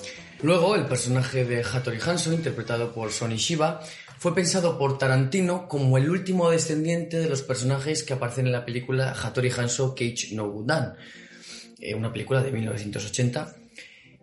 Luego, 0.42 0.74
el 0.74 0.86
personaje 0.86 1.44
de 1.44 1.62
Hattori 1.62 1.98
Hanzo, 2.04 2.32
interpretado 2.32 2.94
por 2.94 3.12
Sonny 3.12 3.36
Shiba, 3.36 3.82
fue 4.18 4.34
pensado 4.34 4.78
por 4.78 4.96
Tarantino 4.96 5.68
como 5.68 5.98
el 5.98 6.08
último 6.08 6.50
descendiente 6.50 7.18
de 7.18 7.28
los 7.28 7.42
personajes 7.42 8.02
que 8.02 8.14
aparecen 8.14 8.46
en 8.46 8.52
la 8.52 8.64
película 8.64 9.12
Hattori 9.12 9.50
Hanzo 9.50 9.94
Cage 9.94 10.28
no 10.32 10.48
Gudan, 10.50 10.94
eh, 11.78 11.94
una 11.94 12.10
película 12.10 12.42
de 12.42 12.52
1980. 12.52 13.54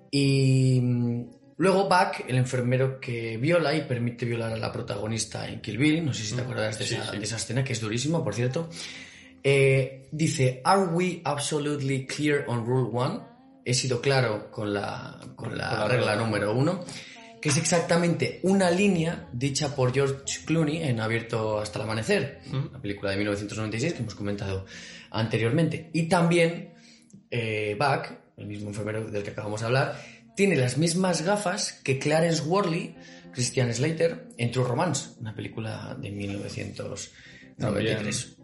Y 0.09 0.79
mm, 0.81 1.25
luego 1.57 1.83
Buck, 1.83 2.27
el 2.27 2.37
enfermero 2.37 2.99
que 2.99 3.37
viola 3.37 3.75
y 3.75 3.81
permite 3.81 4.25
violar 4.25 4.53
a 4.53 4.57
la 4.57 4.71
protagonista 4.71 5.47
en 5.47 5.61
Kill 5.61 5.77
Bill, 5.77 6.03
no 6.03 6.13
sé 6.13 6.23
si 6.23 6.35
te 6.35 6.41
acuerdas 6.41 6.79
de, 6.79 6.85
esa, 6.85 7.11
de 7.11 7.23
esa 7.23 7.35
escena, 7.35 7.63
que 7.63 7.73
es 7.73 7.81
durísima, 7.81 8.23
por 8.23 8.33
cierto. 8.33 8.69
Eh, 9.43 10.07
dice, 10.11 10.61
¿Are 10.63 10.85
we 10.93 11.21
absolutely 11.23 12.07
clear 12.07 12.43
on 12.47 12.65
rule 12.65 12.89
one? 12.91 13.19
He 13.67 13.73
sido 13.73 13.99
claro 13.99 14.49
con 14.49 14.73
la, 14.73 15.19
con 15.35 15.57
la 15.57 15.85
regla 15.89 16.15
número 16.15 16.53
uno, 16.53 16.85
que 17.41 17.49
es 17.49 17.57
exactamente 17.57 18.39
una 18.43 18.71
línea 18.71 19.27
dicha 19.33 19.75
por 19.75 19.93
George 19.93 20.45
Clooney 20.45 20.83
en 20.83 21.01
Abierto 21.01 21.59
hasta 21.59 21.79
el 21.79 21.83
amanecer, 21.83 22.39
la 22.71 22.79
película 22.79 23.11
de 23.11 23.17
1996 23.17 23.91
que 23.91 23.99
hemos 23.99 24.15
comentado 24.15 24.65
anteriormente. 25.11 25.89
Y 25.91 26.03
también 26.03 26.75
eh, 27.29 27.75
Buck, 27.77 28.07
el 28.37 28.47
mismo 28.47 28.69
enfermero 28.69 29.03
del 29.03 29.21
que 29.23 29.31
acabamos 29.31 29.59
de 29.59 29.65
hablar, 29.65 30.01
tiene 30.37 30.55
las 30.55 30.77
mismas 30.77 31.23
gafas 31.23 31.73
que 31.73 31.99
Clarence 31.99 32.43
Worley, 32.43 32.95
Christian 33.33 33.73
Slater, 33.73 34.29
en 34.37 34.49
True 34.49 34.65
Romance, 34.65 35.09
una 35.19 35.35
película 35.35 35.93
de 35.99 36.09
1993. 36.09 37.11
También 37.57 37.97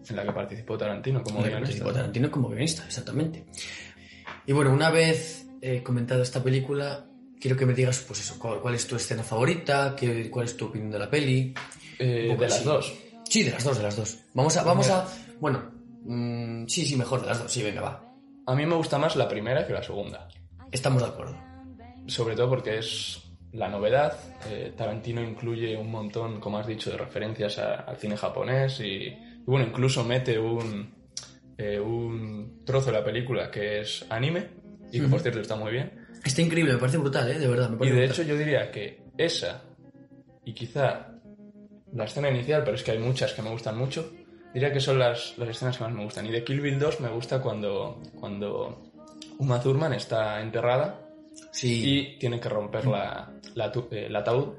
en 0.09 0.15
la 0.15 0.23
que 0.23 0.31
participó 0.31 0.77
Tarantino 0.77 1.23
como 1.23 1.37
Como 1.37 1.47
guionista. 1.47 1.65
participó 1.65 1.93
Tarantino 1.93 2.31
como 2.31 2.49
guionista, 2.49 2.85
exactamente. 2.85 3.45
Y 4.45 4.51
bueno, 4.51 4.71
una 4.73 4.89
vez 4.89 5.47
eh, 5.61 5.81
comentado 5.83 6.21
esta 6.21 6.43
película, 6.43 7.05
quiero 7.39 7.55
que 7.57 7.65
me 7.65 7.73
digas, 7.73 8.03
pues 8.07 8.19
eso, 8.19 8.37
cuál, 8.39 8.59
cuál 8.59 8.75
es 8.75 8.85
tu 8.87 8.95
escena 8.95 9.23
favorita, 9.23 9.95
qué, 9.97 10.29
cuál 10.29 10.45
es 10.45 10.57
tu 10.57 10.65
opinión 10.65 10.91
de 10.91 10.99
la 10.99 11.09
peli. 11.09 11.53
Eh, 11.99 12.35
de 12.37 12.47
las 12.47 12.63
dos. 12.63 12.93
Sí, 13.29 13.43
de 13.43 13.51
las 13.51 13.63
dos, 13.63 13.77
de 13.77 13.83
las 13.83 13.95
dos. 13.95 14.19
Vamos 14.33 14.57
a, 14.57 14.63
vamos 14.63 14.89
a, 14.89 15.07
bueno, 15.39 15.71
mm, 16.03 16.65
sí, 16.67 16.85
sí, 16.85 16.95
mejor 16.97 17.21
de 17.21 17.27
las 17.27 17.41
dos, 17.41 17.51
sí, 17.51 17.63
venga, 17.63 17.81
va. 17.81 18.13
A 18.45 18.55
mí 18.55 18.65
me 18.65 18.75
gusta 18.75 18.97
más 18.97 19.15
la 19.15 19.27
primera 19.29 19.65
que 19.65 19.73
la 19.73 19.81
segunda. 19.83 20.27
Estamos 20.71 21.01
de 21.01 21.07
acuerdo. 21.07 21.37
Sobre 22.07 22.35
todo 22.35 22.49
porque 22.49 22.77
es 22.79 23.21
la 23.53 23.69
novedad. 23.69 24.17
Eh, 24.49 24.73
Tarantino 24.75 25.21
incluye 25.23 25.77
un 25.77 25.89
montón, 25.89 26.41
como 26.41 26.57
has 26.57 26.67
dicho, 26.67 26.91
de 26.91 26.97
referencias 26.97 27.57
a- 27.59 27.75
al 27.75 27.95
cine 27.97 28.17
japonés 28.17 28.81
y, 28.81 28.83
y 29.07 29.17
bueno, 29.45 29.65
incluso 29.67 30.03
mete 30.03 30.37
un, 30.37 30.93
eh, 31.63 31.79
un 31.79 32.63
trozo 32.65 32.87
de 32.87 32.97
la 32.99 33.03
película 33.03 33.49
que 33.51 33.81
es 33.81 34.05
anime 34.09 34.47
y 34.91 34.99
que 34.99 35.07
por 35.07 35.19
cierto 35.21 35.39
está 35.39 35.55
muy 35.55 35.71
bien. 35.71 35.91
Está 36.23 36.41
increíble, 36.41 36.73
me 36.73 36.79
parece 36.79 36.97
brutal, 36.97 37.29
¿eh? 37.31 37.39
De 37.39 37.47
verdad, 37.47 37.69
me 37.69 37.75
Y 37.85 37.89
de 37.89 37.95
brutal. 37.95 38.11
hecho 38.11 38.23
yo 38.23 38.37
diría 38.37 38.71
que 38.71 39.01
esa 39.17 39.63
y 40.45 40.53
quizá 40.53 41.07
la 41.93 42.05
escena 42.05 42.29
inicial, 42.29 42.63
pero 42.63 42.75
es 42.75 42.83
que 42.83 42.91
hay 42.91 42.99
muchas 42.99 43.33
que 43.33 43.41
me 43.41 43.49
gustan 43.49 43.77
mucho, 43.77 44.11
diría 44.53 44.71
que 44.73 44.79
son 44.79 44.97
las, 44.99 45.37
las 45.37 45.49
escenas 45.49 45.77
que 45.77 45.83
más 45.83 45.93
me 45.93 46.03
gustan. 46.03 46.25
Y 46.25 46.31
de 46.31 46.43
Kill 46.43 46.61
Bill 46.61 46.79
2 46.79 47.01
me 47.01 47.09
gusta 47.09 47.39
cuando, 47.41 48.01
cuando 48.19 48.91
Uma 49.39 49.61
Thurman 49.61 49.93
está 49.93 50.41
enterrada 50.41 50.99
Sí, 51.51 52.15
y 52.15 52.19
tiene 52.19 52.39
que 52.39 52.49
romper 52.49 52.85
la, 52.87 53.31
la 53.55 53.71
tu- 53.71 53.87
eh, 53.91 54.05
el 54.07 54.15
ataúd, 54.15 54.49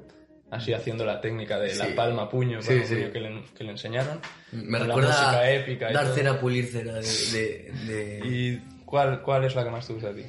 así 0.55 0.73
haciendo 0.73 1.05
la 1.05 1.21
técnica 1.21 1.59
de 1.59 1.71
Sí. 1.71 1.79
la 1.79 1.95
palma 1.95 2.29
puño, 2.29 2.61
palma, 2.61 2.85
sí. 2.87 2.95
puño 2.95 3.12
que, 3.12 3.21
le, 3.21 3.45
que 3.57 3.64
le 3.64 3.71
enseñaron. 3.73 4.21
me 4.53 4.62
con 4.62 4.73
la 4.73 4.79
recuerda 4.95 5.09
música 5.11 5.51
épica 5.51 5.90
y 5.90 5.95
dar 5.95 6.05
todo. 6.07 6.14
cera, 6.14 6.40
pulir 6.40 6.67
cera 6.67 6.95
de... 6.95 7.03
de- 7.33 7.73
de- 7.87 8.21
¿Y 8.25 8.59
cuál, 8.85 9.23
cuál 9.23 9.45
es 9.45 9.55
la 9.55 9.64
que 9.64 9.71
más 9.71 9.87
te 9.87 9.93
gusta 9.93 10.11
a 10.11 10.14
ti? 10.14 10.23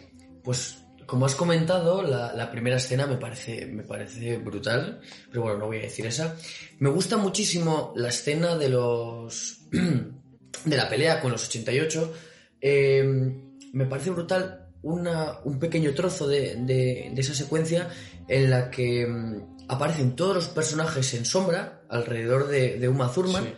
Pues 0.44 0.80
como 1.06 1.26
has 1.28 1.36
comentado, 1.36 2.02
la, 2.02 2.34
la 2.34 2.50
primera 2.50 2.78
escena 2.78 3.06
me 3.06 3.18
parece, 3.18 3.68
me 3.68 3.84
parece 3.84 4.38
brutal, 4.38 5.02
pero 5.30 5.44
bueno, 5.44 5.60
no 5.60 5.66
voy 5.68 5.78
a 5.78 5.82
decir 5.82 6.06
esa. 6.08 6.36
Me 6.80 6.90
gusta 6.90 7.18
muchísimo 7.18 7.94
la 7.96 8.10
escena 8.10 8.56
de 8.58 8.70
los 8.70 9.60
de 9.72 10.76
la 10.78 10.90
pelea 10.90 11.22
con 11.22 11.32
los 11.32 11.48
88. 11.48 12.14
Eh, 12.62 13.04
me 13.74 13.86
parece 13.86 14.10
brutal 14.10 14.62
una, 14.82 15.40
un 15.44 15.60
pequeño 15.60 15.94
trozo 15.94 16.28
de, 16.28 16.56
de- 16.56 17.12
de 17.14 17.22
esa 17.22 17.34
secuencia 17.36 17.88
en 18.28 18.50
la 18.50 18.70
que 18.72 19.06
mm, 19.06 19.55
aparecen 19.68 20.16
todos 20.16 20.36
los 20.36 20.48
personajes 20.50 21.14
en 21.14 21.26
sombra 21.26 21.84
alrededor 21.90 22.48
de, 22.48 22.78
de 22.80 22.88
Uma 22.90 23.12
Thurman. 23.12 23.54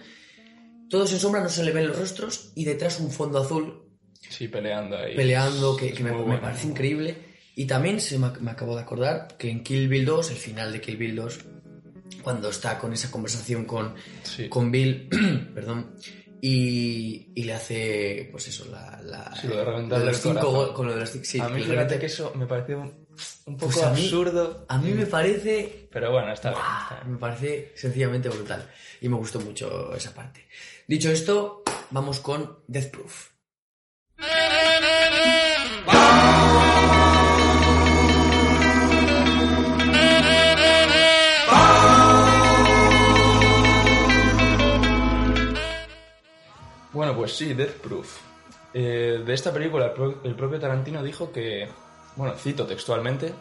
Todos 0.89 1.11
en 1.13 1.19
sombra, 1.19 1.41
no 1.41 1.49
se 1.49 1.63
le 1.63 1.71
ven 1.71 1.87
los 1.87 1.97
rostros 1.99 2.51
y 2.55 2.63
detrás 2.65 2.99
un 2.99 3.11
fondo 3.11 3.39
azul 3.39 3.83
Sí, 4.29 4.47
peleando 4.47 4.97
ahí. 4.97 5.15
peleando, 5.15 5.75
que, 5.77 5.93
me, 6.03 6.37
parece 6.37 6.67
increíble. 6.67 7.17
Y 7.55 7.65
también 7.65 7.99
se 7.99 8.19
me, 8.19 8.29
me 8.41 8.51
acabo 8.51 8.75
de 8.75 8.81
acordar 8.81 9.27
que 9.37 9.49
en 9.49 9.63
Kill 9.63 9.87
Bill 9.89 10.05
2, 10.05 10.31
el 10.31 10.37
final 10.37 10.71
de 10.71 10.81
Kill 10.81 10.97
Bill 10.97 11.15
2, 11.15 11.39
cuando 12.23 12.49
está 12.49 12.77
con 12.77 12.93
esa 12.93 13.09
conversación 13.11 13.65
con, 13.65 13.95
Sí. 14.23 14.47
con 14.49 14.71
Bill, 14.71 15.09
perdón, 15.55 15.95
y, 16.41 17.31
y 17.35 17.43
le 17.43 17.53
hace, 17.53 18.29
pues 18.31 18.47
eso, 18.49 18.65
la, 18.71 19.01
la- 19.03 19.35
Sí, 19.41 19.47
lo 19.47 19.57
de 19.57 19.65
reventarle 19.65 20.11
el 20.11 20.19
corazón. 20.19 20.73
con 20.73 20.87
lo 20.87 20.93
de 20.93 20.99
los 21.01 21.09
cinco, 21.09 21.25
sí, 21.25 21.39
a 21.39 21.49
mí 21.49 21.63
fíjate 21.63 21.97
que 21.99 22.05
eso 22.05 22.31
me 22.35 22.45
pareció 22.45 22.79
un, 22.79 23.06
un 23.45 23.57
poco 23.57 23.71
Pues 23.73 23.83
a 23.85 23.91
mí- 23.91 24.01
absurdo. 24.03 24.65
A 24.69 24.77
mí 24.77 24.91
me 24.91 25.05
parece 25.05 25.87
Pero 25.91 26.11
bueno, 26.11 26.31
está 26.33 26.49
bien. 26.49 26.61
¡guau! 26.61 26.81
está 26.83 26.95
bien. 26.95 27.11
Me 27.13 27.17
parece 27.19 27.73
sencillamente 27.75 28.29
brutal. 28.29 28.69
Y 29.01 29.09
me 29.09 29.15
gustó 29.17 29.39
mucho 29.39 29.93
esa 29.95 30.13
parte. 30.13 30.47
Dicho 30.87 31.09
esto, 31.11 31.63
vamos 31.91 32.19
con 32.19 32.59
Death 32.67 32.91
Proof. 32.91 33.29
Bueno, 46.93 47.15
pues 47.15 47.33
sí, 47.33 47.53
Death 47.53 47.77
Proof. 47.81 48.17
Eh, 48.73 49.21
de 49.25 49.33
esta 49.33 49.51
película, 49.53 49.87
el, 49.87 49.91
pro- 49.91 50.21
el 50.23 50.35
propio 50.35 50.59
Tarantino 50.59 51.03
dijo 51.03 51.31
que, 51.31 51.67
bueno, 52.17 52.33
cito 52.35 52.65
textualmente, 52.65 53.33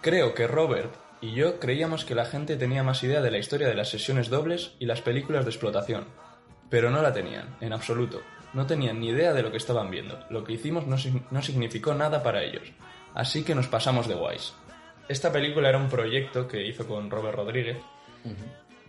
creo 0.00 0.34
que 0.34 0.46
Robert 0.46 0.94
y 1.20 1.32
yo 1.32 1.58
creíamos 1.58 2.04
que 2.04 2.14
la 2.14 2.26
gente 2.26 2.56
tenía 2.56 2.82
más 2.82 3.02
idea 3.02 3.20
de 3.20 3.30
la 3.30 3.38
historia 3.38 3.68
de 3.68 3.74
las 3.74 3.88
sesiones 3.88 4.28
dobles 4.28 4.72
y 4.78 4.86
las 4.86 5.00
películas 5.00 5.44
de 5.44 5.50
explotación, 5.50 6.04
pero 6.68 6.90
no 6.90 7.00
la 7.02 7.12
tenían, 7.12 7.56
en 7.60 7.72
absoluto. 7.72 8.20
No 8.52 8.66
tenían 8.66 9.00
ni 9.00 9.08
idea 9.08 9.32
de 9.32 9.42
lo 9.42 9.50
que 9.50 9.56
estaban 9.56 9.90
viendo. 9.90 10.18
Lo 10.28 10.44
que 10.44 10.52
hicimos 10.52 10.86
no, 10.86 10.96
no 11.30 11.42
significó 11.42 11.94
nada 11.94 12.22
para 12.22 12.42
ellos. 12.42 12.70
Así 13.14 13.44
que 13.44 13.54
nos 13.54 13.66
pasamos 13.66 14.08
de 14.08 14.14
guays. 14.14 14.52
Esta 15.08 15.32
película 15.32 15.68
era 15.68 15.78
un 15.78 15.88
proyecto 15.88 16.46
que 16.46 16.66
hizo 16.66 16.86
con 16.86 17.10
Robert 17.10 17.36
Rodríguez 17.36 17.78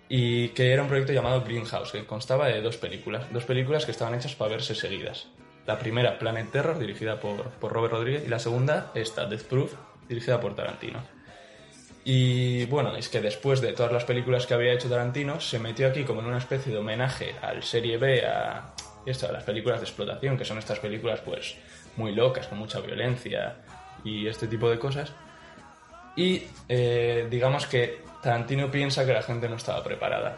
y 0.09 0.49
que 0.49 0.74
era 0.74 0.82
un 0.82 0.89
proyecto 0.89 1.13
llamado 1.13 1.43
Greenhouse, 1.43 1.91
que 1.91 2.05
constaba 2.05 2.47
de 2.47 2.61
dos 2.61 2.78
películas, 2.78 3.32
dos 3.32 3.45
películas 3.45 3.86
que 3.86 3.91
estaban 3.91 4.15
hechas 4.15 4.36
para 4.36 4.51
verse 4.51 4.76
seguidas. 4.76 5.28
La 5.66 5.80
primera, 5.80 6.20
Planet 6.20 6.51
Terror, 6.51 6.78
dirigida 6.78 7.20
por, 7.20 7.49
por 7.51 7.72
Robert 7.72 7.93
Rodríguez, 7.93 8.24
y 8.26 8.30
la 8.30 8.39
segunda, 8.39 8.91
esta, 8.95 9.26
Death 9.26 9.43
Proof, 9.43 9.74
dirigida 10.07 10.39
por 10.39 10.55
Tarantino. 10.55 10.99
Y 12.05 12.66
bueno, 12.66 12.95
es 12.97 13.07
que 13.07 13.22
después 13.22 13.61
de 13.61 13.72
todas 13.72 13.91
las 13.91 14.03
películas 14.03 14.45
que 14.45 14.53
había 14.53 14.74
hecho 14.74 14.89
Tarantino, 14.89 15.39
se 15.39 15.59
metió 15.59 15.88
aquí 15.88 16.03
como 16.03 16.20
en 16.20 16.28
una 16.28 16.38
especie 16.38 16.72
de 16.72 16.80
homenaje 16.80 17.36
al 17.41 17.64
serie 17.64 17.97
B, 17.97 18.26
a, 18.26 18.74
esto, 19.05 19.32
las 19.32 19.43
películas 19.43 19.80
de 19.80 19.86
explotación, 19.86 20.38
que 20.38 20.45
son 20.45 20.57
estas 20.57 20.80
películas 20.80 21.22
pues 21.22 21.55
muy 21.95 22.14
locas, 22.14 22.47
con 22.47 22.57
mucha 22.57 22.82
violencia 22.82 23.55
y 24.03 24.28
este 24.28 24.47
tipo 24.47 24.70
de 24.70 24.80
cosas. 24.80 25.14
Y 26.16 26.43
eh, 26.68 27.28
digamos 27.30 27.68
que 27.68 28.01
Tarantino 28.22 28.70
piensa 28.70 29.05
que 29.05 29.14
la 29.14 29.24
gente 29.24 29.47
no 29.47 29.55
estaba 29.55 29.84
preparada. 29.84 30.38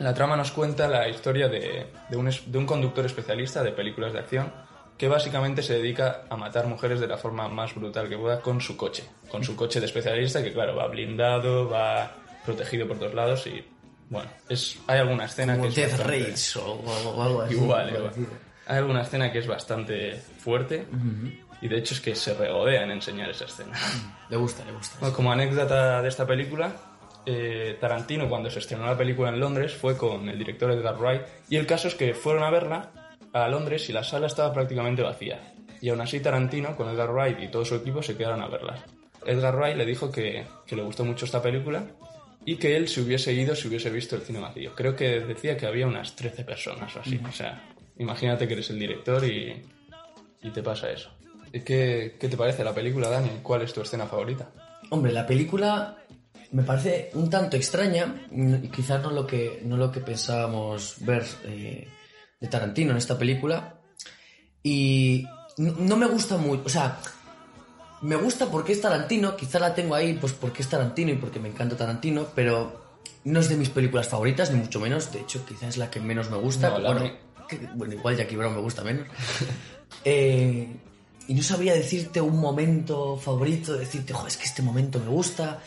La 0.00 0.12
trama 0.14 0.36
nos 0.36 0.50
cuenta 0.50 0.88
la 0.88 1.08
historia 1.08 1.48
de, 1.48 1.86
de 2.08 2.16
un, 2.16 2.26
es- 2.28 2.50
de 2.50 2.58
un 2.58 2.66
conductor 2.66 3.04
especialista 3.06 3.62
de 3.62 3.70
películas 3.72 4.12
de 4.12 4.18
acción 4.18 4.52
que 4.98 5.08
básicamente 5.08 5.62
se 5.62 5.74
dedica 5.74 6.22
a 6.28 6.36
matar 6.36 6.66
mujeres 6.66 7.00
de 7.00 7.06
la 7.06 7.16
forma 7.16 7.48
más 7.48 7.74
brutal 7.74 8.08
que 8.08 8.18
pueda 8.18 8.40
con 8.40 8.60
su 8.60 8.76
coche. 8.76 9.04
Con 9.30 9.42
su 9.44 9.56
coche 9.56 9.80
de 9.80 9.86
especialista 9.86 10.42
que, 10.42 10.52
claro, 10.52 10.76
va 10.76 10.86
blindado, 10.88 11.68
va 11.70 12.12
protegido 12.44 12.86
por 12.86 12.98
todos 12.98 13.14
lados 13.14 13.46
y, 13.46 13.64
bueno, 14.10 14.28
es, 14.48 14.78
hay 14.86 14.98
alguna 14.98 15.24
escena 15.24 15.52
Como 15.54 15.64
que 15.64 15.68
es 15.68 15.74
Death 15.76 15.90
bastante- 15.92 16.30
Race 16.30 16.58
o, 16.58 16.64
o- 16.72 17.22
algo 17.22 17.42
así. 17.42 17.54
Igual, 17.54 17.88
por 17.90 17.98
igual. 17.98 18.12
Hay 18.66 18.76
alguna 18.76 19.02
escena 19.02 19.32
que 19.32 19.38
es 19.38 19.46
bastante 19.46 20.16
fuerte 20.38 20.86
y 21.62 21.68
de 21.68 21.78
hecho 21.78 21.94
es 21.94 22.00
que 22.00 22.14
se 22.14 22.34
regodea 22.34 22.82
en 22.84 22.90
enseñar 22.90 23.30
esa 23.30 23.46
escena. 23.46 23.72
Le 24.28 24.36
gusta, 24.36 24.64
le 24.66 24.72
gusta. 24.72 24.96
Bueno, 25.00 25.14
como 25.16 25.32
anécdota 25.32 26.00
de 26.02 26.08
esta 26.08 26.26
película, 26.26 26.72
eh, 27.26 27.76
Tarantino 27.80 28.28
cuando 28.28 28.50
se 28.50 28.58
estrenó 28.58 28.86
la 28.86 28.96
película 28.96 29.28
en 29.28 29.40
Londres 29.40 29.74
fue 29.74 29.96
con 29.96 30.28
el 30.28 30.38
director 30.38 30.70
Edgar 30.70 30.96
Wright 30.98 31.22
y 31.48 31.56
el 31.56 31.66
caso 31.66 31.88
es 31.88 31.94
que 31.94 32.14
fueron 32.14 32.42
a 32.42 32.50
verla 32.50 32.92
a 33.32 33.48
Londres 33.48 33.88
y 33.88 33.92
la 33.92 34.02
sala 34.02 34.26
estaba 34.26 34.52
prácticamente 34.52 35.02
vacía. 35.02 35.40
Y 35.80 35.88
aún 35.88 36.00
así 36.00 36.20
Tarantino 36.20 36.76
con 36.76 36.88
Edgar 36.88 37.10
Wright 37.10 37.40
y 37.40 37.48
todo 37.48 37.64
su 37.64 37.74
equipo 37.74 38.02
se 38.02 38.16
quedaron 38.16 38.42
a 38.42 38.48
verla. 38.48 38.84
Edgar 39.24 39.56
Wright 39.56 39.76
le 39.76 39.86
dijo 39.86 40.10
que, 40.10 40.46
que 40.66 40.76
le 40.76 40.82
gustó 40.82 41.04
mucho 41.04 41.24
esta 41.24 41.42
película 41.42 41.84
y 42.44 42.56
que 42.56 42.76
él 42.76 42.88
se 42.88 43.02
hubiese 43.02 43.32
ido 43.32 43.54
si 43.54 43.68
hubiese 43.68 43.90
visto 43.90 44.16
el 44.16 44.22
cine 44.22 44.40
vacío. 44.40 44.74
Creo 44.74 44.96
que 44.96 45.20
decía 45.20 45.56
que 45.56 45.66
había 45.66 45.86
unas 45.86 46.16
13 46.16 46.44
personas 46.44 46.94
o 46.96 47.00
así. 47.00 47.20
O 47.26 47.32
sea, 47.32 47.62
imagínate 47.98 48.46
que 48.46 48.54
eres 48.54 48.70
el 48.70 48.78
director 48.78 49.24
y, 49.24 49.62
y 50.42 50.50
te 50.50 50.62
pasa 50.62 50.90
eso. 50.90 51.10
¿Y 51.52 51.60
¿Qué, 51.60 52.16
¿Qué 52.18 52.28
te 52.28 52.36
parece 52.36 52.64
la 52.64 52.74
película, 52.74 53.08
Dani? 53.08 53.40
¿Cuál 53.42 53.62
es 53.62 53.72
tu 53.72 53.82
escena 53.82 54.06
favorita? 54.06 54.50
Hombre, 54.90 55.12
la 55.12 55.26
película 55.26 55.96
me 56.52 56.62
parece 56.62 57.10
un 57.14 57.30
tanto 57.30 57.56
extraña 57.56 58.26
y 58.32 58.68
quizás 58.68 59.02
no 59.02 59.10
lo 59.10 59.26
que, 59.26 59.60
no 59.64 59.76
lo 59.76 59.90
que 59.92 60.00
pensábamos 60.00 60.96
ver 61.00 61.24
eh, 61.44 61.88
de 62.40 62.48
Tarantino 62.48 62.90
en 62.92 62.96
esta 62.96 63.16
película. 63.18 63.74
Y 64.62 65.26
no 65.58 65.96
me 65.96 66.06
gusta 66.06 66.36
mucho, 66.36 66.62
o 66.66 66.68
sea, 66.68 66.98
me 68.02 68.16
gusta 68.16 68.46
porque 68.50 68.72
es 68.72 68.80
Tarantino, 68.80 69.36
quizá 69.36 69.58
la 69.58 69.74
tengo 69.74 69.94
ahí 69.94 70.14
pues 70.14 70.32
porque 70.32 70.62
es 70.62 70.68
Tarantino 70.68 71.10
y 71.12 71.16
porque 71.16 71.38
me 71.40 71.48
encanta 71.48 71.76
Tarantino, 71.76 72.26
pero 72.34 72.80
no 73.24 73.40
es 73.40 73.48
de 73.48 73.56
mis 73.56 73.68
películas 73.70 74.08
favoritas, 74.08 74.50
ni 74.50 74.58
mucho 74.58 74.80
menos, 74.80 75.12
de 75.12 75.20
hecho 75.20 75.44
quizás 75.46 75.70
es 75.70 75.76
la 75.76 75.90
que 75.90 76.00
menos 76.00 76.30
me 76.30 76.36
gusta. 76.38 76.70
No, 76.70 76.78
la 76.78 76.90
bueno, 76.92 77.04
mi- 77.06 77.46
que- 77.46 77.68
bueno, 77.74 77.94
igual 77.94 78.16
Jackie 78.16 78.36
Brown 78.36 78.54
me 78.54 78.60
gusta 78.60 78.82
menos. 78.82 79.06
Eh, 80.04 80.68
y 81.28 81.34
no 81.34 81.42
sabría 81.42 81.74
decirte 81.74 82.20
un 82.20 82.38
momento 82.40 83.16
favorito, 83.18 83.74
decirte, 83.74 84.12
"Jo, 84.14 84.26
es 84.26 84.36
que 84.36 84.44
este 84.44 84.62
momento 84.62 84.98
me 85.00 85.08
gusta. 85.08 85.58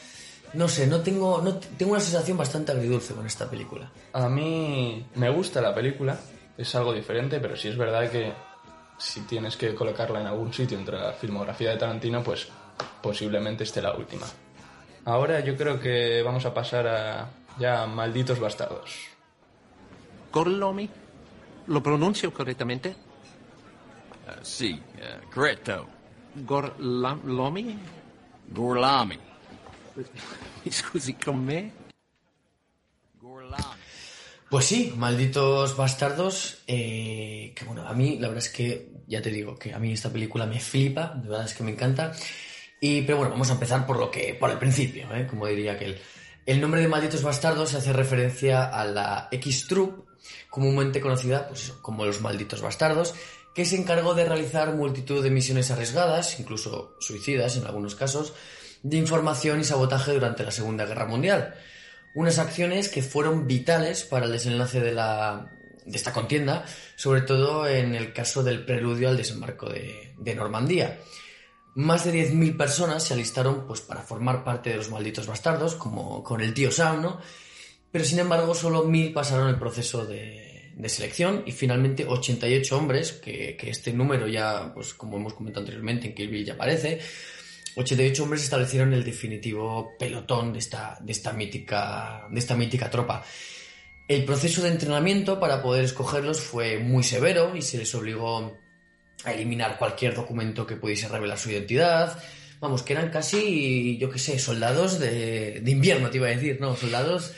No 0.53 0.67
sé, 0.67 0.85
no 0.85 1.01
tengo, 1.01 1.41
no, 1.41 1.55
tengo 1.55 1.93
una 1.93 2.01
sensación 2.01 2.37
bastante 2.37 2.71
agridulce 2.71 3.13
con 3.13 3.25
esta 3.25 3.49
película. 3.49 3.89
A 4.13 4.29
mí 4.29 5.05
me 5.15 5.29
gusta 5.29 5.61
la 5.61 5.73
película, 5.73 6.19
es 6.57 6.75
algo 6.75 6.93
diferente, 6.93 7.39
pero 7.39 7.55
sí 7.55 7.69
es 7.69 7.77
verdad 7.77 8.09
que 8.09 8.33
si 8.97 9.21
tienes 9.21 9.57
que 9.57 9.73
colocarla 9.73 10.21
en 10.21 10.27
algún 10.27 10.53
sitio 10.53 10.77
entre 10.77 10.97
la 10.99 11.13
filmografía 11.13 11.71
de 11.71 11.77
Tarantino, 11.77 12.23
pues 12.23 12.47
posiblemente 13.01 13.63
esté 13.63 13.81
la 13.81 13.95
última. 13.95 14.27
Ahora 15.05 15.39
yo 15.41 15.57
creo 15.57 15.79
que 15.79 16.21
vamos 16.21 16.45
a 16.45 16.53
pasar 16.53 16.87
a 16.87 17.29
ya 17.59 17.85
Malditos 17.87 18.39
Bastardos. 18.39 19.07
Gorlomi? 20.31 20.89
¿Lo 21.67 21.81
pronuncio 21.81 22.33
correctamente? 22.33 22.95
Sì, 24.41 24.81
eh, 24.97 25.19
corretto. 25.33 25.87
Gorlomi? 26.35 27.79
Gorlami. 28.49 29.32
Pues 34.49 34.65
sí, 34.65 34.93
malditos 34.95 35.75
bastardos. 35.75 36.59
eh, 36.67 37.53
que 37.55 37.65
bueno, 37.65 37.87
a 37.87 37.93
mí 37.93 38.19
la 38.19 38.27
verdad 38.27 38.43
es 38.43 38.51
que, 38.51 38.91
ya 39.07 39.21
te 39.21 39.31
digo, 39.31 39.57
que 39.57 39.73
a 39.73 39.79
mí 39.79 39.91
esta 39.93 40.11
película 40.11 40.45
me 40.45 40.59
flipa, 40.59 41.13
de 41.15 41.27
verdad 41.27 41.45
es 41.45 41.53
que 41.53 41.63
me 41.63 41.71
encanta. 41.71 42.11
Y, 42.79 43.01
pero 43.01 43.17
bueno, 43.17 43.31
vamos 43.31 43.49
a 43.49 43.53
empezar 43.53 43.87
por 43.87 43.97
lo 43.97 44.11
que, 44.11 44.35
por 44.35 44.51
el 44.51 44.59
principio, 44.59 45.07
¿eh? 45.15 45.25
como 45.27 45.47
diría 45.47 45.73
aquel. 45.73 45.99
El 46.45 46.59
nombre 46.59 46.81
de 46.81 46.87
Malditos 46.87 47.23
Bastardos 47.23 47.73
hace 47.73 47.93
referencia 47.93 48.65
a 48.65 48.83
la 48.85 49.29
X-Troop, 49.31 50.05
comúnmente 50.49 50.99
conocida 50.99 51.47
pues, 51.47 51.71
como 51.81 52.05
los 52.05 52.21
Malditos 52.21 52.61
Bastardos, 52.61 53.15
que 53.55 53.65
se 53.65 53.77
encargó 53.77 54.13
de 54.13 54.25
realizar 54.25 54.75
multitud 54.75 55.23
de 55.23 55.29
misiones 55.29 55.71
arriesgadas, 55.71 56.39
incluso 56.39 56.95
suicidas 56.99 57.55
en 57.55 57.65
algunos 57.65 57.95
casos, 57.95 58.33
de 58.84 58.97
información 58.97 59.61
y 59.61 59.63
sabotaje 59.63 60.11
durante 60.11 60.43
la 60.43 60.51
Segunda 60.51 60.86
Guerra 60.86 61.07
Mundial. 61.07 61.55
Unas 62.13 62.38
acciones 62.38 62.89
que 62.89 63.01
fueron 63.01 63.47
vitales 63.47 64.03
para 64.03 64.25
el 64.25 64.31
desenlace 64.31 64.81
de, 64.81 64.91
la, 64.91 65.49
de 65.86 65.97
esta 65.97 66.13
contienda, 66.13 66.65
sobre 66.95 67.21
todo 67.21 67.67
en 67.67 67.95
el 67.95 68.13
caso 68.13 68.43
del 68.43 68.63
preludio 68.65 69.09
al 69.09 69.17
desembarco 69.17 69.69
de, 69.69 70.13
de 70.17 70.36
Normandía. 70.36 70.99
Más 71.75 72.05
de 72.05 72.13
10.000 72.13 72.55
personas 72.55 73.03
se 73.03 73.15
alistaron 73.15 73.65
pues, 73.65 73.81
para 73.81 74.01
formar 74.01 74.43
parte 74.43 74.69
de 74.69 74.77
los 74.77 74.91
malditos 74.91 75.25
bastardos, 75.25 75.73
como 75.75 76.23
con 76.23 76.41
el 76.41 76.53
tío 76.53 76.71
Sam, 76.71 77.01
¿no? 77.01 77.19
Pero 77.91 78.05
sin 78.05 78.19
embargo, 78.19 78.53
solo 78.53 78.86
1.000 78.86 79.13
pasaron 79.13 79.49
el 79.49 79.57
proceso 79.57 80.05
de, 80.05 80.71
de 80.75 80.89
selección 80.89 81.43
y 81.45 81.51
finalmente 81.51 82.05
88 82.05 82.77
hombres, 82.77 83.13
que, 83.13 83.55
que 83.55 83.69
este 83.69 83.93
número 83.93 84.27
ya, 84.27 84.71
pues 84.73 84.93
como 84.93 85.17
hemos 85.17 85.34
comentado 85.34 85.61
anteriormente, 85.61 86.07
en 86.07 86.15
Kill 86.15 86.45
ya 86.45 86.53
aparece, 86.53 86.99
88 87.76 88.24
hombres 88.24 88.43
establecieron 88.43 88.93
el 88.93 89.03
definitivo 89.03 89.95
pelotón 89.97 90.53
de 90.53 90.59
esta, 90.59 90.97
de 91.01 91.11
esta, 91.11 91.34
mítica, 91.34 92.28
de 92.30 92.39
esta 92.39 92.55
mítica 92.55 92.89
tropa. 92.89 93.24
El 94.07 94.26
proceso 94.26 94.61
de 94.61 94.69
entrenamiento 94.69 95.39
para 95.39 95.61
poder 95.61 95.86
escogerlos 95.86 96.39
fue 96.41 96.78
muy 96.78 97.03
severo 97.03 97.55
y 97.55 97.61
se 97.61 97.78
les 97.78 97.95
obligó 97.95 98.57
a 99.24 99.34
eliminar 99.34 99.78
cualquier 99.78 100.13
documento 100.13 100.67
que 100.67 100.76
pudiese 100.76 101.07
revelar 101.07 101.38
su 101.38 101.49
identidad. 101.49 102.21
Vamos, 102.59 102.84
que 102.84 102.93
eran 102.93 103.09
casi, 103.09 103.97
yo 103.97 104.09
qué 104.09 104.19
sé, 104.19 104.39
soldados 104.39 104.99
de, 104.99 105.61
de 105.61 105.71
invierno, 105.71 106.09
te 106.09 106.17
iba 106.17 106.28
a 106.28 106.32
decir, 106.32 106.59
¿no? 106.59 106.76
Soldados 106.76 107.34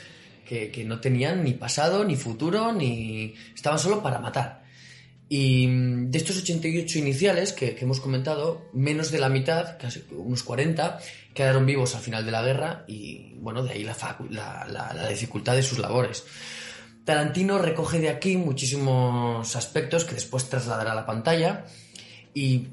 que, 0.46 0.70
que 0.70 0.84
no 0.84 1.00
tenían 1.00 1.44
ni 1.44 1.52
pasado, 1.52 2.04
ni 2.04 2.16
futuro, 2.16 2.72
ni... 2.72 3.34
estaban 3.54 3.78
solo 3.78 4.02
para 4.02 4.18
matar. 4.18 4.65
Y 5.28 5.66
mm, 5.66 6.10
de 6.10 6.18
estos 6.18 6.38
88 6.38 6.98
iniciales 6.98 7.52
que, 7.52 7.76
hemos 7.80 8.00
comentado, 8.00 8.68
menos 8.72 9.10
de 9.10 9.18
la 9.18 9.28
mitad, 9.28 9.78
casi 9.78 10.04
unos 10.12 10.42
40, 10.42 10.98
quedaron 11.34 11.66
vivos 11.66 11.94
al 11.94 12.00
final 12.02 12.24
de 12.24 12.30
la 12.32 12.42
guerra 12.42 12.84
y, 12.86 13.34
bueno, 13.38 13.62
de 13.62 13.72
ahí 13.72 13.84
la- 14.30 14.66
la 14.94 15.08
dificultad 15.08 15.54
de 15.54 15.62
sus 15.62 15.78
labores. 15.78 16.24
Tarantino 17.04 17.58
recoge 17.58 18.00
de 18.00 18.08
aquí 18.08 18.36
muchísimos 18.36 19.54
aspectos 19.54 20.04
que 20.04 20.14
después 20.14 20.48
trasladará 20.48 20.90
a 20.90 20.94
la 20.96 21.06
pantalla 21.06 21.64
y 22.34 22.66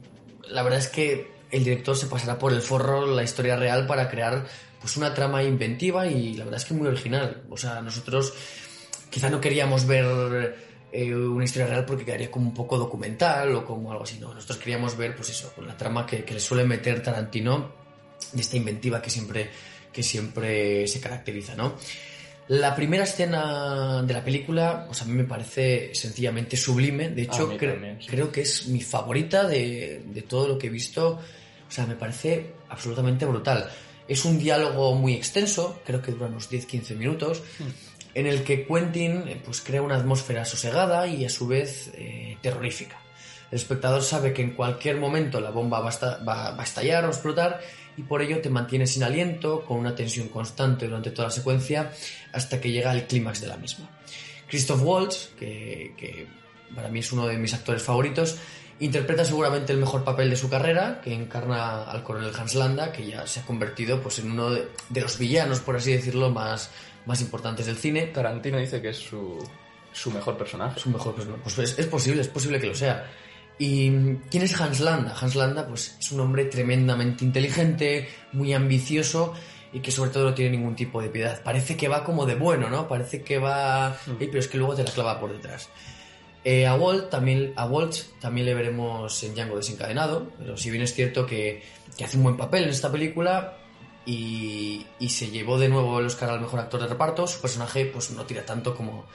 la 0.50 0.64
verdad 0.64 0.80
es 0.80 0.88
que 0.88 1.28
el 1.52 1.64
director 1.64 1.96
se 1.96 2.08
pasará 2.08 2.40
por 2.40 2.52
el 2.52 2.62
forro 2.62 3.06
la 3.06 3.22
historia 3.24 3.56
real 3.56 3.86
para 3.86 4.10
crear 4.10 4.48
pues 4.82 4.98
una 4.98 5.14
trama 5.14 5.44
inventiva 5.44 6.08
y 6.08 6.34
la 6.34 6.46
verdad 6.46 6.60
es 6.60 6.66
que 6.66 6.74
muy 6.74 6.88
original. 6.88 7.44
O 7.52 7.58
sea, 7.58 7.80
nosotros 7.84 8.34
quizá 9.12 9.30
no 9.30 9.40
queríamos 9.40 9.86
ver 9.86 10.73
eh, 10.94 11.14
una 11.16 11.44
historia 11.44 11.68
real 11.68 11.86
porque 11.86 12.06
quedaría 12.06 12.30
como 12.32 12.48
un 12.48 12.54
poco 12.54 12.78
documental 12.78 13.54
o 13.56 13.66
como 13.66 13.92
algo 13.92 14.04
así. 14.04 14.20
No, 14.20 14.34
nosotros 14.34 14.60
queríamos 14.60 14.96
ver, 14.96 15.16
pues 15.16 15.30
eso, 15.30 15.52
con 15.56 15.68
la 15.68 15.76
trama 15.76 16.06
que, 16.06 16.24
que 16.24 16.34
le 16.36 16.40
suele 16.40 16.64
meter 16.66 17.02
Tarantino 17.04 17.72
de 18.32 18.42
esta 18.42 18.56
inventiva 18.58 19.02
que 19.02 19.10
siempre, 19.10 19.50
que 19.92 20.04
siempre 20.04 20.88
se 20.88 21.00
caracteriza, 21.02 21.56
¿no? 21.56 21.76
La 22.50 22.76
primera 22.76 23.06
escena 23.06 24.04
de 24.04 24.14
la 24.14 24.24
película, 24.24 24.84
pues 24.86 25.02
a 25.02 25.06
mí 25.06 25.14
me 25.14 25.24
parece 25.24 25.96
sencillamente 25.96 26.58
sublime. 26.58 27.10
De 27.10 27.22
hecho, 27.24 27.50
cre- 27.58 27.72
también, 27.74 28.02
sí. 28.02 28.08
creo 28.08 28.32
que 28.32 28.42
es 28.42 28.68
mi 28.68 28.82
favorita 28.82 29.46
de, 29.48 30.04
de 30.06 30.22
todo 30.24 30.48
lo 30.50 30.58
que 30.58 30.68
he 30.68 30.70
visto. 30.70 31.20
O 31.68 31.72
sea, 31.72 31.86
me 31.88 31.96
parece 31.96 32.52
absolutamente 32.70 33.26
brutal. 33.26 33.70
Es 34.10 34.26
un 34.26 34.38
diálogo 34.38 34.94
muy 34.96 35.14
extenso, 35.14 35.80
creo 35.86 36.02
que 36.02 36.12
dura 36.12 36.26
unos 36.28 36.52
10-15 36.52 36.98
minutos, 36.98 37.42
en 38.14 38.28
el 38.28 38.44
que 38.44 38.66
Quentin 38.66 39.28
eh, 39.28 39.42
pues, 39.44 39.62
crea 39.62 39.82
una 39.82 39.96
atmósfera 39.96 40.46
sosegada 40.46 41.08
y 41.08 41.26
a 41.26 41.30
su 41.30 41.48
vez 41.48 41.92
eh, 41.96 42.38
terrorífica. 42.42 43.00
El 43.52 43.58
espectador 43.58 44.02
sabe 44.02 44.34
que 44.34 44.42
en 44.42 44.52
cualquier 44.52 44.98
momento 44.98 45.40
la 45.40 45.52
bomba 45.52 45.80
va 45.80 46.58
a, 46.58 46.64
estallar 46.64 47.06
o 47.06 47.10
explotar 47.10 47.62
y 47.96 48.02
por 48.02 48.24
ello 48.24 48.42
te 48.42 48.50
mantiene 48.50 48.88
sin 48.88 49.04
aliento, 49.04 49.64
con 49.64 49.78
una 49.78 49.94
tensión 49.94 50.30
constante 50.30 50.88
durante 50.88 51.12
toda 51.12 51.28
la 51.28 51.34
secuencia, 51.34 51.92
hasta 52.32 52.60
que 52.60 52.72
llega 52.72 52.92
el 52.92 53.06
clímax 53.06 53.42
de 53.42 53.48
la 53.48 53.58
misma. 53.58 53.88
Christoph 54.48 54.82
Waltz, 54.82 55.30
que, 55.38 56.28
para 56.74 56.90
mí 56.90 57.00
es 57.00 57.12
uno 57.12 57.28
de 57.28 57.38
mis 57.38 57.54
actores 57.54 57.84
favoritos, 57.84 58.38
interpreta 58.80 59.24
seguramente 59.24 59.72
el 59.72 59.78
mejor 59.78 60.04
papel 60.04 60.32
de 60.32 60.36
su 60.36 60.50
carrera, 60.50 61.00
que 61.04 61.14
encarna 61.14 61.84
al 61.84 62.02
coronel 62.02 62.32
Hans 62.36 62.56
Landa, 62.56 62.92
que 62.92 63.06
ya 63.06 63.28
se 63.28 63.42
ha 63.42 63.46
convertido 63.46 64.02
pues, 64.02 64.18
en 64.18 64.32
uno 64.32 64.50
de 64.50 65.02
los 65.02 65.20
villanos, 65.20 65.60
por 65.60 65.76
así 65.76 65.94
decirlo, 65.94 66.32
más, 66.32 66.72
más 67.06 67.22
importantes 67.22 67.66
del 67.66 67.78
cine. 67.78 68.08
Tarantino 68.08 68.58
dice 68.58 68.82
que 68.82 68.90
es 68.90 68.98
su, 68.98 69.38
su 69.92 70.12
mejor 70.12 70.38
personaje. 70.38 70.80
Su 70.80 70.90
mejor 70.90 71.16
personaje. 71.16 71.42
Pues 71.44 71.58
es, 71.60 71.80
es 71.80 71.88
posible, 71.88 72.22
es 72.22 72.28
posible 72.28 72.60
que 72.60 72.68
lo 72.68 72.76
sea. 72.76 73.06
¿Y 73.60 73.92
quién 74.30 74.44
es 74.44 74.60
Hans 74.60 74.80
Landa? 74.80 75.16
Hans 75.20 75.36
Landa 75.36 75.68
pues, 75.68 75.96
es 76.00 76.12
un 76.12 76.22
hombre 76.22 76.46
tremendamente 76.46 77.24
inteligente, 77.24 78.10
muy 78.32 78.54
ambicioso 78.54 79.34
y 79.72 79.80
que 79.80 79.92
sobre 79.92 80.12
todo 80.12 80.26
no 80.26 80.34
tiene 80.34 80.58
ningún 80.58 80.76
tipo 80.76 81.02
de 81.02 81.10
piedad. 81.10 81.42
Parece 81.44 81.76
que 81.78 81.88
va 81.88 82.04
como 82.04 82.26
de 82.26 82.36
bueno, 82.36 82.70
¿no? 82.70 82.88
Parece 82.88 83.22
que 83.22 83.40
va... 83.40 83.98
Ey, 84.20 84.28
pero 84.28 84.40
es 84.40 84.48
que 84.48 84.58
luego 84.58 84.76
te 84.76 84.84
la 84.84 84.92
clava 84.92 85.20
por 85.20 85.32
detrás. 85.32 85.70
Eh, 86.44 86.68
a, 86.68 86.76
Walt 86.76 87.10
también, 87.10 87.54
a 87.56 87.66
Waltz 87.66 88.12
también 88.20 88.46
le 88.46 88.54
veremos 88.54 89.24
en 89.24 89.34
Django 89.34 89.56
desencadenado, 89.56 90.30
pero 90.38 90.58
si 90.58 90.70
bien 90.70 90.84
es 90.84 90.94
cierto 90.94 91.26
que, 91.26 91.64
que 91.98 92.04
hace 92.04 92.18
un 92.18 92.24
buen 92.24 92.38
papel 92.38 92.64
en 92.64 92.70
esta 92.70 92.92
película 92.92 93.58
y, 94.06 94.86
y 95.00 95.10
se 95.10 95.30
llevó 95.30 95.58
de 95.60 95.70
nuevo 95.70 96.00
el 96.00 96.06
Oscar 96.08 96.30
al 96.30 96.42
mejor 96.42 96.60
actor 96.60 96.82
de 96.82 96.88
reparto, 96.88 97.26
su 97.28 97.40
personaje 97.42 97.86
pues 97.86 98.12
no 98.12 98.24
tira 98.26 98.46
tanto 98.46 98.76
como, 98.76 99.06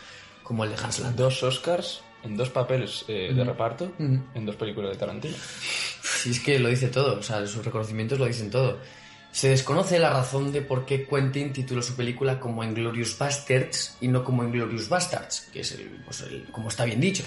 como 0.43 0.65
el 0.65 0.71
de 0.71 0.77
Hans 0.83 1.01
Landa. 1.01 1.23
Dos 1.25 1.43
Oscars 1.43 2.01
en 2.25 2.37
dos 2.37 2.51
papeles 2.51 3.05
eh, 3.09 3.33
de 3.35 3.45
reparto 3.45 3.93
en 3.99 4.47
dos 4.47 4.57
películas 4.57 4.91
de 4.93 4.97
Tarantino. 4.97 5.37
Sí, 6.03 6.31
es 6.31 6.41
que 6.41 6.59
lo 6.59 6.69
dice 6.69 6.89
todo, 6.89 7.19
o 7.19 7.23
sea, 7.23 7.47
sus 7.47 7.65
reconocimientos 7.65 8.19
lo 8.19 8.27
dicen 8.27 8.51
todo. 8.51 8.79
Se 9.31 9.51
desconoce 9.51 9.99
la 9.99 10.11
razón 10.11 10.53
de 10.53 10.63
por 10.63 10.87
qué 10.87 11.07
Quentin 11.07 11.53
tituló 11.53 11.83
su 11.83 11.95
película 11.95 12.41
como 12.41 12.65
Inglorious 12.65 13.17
Bastards 13.19 13.99
y 14.01 14.09
no 14.09 14.25
como 14.25 14.43
Inglorious 14.43 14.89
Bastards, 14.89 15.49
que 15.53 15.61
es 15.61 15.73
el, 15.73 15.87
pues 16.05 16.23
el- 16.23 16.45
como 16.51 16.69
está 16.71 16.85
bien 16.87 17.01
dicho. 17.01 17.23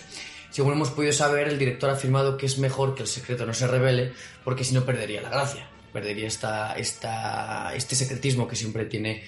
Según 0.49 0.73
hemos 0.73 0.89
podido 0.89 1.13
saber, 1.13 1.47
el 1.47 1.57
director 1.59 1.89
ha 1.89 1.93
afirmado 1.93 2.35
que 2.35 2.47
es 2.47 2.57
mejor 2.57 2.95
que 2.95 3.03
el 3.03 3.07
secreto 3.07 3.45
no 3.45 3.53
se 3.53 3.67
revele, 3.67 4.11
porque 4.43 4.65
si 4.65 4.73
no 4.73 4.83
perdería 4.83 5.21
la 5.21 5.29
gracia, 5.29 5.69
perdería 5.91 6.27
esta, 6.27 6.73
este 6.77 7.95
secretismo 7.95 8.47
que 8.47 8.55
siempre 8.55 8.85
tiene 8.85 9.23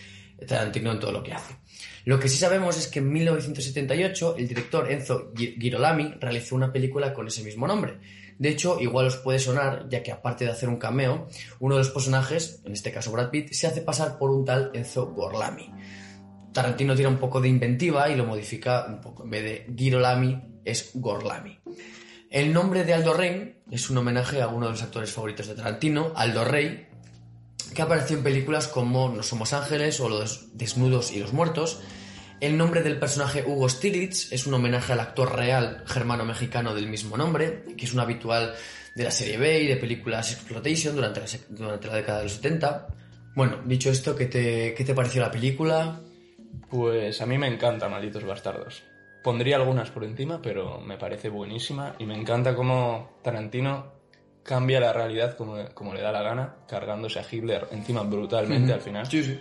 Tarantino 0.48 0.92
en 0.92 1.00
todo 1.00 1.12
lo 1.12 1.24
que 1.24 1.34
hace. 1.34 1.56
Lo 2.06 2.20
que 2.20 2.28
sí 2.28 2.38
sabemos 2.38 2.78
es 2.78 2.88
que 2.88 3.00
en 3.00 3.12
1978 3.14 4.36
el 4.38 4.48
director 4.48 4.92
Enzo 4.92 5.32
Gi- 5.34 5.56
Girolami 5.60 6.16
realizó 6.20 6.56
una 6.56 6.72
película 6.74 7.14
con 7.14 7.28
ese 7.28 7.44
mismo 7.44 7.66
nombre. 7.68 8.00
De 8.40 8.50
hecho, 8.50 8.80
igual 8.82 9.06
os 9.06 9.18
puede 9.18 9.40
sonar, 9.40 9.88
ya 9.90 10.02
que 10.04 10.12
aparte 10.12 10.44
de 10.44 10.52
hacer 10.52 10.68
un 10.68 10.78
cameo, 10.78 11.28
uno 11.60 11.76
de 11.76 11.80
los 11.80 11.92
personajes, 11.92 12.62
en 12.66 12.74
este 12.74 12.92
caso 12.92 13.12
Brad 13.12 13.30
Pitt, 13.30 13.54
se 13.54 13.68
hace 13.68 13.82
pasar 13.82 14.18
por 14.18 14.32
un 14.32 14.44
tal 14.44 14.72
Enzo 14.74 15.06
Gorlami. 15.14 15.70
Tarantino 16.52 16.96
tira 16.96 17.10
un 17.10 17.18
poco 17.18 17.40
de 17.40 17.48
inventiva 17.50 18.10
y 18.10 18.16
lo 18.16 18.26
modifica 18.26 18.86
un 18.88 19.00
poco. 19.02 19.24
En 19.24 19.30
vez 19.30 19.44
de 19.44 19.74
Girolami, 19.78 20.42
es 20.66 20.92
Gorlami. 20.96 21.60
El 22.34 22.52
nombre 22.52 22.84
de 22.84 22.96
Aldo 22.96 23.14
Rey 23.14 23.62
es 23.70 23.92
un 23.92 23.98
homenaje 24.00 24.42
a 24.42 24.48
uno 24.48 24.66
de 24.66 24.72
los 24.72 24.82
actores 24.82 25.12
favoritos 25.12 25.46
de 25.46 25.54
Tarantino, 25.54 26.14
Aldo 26.16 26.44
Rey, 26.44 26.88
que 27.76 27.82
apareció 27.84 28.18
en 28.18 28.24
películas 28.24 28.68
como 28.68 29.08
No 29.08 29.22
somos 29.22 29.54
ángeles 29.54 30.00
o 30.00 30.10
Los 30.10 30.58
desnudos 30.58 31.12
y 31.12 31.20
los 31.20 31.32
muertos. 31.32 31.80
El 32.42 32.58
nombre 32.58 32.82
del 32.82 32.98
personaje 32.98 33.44
Hugo 33.46 33.70
Stiglitz 33.70 34.32
es 34.32 34.48
un 34.48 34.56
homenaje 34.56 34.94
al 34.94 35.02
actor 35.02 35.36
real 35.36 35.84
germano-mexicano 35.86 36.74
del 36.74 36.88
mismo 36.88 37.18
nombre, 37.18 37.66
que 37.78 37.86
es 37.86 37.94
un 37.94 38.00
habitual 38.00 38.56
de 38.96 39.04
la 39.04 39.12
serie 39.12 39.38
B 39.38 39.62
y 39.62 39.68
de 39.68 39.78
películas 39.78 40.32
exploitation 40.32 40.96
durante 40.96 41.20
la, 41.20 41.28
durante 41.50 41.88
década 41.88 42.18
de 42.18 42.24
los 42.24 42.34
70. 42.34 42.88
Bueno, 43.36 43.62
dicho 43.64 43.92
esto, 43.92 44.16
¿qué 44.16 44.26
te, 44.26 44.74
qué 44.74 44.84
te 44.84 44.96
pareció 44.96 45.22
la 45.22 45.30
película? 45.30 46.02
Pues 46.68 47.22
a 47.22 47.28
mí 47.28 47.38
me 47.38 47.46
encanta 47.46 47.88
Malditos 47.88 48.24
Bastardos. 48.24 48.82
Pondría 49.24 49.56
algunas 49.56 49.90
por 49.90 50.04
encima, 50.04 50.42
pero 50.42 50.82
me 50.82 50.98
parece 50.98 51.30
buenísima 51.30 51.96
y 51.98 52.06
me 52.06 52.16
encanta 52.16 52.56
cómo 52.56 53.20
Tarantino 53.22 53.94
cambia 54.44 54.80
la 54.80 54.92
realidad 54.92 55.38
como, 55.38 55.56
como 55.74 55.94
le 55.94 56.02
da 56.02 56.12
la 56.12 56.22
gana, 56.22 56.56
cargándose 56.68 57.20
a 57.20 57.26
Hitler 57.30 57.68
encima 57.72 58.04
brutalmente 58.04 58.74
al 58.74 58.82
final. 58.82 59.06
Sí, 59.06 59.24
sí. 59.24 59.40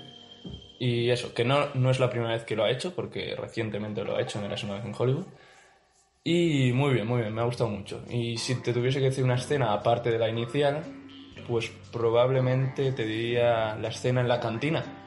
Y 0.79 1.11
eso, 1.11 1.35
que 1.35 1.45
no, 1.45 1.75
no 1.75 1.91
es 1.91 2.01
la 2.01 2.11
primera 2.11 2.33
vez 2.33 2.45
que 2.45 2.57
lo 2.57 2.65
ha 2.65 2.71
hecho, 2.71 2.95
porque 2.95 3.35
recientemente 3.37 4.05
lo 4.05 4.17
ha 4.17 4.23
hecho 4.23 4.39
en 4.39 4.47
Eras 4.47 4.65
una 4.65 4.75
vez 4.75 4.85
en 4.85 4.95
Hollywood. 4.97 5.27
Y 6.25 6.73
muy 6.73 6.95
bien, 6.95 7.07
muy 7.07 7.21
bien, 7.21 7.35
me 7.35 7.41
ha 7.41 7.45
gustado 7.45 7.71
mucho. 7.71 8.05
Y 8.09 8.37
si 8.37 8.63
te 8.63 8.73
tuviese 8.73 9.01
que 9.01 9.07
decir 9.07 9.25
una 9.25 9.35
escena 9.35 9.73
aparte 9.73 10.11
de 10.11 10.19
la 10.19 10.29
inicial, 10.29 10.83
pues 11.49 11.71
probablemente 11.93 12.93
te 12.93 13.05
diría 13.05 13.75
la 13.77 13.89
escena 13.89 14.21
en 14.21 14.29
la 14.29 14.39
cantina. 14.39 15.02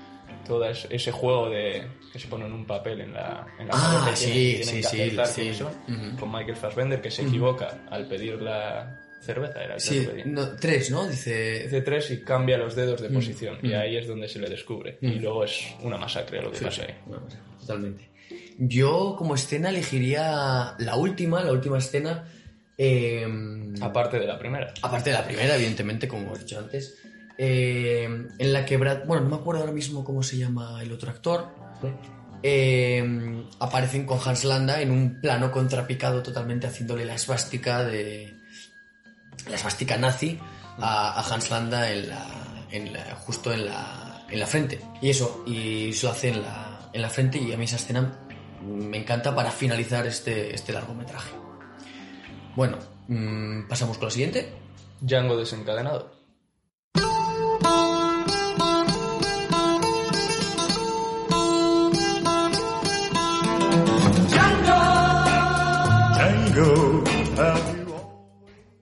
Todo 0.46 0.66
es- 0.70 0.88
ese 0.90 1.12
juego 1.12 1.50
de 1.50 1.88
que 2.14 2.20
se 2.20 2.28
pone 2.28 2.46
en 2.46 2.54
un 2.54 2.66
papel 2.66 3.02
en 3.02 3.14
la, 3.14 3.46
en 3.60 3.68
la 3.68 3.74
Ah, 3.76 4.12
sí, 4.16 4.26
tienen- 4.64 4.66
sí, 4.66 4.76
que 5.10 5.26
sí, 5.28 5.48
eso, 5.50 5.72
con 6.20 6.32
Michael 6.32 6.56
Fassbender, 6.56 7.02
que 7.02 7.10
se 7.12 7.24
equivoca 7.24 7.86
al 7.90 8.08
pedir 8.08 8.42
la 8.42 9.02
cerveza. 9.22 9.64
Era 9.64 9.80
Sí, 9.80 10.08
no, 10.26 10.56
tres, 10.56 10.92
¿no? 10.92 11.08
Dice... 11.08 11.64
Dice 11.64 11.82
tres 11.82 12.12
y 12.12 12.22
cambia 12.22 12.58
los 12.60 12.76
dedos 12.76 13.02
de 13.02 13.10
posición. 13.10 13.58
Y 13.64 13.74
ahí 13.74 13.98
es 13.98 14.08
donde 14.08 14.28
se 14.30 14.40
le 14.40 14.48
descubre. 14.50 14.98
Y 15.02 15.16
luego 15.20 15.44
es 15.46 15.74
una 15.82 15.98
masacre 15.98 16.42
lo 16.42 16.52
que 16.52 16.60
pasa 16.62 16.84
ahí. 16.84 16.94
totalmente. 17.60 18.10
Yo 18.58 19.16
como 19.18 19.36
escena 19.36 19.70
elegiría 19.70 20.76
la 20.78 20.96
última, 20.96 21.44
la 21.44 21.52
última 21.52 21.78
escena. 21.80 22.26
eh, 22.78 23.26
Aparte 23.82 24.20
de 24.20 24.28
la 24.28 24.38
primera. 24.38 24.74
aparte 24.82 25.10
de 25.10 25.16
la 25.16 25.26
primera, 25.26 25.56
evidentemente, 25.56 26.08
como 26.08 26.24
hemos 26.24 26.40
dicho 26.40 26.60
antes. 26.60 26.98
Eh, 27.38 28.04
en 28.38 28.54
la 28.54 28.66
que 28.66 28.78
Brad. 28.78 29.06
Bueno, 29.06 29.24
no 29.24 29.30
me 29.30 29.36
acuerdo 29.38 29.62
ahora 29.62 29.74
mismo 29.74 30.04
cómo 30.04 30.24
se 30.24 30.38
llama 30.38 30.82
el 30.82 30.92
otro 30.92 31.10
actor. 31.12 31.50
eh, 32.44 33.44
aparecen 33.60 34.06
con 34.06 34.20
Hans 34.24 34.44
Landa 34.46 34.82
en 34.82 34.92
un 34.92 35.20
plano 35.20 35.52
contrapicado 35.52 36.22
totalmente 36.22 36.68
haciéndole 36.68 37.06
la 37.06 37.16
esvástica 37.16 37.84
de. 37.84 38.40
La 39.50 39.56
esvástica 39.56 39.98
nazi 39.98 40.40
a, 40.80 41.20
a 41.20 41.34
Hans 41.34 41.50
Landa 41.52 41.92
en 41.92 42.10
la, 42.10 42.26
en 42.72 42.94
la- 42.94 43.16
justo 43.16 43.52
en 43.54 43.66
la, 43.66 44.26
en 44.30 44.40
la 44.40 44.48
frente. 44.48 44.80
Y 45.02 45.10
eso, 45.10 45.44
y 45.46 45.94
se 45.94 46.06
lo 46.06 46.12
hace 46.12 46.30
en 46.30 46.42
la, 46.42 46.90
en 46.94 47.02
la 47.02 47.10
frente 47.10 47.38
y 47.38 47.52
a 47.54 47.58
mí 47.58 47.66
esa 47.66 47.76
escena 47.76 48.20
me 48.64 48.98
encanta 48.98 49.36
para 49.36 49.52
finalizar 49.52 50.08
este, 50.08 50.54
este 50.56 50.74
largometraje. 50.74 51.32
Bueno, 52.56 52.78
mm, 53.08 53.68
pasamos 53.68 53.98
con 53.98 54.08
la 54.08 54.12
siguiente. 54.12 54.52
Django 55.02 55.38
desencadenado. 55.38 56.15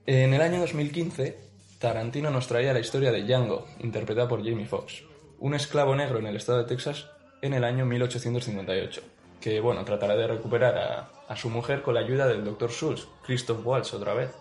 En 0.05 0.33
el 0.33 0.41
año 0.41 0.59
2015, 0.59 1.37
Tarantino 1.79 2.29
nos 2.29 2.47
traía 2.47 2.73
la 2.73 2.79
historia 2.79 3.11
de 3.11 3.23
Django, 3.23 3.67
interpretada 3.79 4.27
por 4.27 4.43
Jamie 4.43 4.65
Foxx, 4.65 5.03
un 5.39 5.53
esclavo 5.53 5.95
negro 5.95 6.19
en 6.19 6.27
el 6.27 6.35
estado 6.35 6.59
de 6.59 6.65
Texas 6.65 7.09
en 7.41 7.53
el 7.53 7.63
año 7.63 7.85
1858, 7.85 9.01
que 9.41 9.59
bueno, 9.59 9.83
tratará 9.83 10.15
de 10.15 10.27
recuperar 10.27 10.77
a, 10.77 11.11
a 11.27 11.35
su 11.35 11.49
mujer 11.49 11.81
con 11.81 11.95
la 11.95 12.01
ayuda 12.01 12.27
del 12.27 12.45
Dr. 12.45 12.71
Schultz, 12.71 13.07
Christoph 13.25 13.65
Waltz 13.65 13.93
otra 13.93 14.13
vez, 14.13 14.31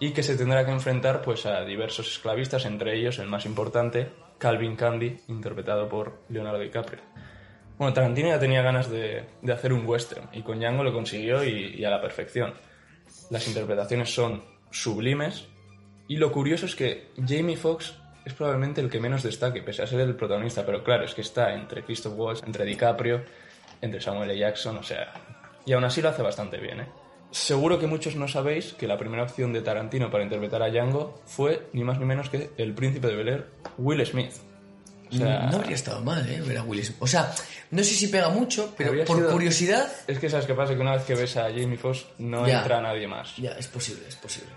y 0.00 0.12
que 0.12 0.22
se 0.22 0.36
tendrá 0.36 0.64
que 0.64 0.72
enfrentar 0.72 1.22
pues 1.22 1.46
a 1.46 1.64
diversos 1.64 2.10
esclavistas, 2.10 2.64
entre 2.64 2.98
ellos 2.98 3.18
el 3.18 3.28
más 3.28 3.46
importante, 3.46 4.10
Calvin 4.38 4.76
Candy, 4.76 5.20
interpretado 5.28 5.88
por 5.88 6.20
Leonardo 6.28 6.58
DiCaprio. 6.58 7.00
Bueno, 7.78 7.92
Tarantino 7.92 8.28
ya 8.28 8.38
tenía 8.38 8.62
ganas 8.62 8.90
de, 8.90 9.24
de 9.42 9.52
hacer 9.52 9.72
un 9.72 9.86
western 9.86 10.28
y 10.32 10.42
con 10.42 10.58
Django 10.58 10.82
lo 10.82 10.92
consiguió 10.92 11.44
y, 11.44 11.84
a 11.84 11.90
la 11.90 12.00
perfección. 12.00 12.54
Las 13.30 13.46
interpretaciones 13.48 14.14
son 14.14 14.42
sublimes 14.70 15.46
y 16.08 16.16
lo 16.16 16.32
curioso 16.32 16.66
es 16.66 16.74
que 16.74 17.08
Jamie 17.16 17.56
Foxx 17.56 17.94
es 18.24 18.32
probablemente 18.32 18.80
el 18.80 18.90
que 18.90 18.98
menos 18.98 19.22
destaque, 19.22 19.62
pese 19.62 19.82
a 19.82 19.86
ser 19.86 20.00
el 20.00 20.16
protagonista, 20.16 20.64
pero 20.64 20.82
claro, 20.82 21.04
es 21.04 21.14
que 21.14 21.20
está 21.20 21.54
entre 21.54 21.84
Christoph 21.84 22.14
Waltz, 22.16 22.42
entre 22.44 22.64
DiCaprio, 22.64 23.22
entre 23.80 24.00
Samuel 24.00 24.30
L. 24.30 24.38
Jackson, 24.40 24.78
o 24.78 24.82
sea, 24.82 25.12
y 25.64 25.72
aún 25.72 25.84
así 25.84 26.00
lo 26.00 26.08
hace 26.08 26.22
bastante 26.22 26.58
bien, 26.58 26.80
¿eh? 26.80 26.88
Seguro 27.30 27.78
que 27.78 27.86
muchos 27.86 28.16
no 28.16 28.28
sabéis 28.28 28.72
que 28.72 28.86
la 28.86 28.96
primera 28.96 29.24
opción 29.24 29.52
de 29.52 29.60
Tarantino 29.60 30.10
para 30.10 30.24
interpretar 30.24 30.62
a 30.62 30.70
Django 30.70 31.20
fue 31.26 31.68
ni 31.72 31.84
más 31.84 31.98
ni 31.98 32.06
menos 32.06 32.30
que 32.30 32.50
el 32.56 32.72
príncipe 32.72 33.08
de 33.08 33.16
Bel 33.16 33.28
Air, 33.28 33.46
Will 33.76 34.04
Smith. 34.06 34.32
O 35.10 35.16
sea, 35.16 35.48
no 35.50 35.58
habría 35.58 35.74
estado 35.76 36.00
mal, 36.02 36.28
¿eh? 36.28 36.40
Ver 36.40 36.58
a 36.58 36.62
Will 36.62 36.84
Smith. 36.84 36.96
O 37.00 37.06
sea, 37.06 37.32
no 37.70 37.82
sé 37.84 37.94
si 37.94 38.08
pega 38.08 38.28
mucho, 38.28 38.74
pero 38.76 38.92
por 39.04 39.16
sido- 39.18 39.30
curiosidad. 39.30 39.86
Es 40.06 40.18
que 40.18 40.28
sabes 40.28 40.46
qué 40.46 40.54
pasa, 40.54 40.74
que 40.74 40.80
una 40.80 40.94
vez 40.96 41.04
que 41.04 41.14
ves 41.14 41.36
a 41.36 41.44
Jamie 41.44 41.76
Foxx 41.76 42.06
no 42.18 42.46
Ya. 42.46 42.58
entra 42.58 42.80
nadie 42.80 43.06
más. 43.06 43.36
Ya, 43.36 43.52
es 43.52 43.68
posible, 43.68 44.02
es 44.08 44.16
posible. 44.16 44.50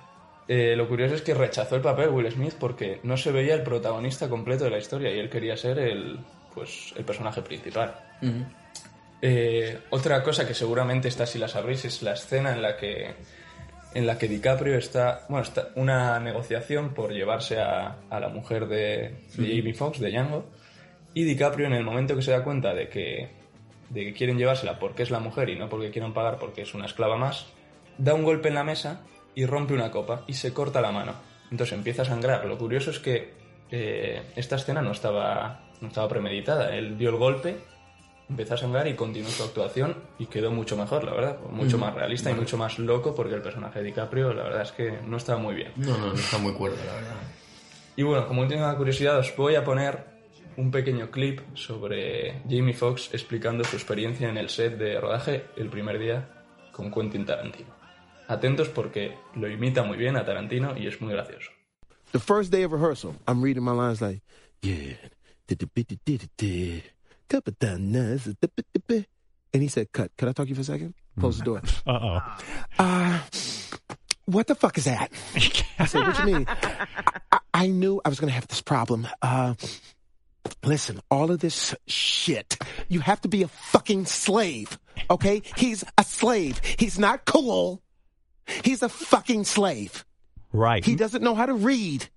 Eh, 0.48 0.76
lo 0.76 0.88
curioso 0.88 1.14
es 1.14 1.22
que 1.22 1.36
rechazó 1.36 1.76
el 1.76 1.82
papel 1.82 2.10
Will 2.10 2.32
Smith 2.32 2.56
porque 2.60 3.00
no 3.04 3.16
se 3.18 3.32
veía 3.32 3.54
el 3.54 3.62
protagonista 3.62 4.28
completo 4.28 4.64
de 4.64 4.72
la 4.72 4.80
historia 4.80 5.12
y 5.14 5.20
él 5.20 5.30
quería 5.30 5.56
ser 5.56 5.78
el, 5.78 6.20
pues, 6.56 6.92
el 6.96 7.06
personaje 7.06 7.42
principal. 7.44 7.96
Eh, 9.22 9.80
otra 9.90 10.24
cosa 10.24 10.48
que 10.48 10.54
seguramente 10.54 11.08
esta 11.10 11.26
sí 11.26 11.38
la 11.38 11.48
sabréis 11.48 11.86
es 11.86 12.02
la 12.02 12.14
escena 12.14 12.54
en 12.54 12.62
la 12.62 12.78
que 12.78 13.16
en 13.94 14.06
la 14.06 14.18
que 14.18 14.28
DiCaprio 14.28 14.78
está, 14.78 15.26
bueno, 15.30 15.44
está 15.44 15.70
una 15.76 16.20
negociación 16.20 16.94
por 16.94 17.12
llevarse 17.12 17.60
a, 17.60 17.98
a 18.10 18.20
la 18.20 18.30
mujer 18.30 18.68
de, 18.68 19.26
de 19.36 19.58
Jamie 19.58 19.74
Foxx, 19.74 20.00
de 20.00 20.12
Django, 20.12 20.46
y 21.14 21.24
DiCaprio 21.24 21.68
en 21.68 21.74
el 21.74 21.84
momento 21.84 22.16
que 22.16 22.22
se 22.22 22.32
da 22.32 22.44
cuenta 22.44 22.74
de 22.74 22.88
que, 22.88 23.30
de 23.90 24.06
que 24.06 24.14
quieren 24.14 24.38
llevársela 24.38 24.78
porque 24.78 25.04
es 25.04 25.12
la 25.12 25.20
mujer 25.20 25.50
y 25.50 25.58
no 25.58 25.70
porque 25.70 25.90
quieran 25.90 26.14
pagar 26.14 26.38
porque 26.38 26.62
es 26.62 26.74
una 26.74 26.86
esclava 26.86 27.18
más, 27.18 27.48
da 27.98 28.14
un 28.14 28.24
golpe 28.24 28.50
en 28.50 28.56
la 28.56 28.64
mesa 28.64 29.02
y 29.36 29.46
rompe 29.46 29.74
una 29.74 29.92
copa 29.92 30.24
y 30.28 30.34
se 30.34 30.54
corta 30.54 30.82
la 30.82 30.92
mano. 30.92 31.14
Entonces 31.52 31.78
empieza 31.78 32.04
a 32.04 32.06
sangrar. 32.06 32.46
Lo 32.46 32.58
curioso 32.58 32.92
es 32.92 33.00
que 33.00 33.34
eh, 33.72 34.22
esta 34.36 34.56
escena 34.56 34.82
no 34.82 34.92
estaba, 34.92 35.62
no 35.82 35.88
estaba 35.88 36.08
premeditada. 36.08 36.76
Él 36.76 36.98
dio 36.98 37.10
el 37.10 37.16
golpe, 37.16 37.58
empezó 38.30 38.54
a 38.54 38.58
sangrar 38.58 38.88
y 38.88 38.96
continuó 38.96 39.30
su 39.30 39.44
actuación 39.44 39.96
y 40.20 40.28
quedó 40.28 40.52
mucho 40.52 40.78
mejor, 40.78 41.04
la 41.04 41.14
verdad. 41.14 41.40
Mucho 41.52 41.78
más 41.78 41.94
realista 41.94 42.32
y 42.32 42.36
mucho 42.36 42.58
más 42.58 42.80
loco 42.80 43.16
porque 43.16 43.36
el 43.36 43.42
personaje 43.42 43.80
de 43.80 43.86
DiCaprio, 43.86 44.34
la 44.34 44.44
verdad 44.44 44.62
es 44.62 44.72
que 44.72 45.00
no 45.06 45.18
estaba 45.18 45.40
muy 45.40 45.56
bien. 45.56 45.74
No, 45.76 45.98
no, 45.98 46.08
no 46.08 46.14
está 46.14 46.38
muy 46.38 46.54
cuerdo, 46.54 46.78
la 46.86 46.94
verdad. 46.94 47.16
Y 47.96 48.04
bueno, 48.04 48.28
como 48.28 48.42
última 48.42 48.76
curiosidad 48.78 49.20
os 49.20 49.36
voy 49.36 49.56
a 49.56 49.64
poner 49.64 50.06
un 50.58 50.72
pequeño 50.72 51.10
clip 51.10 51.42
sobre 51.54 52.42
Jamie 52.50 52.74
Foxx 52.74 53.14
explicando 53.14 53.64
su 53.64 53.76
experiencia 53.76 54.30
en 54.30 54.38
el 54.38 54.50
set 54.50 54.78
de 54.78 55.00
rodaje 55.00 55.46
el 55.58 55.70
primer 55.70 56.00
día 56.00 56.30
con 56.72 56.92
Quentin 56.92 57.26
Tarantino. 57.26 57.76
Atentos 58.28 58.70
porque 58.70 59.18
lo 59.36 59.50
imita 59.50 59.84
muy 59.84 59.98
bien 59.98 60.16
a 60.16 60.24
Tarantino 60.24 60.78
y 60.78 60.88
es 60.88 61.02
muy 61.02 61.14
gracioso. 61.14 61.52
The 62.12 62.20
first 62.20 62.52
day 62.52 62.64
of 62.64 62.72
rehearsal, 62.72 63.16
I'm 63.28 63.44
reading 63.44 63.64
my 63.64 63.72
lines 63.72 64.02
like, 64.02 64.22
yeah. 64.62 64.98
And 69.54 69.64
he 69.64 69.68
said, 69.68 69.92
cut. 69.92 70.12
Could 70.18 70.30
I 70.30 70.32
talk 70.34 70.46
to 70.46 70.50
you 70.50 70.56
for 70.56 70.62
a 70.62 70.66
second? 70.66 70.94
Close 71.20 71.40
the 71.40 71.44
door. 71.44 71.62
Uh-oh. 71.86 72.22
Uh, 72.78 73.20
what 74.26 74.48
the 74.48 74.56
fuck 74.56 74.78
is 74.78 74.86
that? 74.86 75.12
I 75.80 75.86
said, 75.86 76.02
what 76.06 76.20
you 76.20 76.26
mean? 76.26 76.46
I, 76.48 77.40
I 77.54 77.68
knew 77.68 78.02
I 78.06 78.10
was 78.10 78.20
going 78.20 78.30
to 78.30 78.36
have 78.36 78.48
this 78.48 78.62
problem. 78.62 79.08
Uh, 79.22 79.56
listen, 80.64 81.00
all 81.10 81.32
of 81.32 81.40
this 81.40 81.76
shit, 81.88 82.58
you 82.88 83.00
have 83.02 83.22
to 83.22 83.28
be 83.28 83.44
a 83.44 83.48
fucking 83.48 84.06
slave, 84.06 84.78
okay? 85.10 85.42
He's 85.58 85.84
a 85.98 86.04
slave. 86.04 86.62
He's 86.78 86.98
not 87.00 87.26
cool. 87.26 87.82
He's 88.64 88.82
a 88.82 88.90
fucking 88.90 89.44
slave. 89.44 90.06
Right. 90.54 90.84
He 90.84 90.96
doesn't 90.96 91.24
know 91.24 91.36
how 91.36 91.46
to 91.46 91.54
read. 91.54 92.08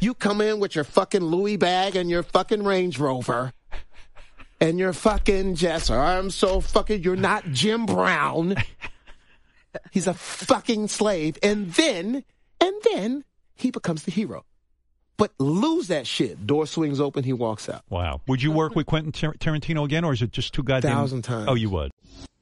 You 0.00 0.14
come 0.14 0.40
in 0.40 0.60
with 0.60 0.74
your 0.74 0.84
fucking 0.84 1.22
Louis 1.22 1.56
bag 1.56 1.96
and 1.96 2.10
your 2.10 2.22
fucking 2.22 2.62
Range 2.62 2.98
Rover 2.98 3.52
and 4.60 4.78
you're 4.78 4.92
fucking 4.92 5.54
Jess. 5.56 5.90
I'm 5.90 6.30
so 6.30 6.60
fucking, 6.60 7.02
you're 7.02 7.16
not 7.16 7.44
Jim 7.52 7.86
Brown. 7.86 8.54
He's 9.90 10.06
a 10.06 10.14
fucking 10.14 10.88
slave. 10.88 11.36
And 11.42 11.72
then, 11.72 12.24
and 12.60 12.74
then 12.92 13.24
he 13.56 13.70
becomes 13.70 14.04
the 14.04 14.10
hero. 14.12 14.44
But 15.16 15.32
lose 15.38 15.88
that 15.88 16.06
shit. 16.06 16.44
Door 16.46 16.66
swings 16.66 17.00
open, 17.00 17.22
he 17.24 17.32
walks 17.32 17.68
out. 17.68 17.82
Wow. 17.88 18.20
Would 18.26 18.42
you 18.42 18.50
work 18.50 18.74
with 18.74 18.86
Quentin 18.86 19.12
Tar- 19.12 19.34
Tarantino 19.34 19.84
again, 19.84 20.04
or 20.04 20.12
is 20.12 20.22
it 20.22 20.32
just 20.32 20.52
too 20.54 20.62
goddamn? 20.64 20.92
Thousand 20.92 21.22
times. 21.22 21.46
Oh, 21.48 21.54
you 21.54 21.70
would. 21.70 21.90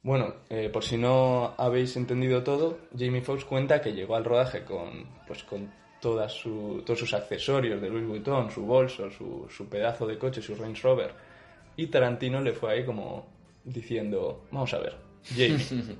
Bueno, 0.03 0.33
eh, 0.49 0.69
por 0.69 0.81
si 0.83 0.97
no 0.97 1.53
habéis 1.57 1.95
entendido 1.95 2.43
todo, 2.43 2.77
Jamie 2.97 3.21
Foxx 3.21 3.45
cuenta 3.45 3.79
que 3.81 3.93
llegó 3.93 4.15
al 4.15 4.25
rodaje 4.25 4.65
con, 4.65 5.07
pues, 5.27 5.43
con 5.43 5.71
toda 6.01 6.27
su- 6.29 6.81
todos 6.85 6.99
sus 6.99 7.13
accesorios 7.13 7.79
de 7.81 7.89
Louis 7.89 8.05
Vuitton, 8.07 8.51
su 8.51 8.63
bolso, 8.65 9.09
su, 9.11 9.47
su 9.55 9.65
pedazo 9.69 10.05
de 10.05 10.17
coche, 10.17 10.41
su 10.41 10.55
Range 10.55 10.81
Rover. 10.81 11.13
Y 11.77 11.87
Tarantino 11.87 12.41
le 12.41 12.53
fue 12.53 12.71
ahí 12.73 12.85
como 12.85 13.25
diciendo, 13.63 14.45
vamos 14.51 14.73
a 14.73 14.79
ver, 14.79 14.95
Jamie, 15.29 15.57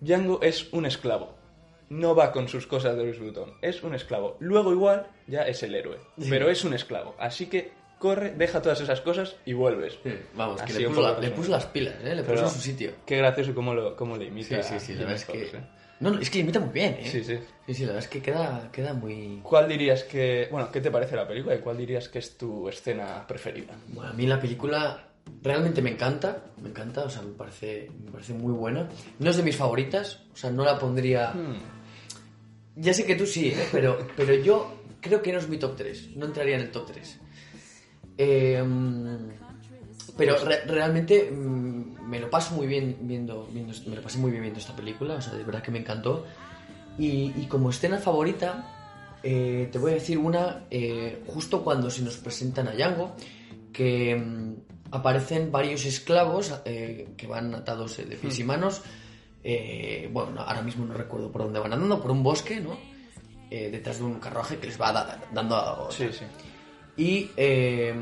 Django 0.00 0.40
es 0.42 0.72
un 0.72 0.86
esclavo. 0.86 1.34
No 1.88 2.14
va 2.16 2.32
con 2.32 2.48
sus 2.48 2.66
cosas 2.66 2.96
de 2.96 3.04
Louis 3.04 3.18
Vuitton. 3.20 3.52
Es 3.62 3.82
un 3.84 3.94
esclavo. 3.94 4.36
Luego 4.40 4.72
igual 4.72 5.06
ya 5.28 5.42
es 5.46 5.62
el 5.62 5.74
héroe. 5.74 5.98
Pero 6.28 6.50
es 6.50 6.64
un 6.64 6.74
esclavo. 6.74 7.14
Así 7.18 7.46
que 7.46 7.70
corre, 8.00 8.32
deja 8.32 8.60
todas 8.60 8.80
esas 8.80 9.00
cosas 9.00 9.36
y 9.46 9.52
vuelves. 9.52 9.98
Vamos, 10.34 10.60
que 10.62 10.72
le 10.72 10.88
puso, 10.88 11.00
la- 11.02 11.18
le 11.20 11.30
puso 11.30 11.50
las 11.52 11.66
pilas, 11.66 11.94
¿eh? 12.02 12.14
Le 12.16 12.24
puso 12.24 12.42
en 12.44 12.50
su 12.50 12.60
sitio. 12.60 12.90
Qué 13.06 13.16
gracioso 13.18 13.54
cómo, 13.54 13.72
lo, 13.72 13.94
cómo 13.94 14.16
le 14.16 14.24
Sí, 14.24 14.30
imita. 14.30 14.62
sí, 14.64 14.80
sí, 14.80 14.94
la 14.94 15.02
a 15.02 15.06
verdad 15.06 15.14
es 15.16 15.24
que... 15.26 15.42
¿eh? 15.44 15.60
No, 16.00 16.10
no, 16.10 16.20
es 16.20 16.28
que 16.28 16.40
imita 16.40 16.60
muy 16.60 16.70
bien, 16.70 16.94
¿eh? 16.94 17.08
Sí, 17.10 17.24
sí. 17.24 17.38
Sí, 17.66 17.74
sí, 17.74 17.82
la 17.82 17.92
verdad 17.92 18.04
es 18.04 18.08
que 18.08 18.20
queda, 18.20 18.68
queda 18.70 18.92
muy... 18.92 19.40
¿Cuál 19.42 19.68
dirías 19.68 20.04
que... 20.04 20.48
Bueno, 20.50 20.70
¿qué 20.70 20.80
te 20.80 20.90
parece 20.90 21.16
la 21.16 21.26
película 21.26 21.54
y 21.54 21.60
cuál 21.60 21.78
dirías 21.78 22.08
que 22.08 22.18
es 22.18 22.36
tu 22.36 22.68
escena 22.68 23.26
preferida? 23.26 23.74
Bueno, 23.88 24.10
a 24.10 24.12
mí 24.12 24.26
la 24.26 24.38
película 24.38 25.08
realmente 25.42 25.80
me 25.82 25.90
encanta, 25.90 26.44
me 26.62 26.68
encanta, 26.68 27.04
o 27.04 27.10
sea, 27.10 27.22
me 27.22 27.32
parece, 27.32 27.90
me 28.04 28.10
parece 28.10 28.34
muy 28.34 28.52
buena. 28.52 28.88
No 29.18 29.30
es 29.30 29.36
de 29.36 29.42
mis 29.42 29.56
favoritas, 29.56 30.22
o 30.32 30.36
sea, 30.36 30.50
no 30.50 30.64
la 30.64 30.78
pondría... 30.78 31.32
Ya 32.76 32.92
sé 32.92 33.06
que 33.06 33.16
tú 33.16 33.24
sí, 33.24 33.48
¿eh? 33.48 33.68
pero, 33.72 34.06
pero 34.16 34.34
yo 34.34 34.82
creo 35.00 35.22
que 35.22 35.32
no 35.32 35.38
es 35.38 35.48
mi 35.48 35.56
top 35.56 35.76
3, 35.76 36.16
no 36.16 36.26
entraría 36.26 36.56
en 36.56 36.62
el 36.62 36.70
top 36.70 36.92
3. 36.92 37.20
Pero 40.16 40.36
re- 40.44 40.64
realmente 40.66 41.30
mm, 41.30 42.08
me 42.08 42.18
lo 42.20 42.30
paso 42.30 42.54
muy 42.54 42.66
bien 42.66 42.96
viendo, 43.02 43.46
viendo, 43.52 43.72
me 43.86 43.96
lo 43.96 44.02
pasé 44.02 44.18
muy 44.18 44.30
bien 44.30 44.42
viendo 44.42 44.60
esta 44.60 44.74
película, 44.76 45.14
o 45.14 45.20
sea, 45.20 45.34
de 45.34 45.44
verdad 45.44 45.62
que 45.62 45.70
me 45.70 45.78
encantó. 45.80 46.24
Y, 46.98 47.32
y 47.36 47.46
como 47.46 47.70
escena 47.70 47.98
favorita, 47.98 48.64
eh, 49.22 49.68
te 49.70 49.78
voy 49.78 49.90
a 49.90 49.94
decir 49.94 50.18
una 50.18 50.64
eh, 50.70 51.22
justo 51.26 51.62
cuando 51.62 51.90
se 51.90 52.02
nos 52.02 52.16
presentan 52.16 52.68
a 52.68 52.72
Django, 52.72 53.14
que 53.72 54.16
mm, 54.16 54.54
aparecen 54.92 55.52
varios 55.52 55.84
esclavos 55.84 56.54
eh, 56.64 57.08
que 57.16 57.26
van 57.26 57.54
atados 57.54 57.98
eh, 57.98 58.04
de 58.06 58.16
pies 58.16 58.38
y 58.38 58.44
manos. 58.44 58.82
eh, 59.44 60.08
bueno, 60.12 60.30
no, 60.32 60.40
ahora 60.40 60.62
mismo 60.62 60.86
no 60.86 60.94
recuerdo 60.94 61.30
por 61.30 61.42
dónde 61.42 61.60
van 61.60 61.72
andando, 61.72 62.00
por 62.00 62.10
un 62.10 62.22
bosque, 62.22 62.60
¿no? 62.60 62.76
Eh, 63.50 63.68
detrás 63.70 63.98
de 63.98 64.04
un 64.04 64.18
carruaje 64.18 64.56
que 64.58 64.66
les 64.66 64.80
va 64.80 64.90
da- 64.92 65.20
dando 65.32 65.54
a, 65.56 65.90
Sí, 65.92 66.08
sí. 66.12 66.24
y 66.96 67.30
eh, 67.36 67.94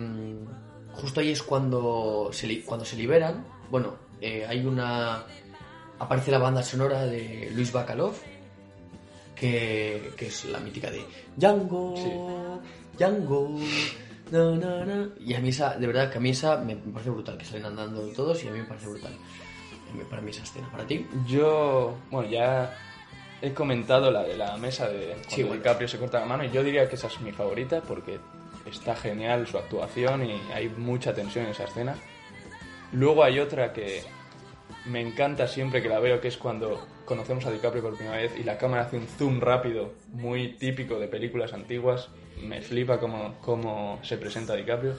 justo 0.95 1.21
ahí 1.21 1.31
es 1.31 1.43
cuando 1.43 2.31
se, 2.33 2.47
li- 2.47 2.63
cuando 2.63 2.85
se 2.85 2.97
liberan. 2.97 3.45
Bueno, 3.71 3.95
eh, 4.21 4.47
hay 4.49 4.65
una. 4.67 5.25
Aparece 5.99 6.31
la 6.31 6.39
banda 6.39 6.63
sonora 6.63 7.05
de 7.07 7.51
Luis 7.55 7.73
Bacalov, 7.73 8.15
que, 9.35 10.13
que 10.17 10.27
es 10.27 10.45
la 10.47 10.59
mítica 10.61 10.91
de 10.91 11.05
Django, 11.37 11.95
Django. 12.99 13.59
na, 14.31 14.57
na, 14.57 14.85
na. 14.85 15.09
Y 15.21 15.35
a 15.35 15.41
mí 15.41 15.49
esa, 15.51 15.77
de 15.77 15.87
verdad 15.87 16.11
que 16.11 16.19
a 16.19 16.21
mí 16.21 16.31
esa 16.31 16.57
me 16.59 16.75
me 16.75 16.93
parece 16.93 17.11
brutal, 17.11 17.39
que 17.39 17.45
salen 17.45 17.67
andando 17.67 18.01
todos 18.09 18.43
y 18.45 18.49
a 18.49 18.53
mí 18.53 18.59
me 18.59 18.65
parece 18.65 18.87
brutal. 18.89 19.13
Eh, 19.13 20.05
Para 20.11 20.23
mí 20.23 20.31
esa 20.31 20.43
escena, 20.43 20.69
para 20.71 20.87
ti. 20.87 21.07
Yo, 21.27 21.95
bueno, 22.11 22.29
ya 22.29 22.77
he 23.41 23.53
comentado 23.53 24.11
la 24.11 24.23
de 24.23 24.37
la 24.37 24.57
mesa 24.57 24.89
de 24.89 25.09
cuando 25.13 25.29
Sí, 25.31 25.43
bueno. 25.43 25.57
DiCaprio 25.57 25.89
se 25.89 25.99
corta 25.99 26.21
la 26.21 26.27
mano 26.27 26.45
y 26.45 26.51
yo 26.51 26.63
diría 26.65 26.89
que 26.89 26.97
esa 26.97 27.07
es 27.09 27.21
mi 27.21 27.31
favorita 27.33 27.81
porque 27.83 28.19
está 28.67 28.95
genial 28.97 29.47
su 29.47 29.59
actuación 29.59 30.25
y 30.25 30.41
hay 30.53 30.69
mucha 30.69 31.15
tensión 31.15 31.45
en 31.47 31.53
esa 31.53 31.65
escena. 31.65 31.97
Luego 32.93 33.25
hay 33.25 33.39
otra 33.41 33.73
que 33.73 34.03
me 34.87 35.01
encanta 35.01 35.47
siempre 35.49 35.83
que 35.83 35.89
la 35.89 35.99
veo, 36.01 36.21
que 36.21 36.29
es 36.29 36.37
cuando 36.37 36.87
conocemos 37.05 37.45
a 37.47 37.51
DiCaprio 37.51 37.83
por 37.83 37.97
primera 37.97 38.17
vez 38.17 38.33
y 38.39 38.45
la 38.45 38.59
cámara 38.59 38.85
hace 38.85 38.97
un 38.97 39.07
zoom 39.07 39.41
rápido, 39.41 39.95
muy 40.13 40.55
típico 40.57 40.99
de 40.99 41.09
películas 41.09 41.53
antiguas. 41.53 42.09
Me 42.43 42.61
flipa 42.61 42.99
cómo, 42.99 43.37
cómo 43.41 43.99
se 44.03 44.17
presenta 44.17 44.55
DiCaprio. 44.55 44.95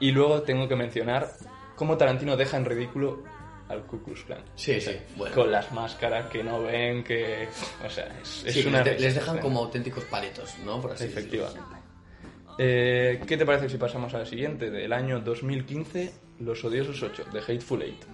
Y 0.00 0.10
luego 0.12 0.42
tengo 0.42 0.68
que 0.68 0.76
mencionar 0.76 1.28
cómo 1.76 1.96
Tarantino 1.96 2.36
deja 2.36 2.56
en 2.56 2.64
ridículo 2.64 3.22
al 3.68 3.82
Ku 3.86 4.02
Klux 4.02 4.24
Klan. 4.24 4.42
Sí, 4.54 4.80
sí, 4.80 4.92
bueno. 5.16 5.34
Con 5.34 5.50
las 5.50 5.72
máscaras 5.72 6.26
que 6.30 6.44
no 6.44 6.62
ven, 6.62 7.02
que... 7.02 7.48
O 7.84 7.88
sea, 7.90 8.06
es, 8.20 8.44
es 8.46 8.54
Sí, 8.54 8.66
una 8.66 8.82
les, 8.82 9.14
dejan 9.14 9.30
o 9.30 9.32
sea. 9.34 9.42
como 9.42 9.60
auténticos 9.60 10.04
paletos, 10.04 10.58
¿no? 10.64 10.80
Por 10.80 10.92
así 10.92 11.08
decirlo. 11.08 11.48
Eh, 12.56 13.20
¿Qué 13.26 13.36
te 13.36 13.44
parece 13.44 13.68
si 13.68 13.78
pasamos 13.78 14.14
a 14.14 14.18
la 14.18 14.26
siguiente? 14.26 14.70
Del 14.70 14.92
año 14.92 15.20
2015, 15.20 16.12
Los 16.40 16.64
Odiosos 16.64 17.02
8, 17.02 17.24
de 17.32 17.40
Hateful 17.40 17.82
Eight. 17.82 18.04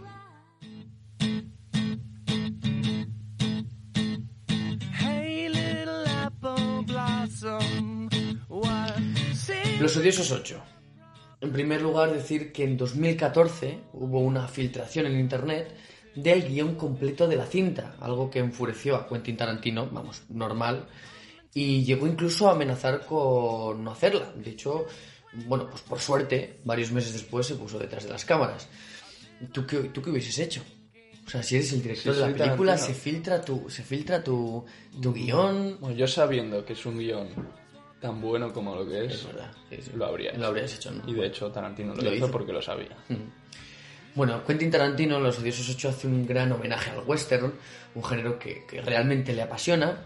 Los 9.80 9.96
odiosos 9.96 10.30
8. 10.30 10.62
En 11.40 11.52
primer 11.52 11.80
lugar, 11.80 12.12
decir 12.12 12.52
que 12.52 12.64
en 12.64 12.76
2014 12.76 13.78
hubo 13.94 14.20
una 14.20 14.46
filtración 14.46 15.06
en 15.06 15.18
internet 15.18 15.74
del 16.14 16.46
guion 16.46 16.74
completo 16.74 17.26
de 17.26 17.36
la 17.36 17.46
cinta, 17.46 17.96
algo 18.00 18.30
que 18.30 18.40
enfureció 18.40 18.96
a 18.96 19.08
Quentin 19.08 19.38
Tarantino, 19.38 19.88
vamos, 19.90 20.22
normal, 20.28 20.86
y 21.54 21.84
llegó 21.84 22.06
incluso 22.06 22.48
a 22.48 22.52
amenazar 22.52 23.04
con 23.06 23.82
no 23.82 23.90
hacerla. 23.92 24.32
De 24.36 24.50
hecho, 24.50 24.86
bueno, 25.46 25.68
pues 25.70 25.82
por 25.82 25.98
suerte, 26.00 26.60
varios 26.64 26.92
meses 26.92 27.12
después 27.12 27.46
se 27.46 27.54
puso 27.56 27.78
detrás 27.78 28.04
de 28.04 28.10
las 28.10 28.24
cámaras. 28.24 28.68
¿Tú 29.52 29.66
qué, 29.66 29.78
tú 29.78 30.02
qué 30.02 30.10
hubieses 30.10 30.38
hecho? 30.38 30.62
O 31.26 31.30
sea, 31.30 31.42
si 31.42 31.56
eres 31.56 31.72
el 31.72 31.82
director 31.82 32.14
Sí, 32.14 32.20
de 32.20 32.28
la 32.28 32.36
película, 32.36 32.76
se 32.78 32.92
filtra 32.94 33.40
tu, 33.40 33.68
se 33.70 33.82
filtra 33.82 34.22
tu, 34.22 34.64
tu 35.00 35.12
guion. 35.12 35.76
Bueno, 35.80 35.96
yo 35.96 36.06
sabiendo 36.06 36.64
que 36.64 36.72
es 36.72 36.84
un 36.86 36.98
guion 36.98 37.28
tan 38.00 38.20
bueno 38.20 38.52
como 38.52 38.74
lo 38.74 38.86
que 38.88 39.04
es, 39.04 39.12
Es 39.14 39.26
verdad, 39.26 39.52
sí, 39.68 39.76
sí. 39.80 39.90
lo 39.94 40.06
habría 40.06 40.32
Lo 40.32 40.46
habrías 40.48 40.74
hecho, 40.74 40.90
¿no? 40.90 41.08
Y 41.08 41.14
de 41.14 41.26
hecho 41.26 41.50
Tarantino 41.52 41.94
lo, 41.94 42.02
Lo 42.02 42.08
hizo, 42.14 42.24
hizo. 42.26 42.30
porque 42.32 42.52
lo 42.52 42.60
sabía. 42.62 42.96
Bueno, 44.14 44.42
Quentin 44.44 44.70
Tarantino 44.70 45.18
en 45.18 45.22
Los 45.22 45.38
Odiosos 45.38 45.68
8 45.70 45.88
hace 45.90 46.06
un 46.08 46.26
gran 46.26 46.50
homenaje 46.50 46.90
al 46.90 47.04
western, 47.06 47.52
un 47.94 48.04
género 48.04 48.38
que, 48.38 48.64
que 48.66 48.80
realmente 48.80 49.32
le 49.32 49.42
apasiona, 49.42 50.02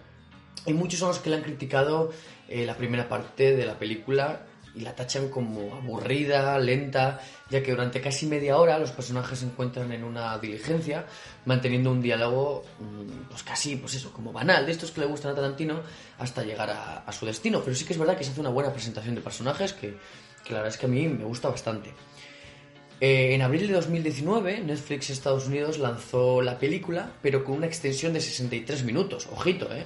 Y 0.66 0.72
muchos 0.72 1.00
son 1.00 1.08
los 1.08 1.18
que 1.18 1.30
le 1.30 1.36
han 1.36 1.42
criticado 1.42 2.12
eh, 2.48 2.64
la 2.64 2.76
primera 2.76 3.08
parte 3.08 3.54
de 3.54 3.66
la 3.66 3.78
película 3.78 4.46
y 4.74 4.80
la 4.80 4.94
tachan 4.94 5.28
como 5.28 5.74
aburrida, 5.76 6.58
lenta, 6.58 7.20
ya 7.48 7.62
que 7.62 7.70
durante 7.70 8.00
casi 8.00 8.26
media 8.26 8.56
hora 8.58 8.78
los 8.78 8.90
personajes 8.90 9.38
se 9.38 9.46
encuentran 9.46 9.92
en 9.92 10.02
una 10.02 10.36
diligencia, 10.38 11.06
manteniendo 11.44 11.92
un 11.92 12.02
diálogo, 12.02 12.64
mm, 12.80 13.28
pues 13.30 13.42
casi, 13.44 13.76
pues 13.76 13.94
eso, 13.94 14.12
como 14.12 14.32
banal, 14.32 14.66
de 14.66 14.72
estos 14.72 14.90
que 14.90 15.00
le 15.00 15.06
gustan 15.06 15.32
a 15.32 15.34
Tarantino, 15.36 15.80
hasta 16.18 16.42
llegar 16.42 16.70
a, 16.70 17.12
su 17.12 17.24
destino. 17.24 17.60
Pero 17.62 17.76
sí 17.76 17.84
que 17.84 17.92
es 17.92 17.98
verdad 17.98 18.16
que 18.16 18.24
se 18.24 18.32
hace 18.32 18.40
una 18.40 18.50
buena 18.50 18.72
presentación 18.72 19.14
de 19.14 19.20
personajes, 19.20 19.72
que, 19.72 19.96
que 20.44 20.52
la 20.52 20.60
verdad 20.60 20.74
es 20.74 20.78
que 20.78 20.86
a 20.86 20.88
mí 20.88 21.06
me 21.06 21.24
gusta 21.24 21.48
bastante. 21.48 21.94
Eh, 23.00 23.34
en 23.34 23.42
abril 23.42 23.68
de 23.68 23.74
2019, 23.74 24.60
Netflix 24.60 25.10
Estados 25.10 25.46
Unidos 25.46 25.78
lanzó 25.78 26.42
la 26.42 26.58
película, 26.58 27.12
pero 27.22 27.44
con 27.44 27.56
una 27.56 27.66
extensión 27.66 28.12
de 28.12 28.20
63 28.20 28.82
minutos. 28.84 29.28
Ojito, 29.30 29.72
¿eh? 29.72 29.84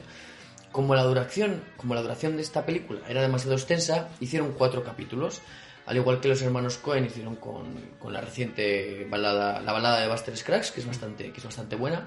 Como 0.78 0.94
la 0.94 1.02
duración, 1.02 1.60
como 1.76 1.96
la 1.96 2.02
duración 2.02 2.36
de 2.36 2.42
esta 2.42 2.64
película 2.64 3.00
era 3.08 3.20
demasiado 3.20 3.56
extensa, 3.56 4.10
hicieron 4.20 4.52
cuatro 4.52 4.84
capítulos, 4.84 5.40
al 5.86 5.96
igual 5.96 6.20
que 6.20 6.28
los 6.28 6.40
hermanos 6.40 6.78
Cohen 6.78 7.04
hicieron 7.04 7.34
con, 7.34 7.74
con 7.98 8.12
la 8.12 8.20
reciente 8.20 9.04
balada, 9.10 9.60
la 9.60 9.72
balada 9.72 10.00
de 10.00 10.06
Buster 10.06 10.36
Scruggs, 10.36 10.70
que 10.70 10.78
es 10.78 10.86
bastante, 10.86 11.32
que 11.32 11.38
es 11.38 11.44
bastante 11.44 11.74
buena. 11.74 12.06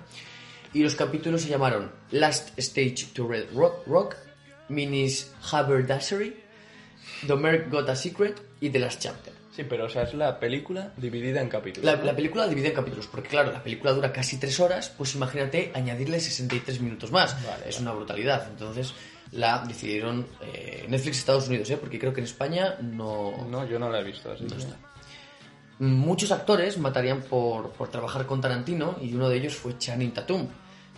Y 0.72 0.84
los 0.84 0.96
capítulos 0.96 1.42
se 1.42 1.50
llamaron 1.50 1.92
Last 2.12 2.58
Stage 2.58 3.08
to 3.14 3.28
Red 3.28 3.48
Rock, 3.54 3.86
Rock 3.88 4.16
Minis 4.70 5.34
Haberdashery, 5.52 6.42
The 7.28 7.36
Merc 7.36 7.70
Got 7.70 7.90
a 7.90 7.96
Secret 7.98 8.42
y 8.62 8.70
The 8.70 8.80
Last 8.80 9.02
Chapter. 9.02 9.41
Sí, 9.62 9.68
pero 9.70 9.86
o 9.86 9.90
sea, 9.90 10.04
es 10.04 10.16
la 10.16 10.40
película 10.40 10.92
dividida 10.98 11.40
en 11.40 11.48
capítulos. 11.48 11.86
La, 12.04 12.16
película 12.16 12.48
divide 12.48 12.70
en 12.70 12.74
capítulos, 12.74 13.06
porque 13.06 13.30
claro, 13.30 13.52
la 13.52 13.62
película 13.62 13.94
dura 13.94 14.12
casi 14.12 14.40
tres 14.40 14.60
horas, 14.60 14.92
pues 14.98 15.14
imagínate 15.14 15.72
añadirle 15.76 16.20
63 16.20 16.82
minutos 16.82 17.12
más. 17.12 17.36
Vale, 17.46 17.70
es 17.70 17.76
vale. 17.76 17.82
una 17.82 17.92
brutalidad. 17.92 18.48
Entonces 18.50 18.92
la 19.34 19.64
decidieron 19.68 20.26
eh, 20.42 20.86
Netflix 20.90 21.20
Estados 21.20 21.48
Unidos, 21.48 21.70
¿eh? 21.70 21.78
porque 21.78 22.00
creo 22.00 22.12
que 22.12 22.22
en 22.22 22.26
España 22.26 22.78
no, 22.82 23.46
No, 23.52 23.68
yo 23.68 23.78
no 23.78 23.92
la 23.92 24.00
he 24.00 24.04
visto 24.04 24.32
así. 24.32 24.46
no 24.46 24.56
está. 24.56 24.76
Muchos 25.78 26.32
actores 26.32 26.80
matarían 26.80 27.22
por, 27.22 27.70
por 27.74 27.90
trabajar 27.90 28.26
con 28.26 28.42
Tarantino 28.42 28.98
y 29.00 29.14
uno 29.14 29.30
de 29.30 29.38
ellos 29.38 29.56
fue 29.56 29.78
Channing 29.78 30.12
Tatum, 30.12 30.48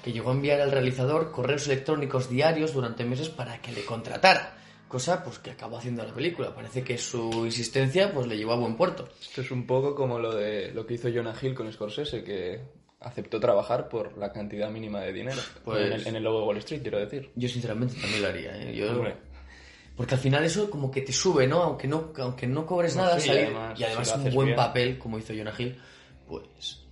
que 0.02 0.14
llegó 0.14 0.30
a 0.30 0.34
enviar 0.36 0.62
al 0.62 0.72
realizador 0.72 1.32
correos 1.32 1.66
electrónicos 1.66 2.30
diarios 2.30 2.74
durante 2.74 3.04
meses 3.04 3.28
para 3.28 3.62
que 3.62 3.74
le 3.74 3.84
contratara. 3.84 4.56
Cosa 4.94 5.24
pues 5.24 5.40
que 5.40 5.50
acabó 5.50 5.78
haciendo 5.80 6.04
la 6.04 6.14
película. 6.14 6.54
Parece 6.54 6.84
que 6.84 7.00
su 7.00 7.46
insistencia 7.48 8.14
pues 8.14 8.28
le 8.28 8.38
llevó 8.38 8.54
a 8.54 8.58
buen 8.58 8.76
puerto. 8.78 9.10
Esto 9.20 9.42
es 9.42 9.50
un 9.50 9.66
poco 9.66 9.96
como 9.96 10.20
lo 10.20 10.36
de 10.36 10.72
lo 10.72 10.86
que 10.86 10.94
hizo 10.94 11.10
Jonah 11.12 11.34
Hill 11.42 11.56
con 11.56 11.74
Scorsese, 11.74 12.24
que 12.24 12.62
aceptó 13.00 13.40
trabajar 13.40 13.90
por 13.90 14.16
la 14.20 14.32
cantidad 14.32 14.70
mínima 14.70 15.02
de 15.02 15.12
dinero. 15.12 15.42
Pues- 15.66 15.88
En, 15.88 15.94
el, 15.94 16.08
en 16.10 16.16
el 16.18 16.24
Lobo 16.24 16.42
de 16.42 16.46
Wall 16.46 16.58
Street, 16.58 16.84
quiero 16.84 17.00
decir. 17.00 17.32
Yo 17.36 17.50
sinceramente 17.50 17.96
también 18.00 18.22
lo 18.22 18.28
haría, 18.28 18.56
¿eh? 18.62 18.76
Yo- 18.76 18.92
Hombre. 18.92 19.16
Porque 19.98 20.14
al 20.14 20.22
final 20.22 20.44
eso 20.46 20.70
como 20.70 20.92
que 20.92 21.02
te 21.02 21.12
sube, 21.12 21.48
¿no? 21.48 21.64
Aunque 21.64 21.88
no, 21.88 22.14
aunque 22.20 22.46
no 22.46 22.64
cobres 22.68 22.96
No, 22.96 23.02
nada, 23.02 23.20
sí, 23.20 23.30
salir- 23.30 23.46
además, 23.46 23.80
y 23.80 23.84
además 23.86 24.08
si 24.12 24.18
lo 24.20 24.24
un 24.26 24.34
buen 24.36 24.46
bien. 24.50 24.56
papel, 24.56 25.00
como 25.00 25.18
hizo 25.18 25.34
Jonah 25.36 25.54
Hill, 25.58 25.76
pues... 26.28 26.83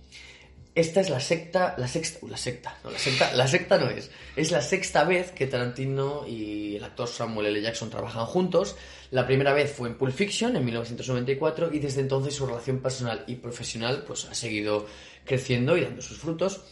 Esta 0.74 1.02
es 1.02 1.10
la 1.10 1.20
secta, 1.20 1.74
la 1.76 1.86
sexta, 1.86 2.18
uh, 2.22 2.28
la 2.28 2.36
secta, 2.38 2.78
no, 2.82 2.90
la 2.90 2.98
secta, 2.98 3.34
la 3.34 3.46
secta 3.46 3.76
no 3.76 3.90
es. 3.90 4.10
Es 4.36 4.50
la 4.50 4.62
sexta 4.62 5.04
vez 5.04 5.30
que 5.32 5.46
Tarantino 5.46 6.26
y 6.26 6.76
el 6.76 6.84
actor 6.84 7.08
Samuel 7.08 7.48
L. 7.48 7.60
Jackson 7.60 7.90
trabajan 7.90 8.24
juntos. 8.24 8.76
La 9.10 9.26
primera 9.26 9.52
vez 9.52 9.70
fue 9.70 9.90
en 9.90 9.98
Pulp 9.98 10.14
Fiction 10.14 10.56
en 10.56 10.64
1994 10.64 11.74
y 11.74 11.78
desde 11.78 12.00
entonces 12.00 12.34
su 12.34 12.46
relación 12.46 12.78
personal 12.78 13.22
y 13.26 13.34
profesional 13.34 14.04
pues 14.06 14.24
ha 14.24 14.34
seguido 14.34 14.86
creciendo 15.26 15.76
y 15.76 15.82
dando 15.82 16.00
sus 16.00 16.16
frutos. 16.16 16.62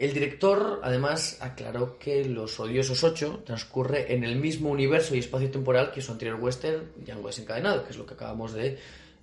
El 0.00 0.12
director, 0.12 0.80
además, 0.82 1.38
aclaró 1.40 1.96
que 2.00 2.24
Los 2.24 2.58
Odiosos 2.58 3.04
8 3.04 3.44
transcurre 3.46 4.12
en 4.12 4.24
el 4.24 4.34
mismo 4.34 4.70
universo 4.70 5.14
y 5.14 5.20
espacio 5.20 5.52
temporal 5.52 5.92
que 5.92 6.02
su 6.02 6.10
anterior 6.10 6.40
western, 6.40 6.90
Django 6.96 7.28
desencadenado, 7.28 7.84
que 7.84 7.92
es 7.92 7.96
lo 7.96 8.04
que 8.04 8.14
acabamos 8.14 8.52
de, 8.52 8.76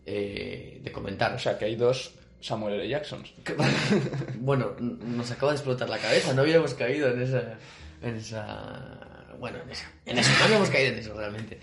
eh, 0.06 0.80
de 0.82 0.92
comentar. 0.94 1.34
O 1.34 1.40
sea, 1.40 1.58
que 1.58 1.66
hay 1.66 1.76
dos 1.76 2.14
Samuel 2.42 2.76
L. 2.76 2.90
Jacksons. 2.90 3.32
Que- 3.44 3.56
bueno, 4.40 4.72
nos 4.80 5.32
acaba 5.32 5.52
de 5.52 5.58
explotar 5.58 5.90
la 5.90 5.98
cabeza, 6.00 6.34
no 6.34 6.42
habíamos 6.42 6.74
caído 6.74 7.10
en 7.10 7.22
esa... 7.22 7.58
En 8.02 8.16
esa 8.16 9.08
bueno, 9.40 9.58
en, 9.64 9.70
esa, 9.72 9.92
en 10.06 10.18
eso, 10.20 10.32
no 10.40 10.46
habíamos 10.46 10.70
caído 10.70 10.94
en 10.94 11.00
eso 11.00 11.14
realmente. 11.16 11.60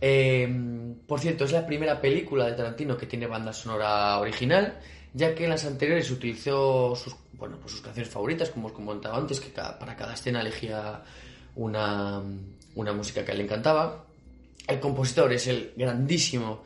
Eh, 0.00 0.48
por 1.06 1.18
cierto, 1.20 1.44
es 1.44 1.52
la 1.52 1.66
primera 1.66 2.00
película 2.00 2.46
de 2.46 2.52
Tarantino 2.52 2.96
que 2.96 3.06
tiene 3.06 3.26
banda 3.26 3.52
sonora 3.52 4.18
original, 4.18 4.78
ya 5.12 5.34
que 5.34 5.44
en 5.44 5.50
las 5.50 5.64
anteriores 5.64 6.10
utilizó 6.10 6.94
sus, 6.96 7.14
bueno, 7.32 7.58
pues 7.60 7.72
sus 7.72 7.80
canciones 7.82 8.10
favoritas, 8.12 8.50
como 8.50 8.68
os 8.68 8.72
comentaba 8.72 9.16
antes, 9.16 9.40
que 9.40 9.48
para 9.50 9.96
cada 9.96 10.14
escena 10.14 10.40
elegía 10.40 11.02
una, 11.56 12.22
una 12.76 12.92
música 12.92 13.24
que 13.24 13.30
a 13.30 13.32
él 13.32 13.38
le 13.38 13.44
encantaba. 13.44 14.04
El 14.66 14.78
compositor 14.78 15.32
es 15.32 15.46
el 15.48 15.72
grandísimo 15.76 16.62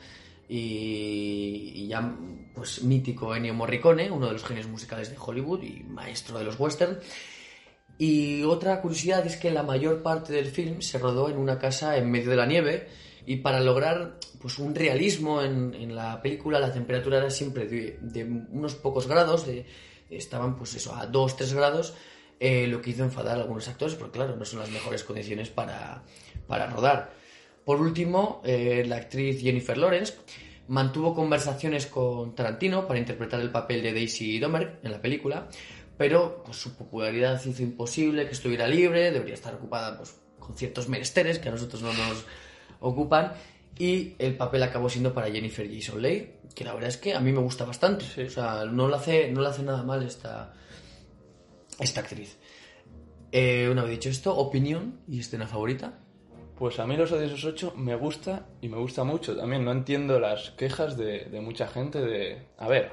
y, 0.49 1.86
ya 1.88 2.16
pues 2.55 2.82
mítico 2.82 3.34
Ennio 3.34 3.55
Morricone, 3.55 4.11
uno 4.11 4.26
de 4.26 4.32
los 4.32 4.45
genios 4.45 4.68
musicales 4.68 5.11
de 5.11 5.16
Hollywood 5.18 5.62
y 5.62 5.82
maestro 5.84 6.38
de 6.38 6.45
los 6.45 6.59
western. 6.59 6.99
Y 7.99 8.42
otra 8.42 8.80
curiosidad 8.80 9.26
es 9.26 9.36
que 9.36 9.51
la 9.51 9.62
mayor 9.62 10.03
parte 10.03 10.32
del 10.32 10.47
film 10.47 10.80
se 10.80 10.99
rodó 10.99 11.28
en 11.28 11.38
una 11.38 11.59
casa 11.59 11.97
en 11.97 12.11
medio 12.11 12.30
de 12.30 12.36
la 12.36 12.47
nieve 12.47 12.88
y 13.26 13.36
para 13.36 13.61
lograr 13.61 14.18
pues 14.40 14.59
un 14.59 14.74
realismo 14.74 15.42
en, 15.42 15.74
en 15.74 15.95
la 15.95 16.20
película 16.20 16.61
la 16.61 16.72
temperatura 16.72 17.18
era 17.18 17.30
siempre 17.30 17.66
de, 17.66 17.99
de 18.03 18.24
unos 18.24 18.74
pocos 18.74 19.07
grados, 19.07 19.47
de, 19.47 19.66
estaban 20.11 20.57
pues 20.57 20.74
eso 20.74 20.95
a 20.95 21.11
2-3 21.11 21.55
grados, 21.55 21.95
eh, 22.40 22.66
lo 22.66 22.82
que 22.82 22.90
hizo 22.90 23.05
enfadar 23.05 23.38
a 23.38 23.42
algunos 23.42 23.68
actores, 23.68 23.95
porque 23.95 24.18
claro, 24.18 24.36
no 24.36 24.45
son 24.45 24.61
las 24.61 24.70
mejores 24.70 25.05
condiciones 25.05 25.51
para, 25.51 26.03
para 26.47 26.68
rodar. 26.68 27.14
Por 27.65 27.81
último, 27.81 28.43
eh, 28.45 28.85
la 28.87 28.97
actriz 28.97 29.41
Jennifer 29.41 29.77
Lawrence 29.79 30.15
mantuvo 30.69 31.15
conversaciones 31.15 31.87
con 31.87 32.35
Tarantino 32.35 32.87
para 32.87 32.99
interpretar 32.99 33.41
el 33.41 33.51
papel 33.51 33.83
de 33.83 33.93
Daisy 33.93 34.39
Domer 34.39 34.81
en 34.83 34.93
la 34.93 35.01
película, 35.01 35.49
pero 35.97 36.43
pues, 36.45 36.57
su 36.57 36.77
popularidad 36.77 37.41
hizo 37.45 37.62
imposible 37.62 38.27
que 38.27 38.33
estuviera 38.33 38.67
libre, 38.67 39.11
debería 39.11 39.35
estar 39.35 39.55
ocupada 39.55 39.97
pues, 39.97 40.15
con 40.39 40.57
ciertos 40.57 40.89
menesteres 40.89 41.39
que 41.39 41.49
a 41.49 41.53
nosotros 41.53 41.83
no 41.83 41.93
nos 41.93 42.25
ocupan, 42.81 43.33
y 43.79 44.15
el 44.19 44.37
papel 44.37 44.62
acabó 44.62 44.89
siendo 44.89 45.12
para 45.12 45.31
Jennifer 45.31 45.69
Jason 45.69 46.01
Leigh, 46.01 46.41
que 46.55 46.65
la 46.65 46.75
verdad 46.75 46.91
es 46.91 46.97
que 46.97 47.15
a 47.15 47.21
mí 47.21 47.33
me 47.33 47.41
gusta 47.41 47.65
bastante. 47.65 48.05
O 48.25 48.31
sea, 48.31 48.65
no 48.65 48.89
lo 48.89 48.97
hace, 48.97 49.31
no 49.33 49.45
hace 49.45 49.62
nada 49.62 49.83
mal 49.83 50.03
esta, 50.05 50.55
esta 51.81 52.01
actriz. 52.01 52.39
Eh, 53.33 53.69
una 53.71 53.83
vez 53.83 53.93
dicho 53.93 54.11
esto, 54.11 54.37
opinión 54.37 55.01
y 55.09 55.19
escena 55.19 55.49
favorita. 55.49 56.04
Pues 56.59 56.79
a 56.79 56.87
mí 56.87 56.97
Los 56.97 57.11
Odiosos 57.13 57.45
8 57.45 57.75
me 57.77 57.97
gusta 57.97 58.47
y 58.61 58.69
me 58.69 58.77
gusta 58.79 59.05
mucho. 59.05 59.37
También 59.37 59.65
no 59.65 59.73
entiendo 59.73 60.21
las 60.21 60.51
quejas 60.53 60.97
de, 60.97 61.25
de 61.25 61.41
mucha 61.41 61.67
gente 61.67 62.01
de... 62.01 62.47
A 62.59 62.69
ver, 62.69 62.91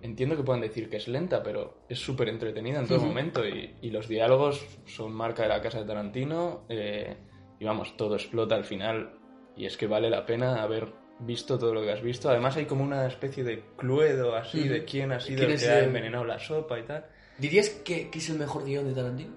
entiendo 0.00 0.36
que 0.36 0.42
puedan 0.42 0.62
decir 0.62 0.88
que 0.88 0.96
es 0.96 1.08
lenta, 1.08 1.42
pero 1.42 1.78
es 1.88 1.98
súper 1.98 2.28
entretenida 2.28 2.80
en 2.80 2.88
todo 2.88 3.00
momento 3.00 3.46
y, 3.46 3.76
y 3.82 3.90
los 3.90 4.08
diálogos 4.08 4.64
son 4.86 5.12
marca 5.12 5.42
de 5.42 5.48
la 5.50 5.60
casa 5.60 5.80
de 5.80 5.86
Tarantino 5.86 6.64
eh, 6.68 7.16
y 7.60 7.64
vamos, 7.64 7.96
todo 7.96 8.14
explota 8.16 8.54
al 8.54 8.64
final 8.64 9.18
y 9.56 9.66
es 9.66 9.76
que 9.76 9.86
vale 9.86 10.08
la 10.10 10.24
pena 10.26 10.62
haber 10.62 10.88
visto 11.20 11.58
todo 11.58 11.74
lo 11.74 11.82
que 11.82 11.92
has 11.92 12.02
visto. 12.02 12.30
Además 12.30 12.56
hay 12.56 12.64
como 12.66 12.82
una 12.82 13.06
especie 13.06 13.44
de 13.44 13.62
cluedo 13.76 14.34
así 14.34 14.66
de 14.68 14.84
quién 14.84 15.12
ha 15.12 15.20
sido 15.20 15.40
¿Quién 15.40 15.52
el 15.52 15.60
que 15.60 15.68
ha 15.68 15.84
envenenado 15.84 16.24
la 16.24 16.38
sopa 16.38 16.78
y 16.78 16.82
tal. 16.82 17.06
¿Dirías 17.38 17.68
que, 17.70 18.10
que 18.10 18.18
es 18.18 18.28
el 18.30 18.38
mejor 18.38 18.64
guion 18.64 18.86
de 18.86 18.94
Tarantino? 18.94 19.34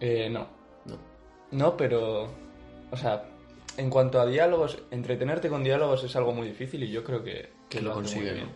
Eh, 0.00 0.28
no, 0.30 0.48
No. 0.84 0.98
No, 1.52 1.76
pero. 1.76 2.45
O 2.90 2.96
sea, 2.96 3.24
en 3.76 3.90
cuanto 3.90 4.20
a 4.20 4.26
diálogos, 4.26 4.82
entretenerte 4.90 5.48
con 5.48 5.62
diálogos 5.64 6.04
es 6.04 6.14
algo 6.16 6.32
muy 6.32 6.48
difícil 6.48 6.82
y 6.84 6.90
yo 6.90 7.02
creo 7.04 7.22
que, 7.22 7.50
que 7.68 7.80
lo, 7.80 7.94
muy 8.00 8.20
bien. 8.20 8.48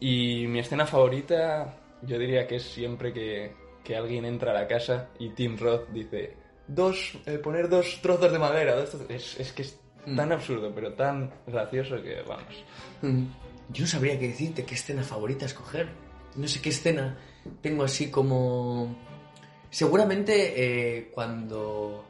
Y 0.00 0.46
mi 0.48 0.58
escena 0.58 0.86
favorita, 0.86 1.76
yo 2.02 2.18
diría 2.18 2.46
que 2.46 2.56
es 2.56 2.64
siempre 2.64 3.12
que, 3.12 3.54
que 3.84 3.96
alguien 3.96 4.24
entra 4.24 4.50
a 4.50 4.54
la 4.54 4.66
casa 4.66 5.08
y 5.18 5.30
Tim 5.30 5.56
Roth 5.56 5.88
dice: 5.90 6.34
dos, 6.66 7.16
eh, 7.26 7.38
poner 7.38 7.68
dos 7.68 8.00
trozos 8.02 8.32
de 8.32 8.38
madera. 8.38 8.74
dos 8.74 8.90
trozos". 8.90 9.10
Es, 9.10 9.38
es 9.40 9.52
que 9.52 9.62
es 9.62 9.78
Mm. 10.04 10.16
tan 10.16 10.32
absurdo, 10.32 10.72
pero 10.74 10.94
tan 10.94 11.30
gracioso 11.46 12.02
que 12.02 12.22
vamos. 12.22 12.64
Ujú. 13.02 13.24
Yo 13.68 13.82
no 13.82 13.86
sabría 13.86 14.18
qué 14.18 14.26
decirte, 14.26 14.64
qué 14.64 14.74
escena 14.74 15.04
favorita 15.04 15.46
escoger. 15.46 15.90
No 16.34 16.48
sé 16.48 16.60
qué 16.60 16.70
escena 16.70 17.16
tengo 17.60 17.84
así 17.84 18.10
como... 18.10 18.96
Seguramente 19.70 20.54
eh, 20.98 21.10
cuando 21.14 22.04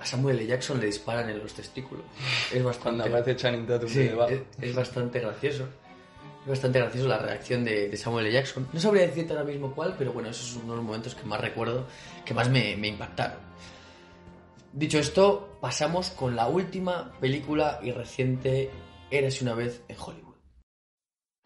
a 0.00 0.06
Samuel 0.06 0.38
L. 0.38 0.46
Jackson 0.46 0.80
le 0.80 0.86
disparan 0.86 1.28
en 1.30 1.38
los 1.38 1.52
testículos. 1.54 2.04
Es 2.52 2.62
Cuando 2.62 2.68
bastante... 2.68 3.02
aparece 3.08 3.36
Channing 3.36 3.66
Tatum 3.66 3.88
Sí, 3.88 3.98
debajo. 4.04 4.30
es, 4.32 4.40
es 4.60 4.74
bastante 4.74 5.20
gracioso. 5.20 5.64
Es 6.44 6.50
bastante 6.50 6.78
gracioso 6.78 7.08
la 7.08 7.18
reacción 7.18 7.64
de, 7.64 7.88
de 7.88 7.96
Samuel 7.96 8.26
L. 8.26 8.34
Jackson. 8.34 8.68
No 8.72 8.80
sabría 8.80 9.06
decirte 9.06 9.32
ahora 9.32 9.44
mismo 9.44 9.72
cuál, 9.74 9.94
pero 9.98 10.12
bueno, 10.12 10.28
esos 10.28 10.46
son 10.46 10.62
uno 10.64 10.72
de 10.72 10.76
los 10.76 10.84
momentos 10.86 11.14
que 11.14 11.24
más 11.24 11.40
recuerdo, 11.40 11.86
que 12.24 12.34
más 12.34 12.48
me, 12.48 12.76
me 12.76 12.88
impactaron. 12.88 13.38
Dicho 14.72 14.98
esto, 14.98 15.56
pasamos 15.60 16.10
con 16.10 16.36
la 16.36 16.46
última 16.48 17.12
película 17.20 17.80
y 17.82 17.92
reciente 17.92 18.70
Érase 19.10 19.42
una 19.44 19.54
vez 19.54 19.82
en 19.88 19.96
Hollywood. 19.98 20.34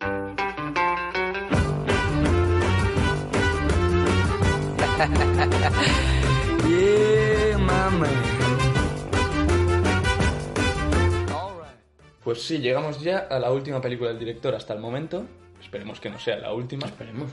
Yeah, 6.70 7.56
Pues 12.24 12.42
sí, 12.42 12.58
llegamos 12.58 13.00
ya 13.00 13.18
a 13.30 13.38
la 13.38 13.50
última 13.50 13.80
película 13.80 14.10
del 14.10 14.18
director 14.18 14.54
hasta 14.54 14.74
el 14.74 14.80
momento. 14.80 15.26
Esperemos 15.60 16.00
que 16.00 16.10
no 16.10 16.18
sea 16.18 16.36
la 16.36 16.52
última. 16.52 16.86
Esperemos. 16.86 17.30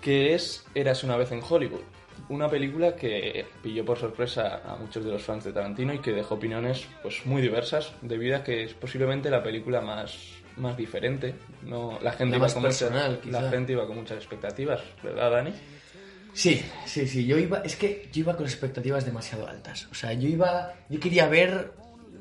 Que 0.00 0.34
es 0.34 0.64
Eras 0.74 1.02
una 1.04 1.16
vez 1.16 1.32
en 1.32 1.40
Hollywood. 1.46 1.80
Una 2.28 2.48
película 2.48 2.94
que 2.94 3.44
pilló 3.62 3.84
por 3.84 3.98
sorpresa 3.98 4.62
a 4.64 4.76
muchos 4.76 5.04
de 5.04 5.10
los 5.10 5.22
fans 5.22 5.44
de 5.44 5.52
Tarantino 5.52 5.92
y 5.92 5.98
que 5.98 6.12
dejó 6.12 6.36
opiniones 6.36 6.86
pues 7.02 7.26
muy 7.26 7.42
diversas, 7.42 7.92
debido 8.02 8.36
a 8.36 8.44
que 8.44 8.64
es 8.64 8.74
posiblemente 8.74 9.30
la 9.30 9.42
película 9.42 9.80
más, 9.80 10.30
más 10.56 10.76
diferente. 10.76 11.34
No, 11.62 11.98
la 12.00 12.12
gente 12.12 12.32
La 12.32 12.36
iba 12.36 12.46
más 12.46 12.54
con 12.54 12.62
personal, 12.62 13.20
la 13.24 13.50
gente 13.50 13.72
iba 13.72 13.86
con 13.86 13.96
muchas 13.96 14.16
expectativas, 14.18 14.80
¿verdad, 15.02 15.32
Dani? 15.32 15.52
Sí, 16.32 16.64
sí, 16.86 17.06
sí. 17.06 17.26
Yo 17.26 17.38
iba, 17.38 17.58
es 17.58 17.76
que 17.76 18.08
yo 18.12 18.20
iba 18.20 18.36
con 18.36 18.46
expectativas 18.46 19.04
demasiado 19.04 19.46
altas. 19.46 19.86
O 19.90 19.94
sea, 19.94 20.12
yo 20.12 20.28
iba, 20.28 20.72
yo 20.88 21.00
quería 21.00 21.28
ver, 21.28 21.72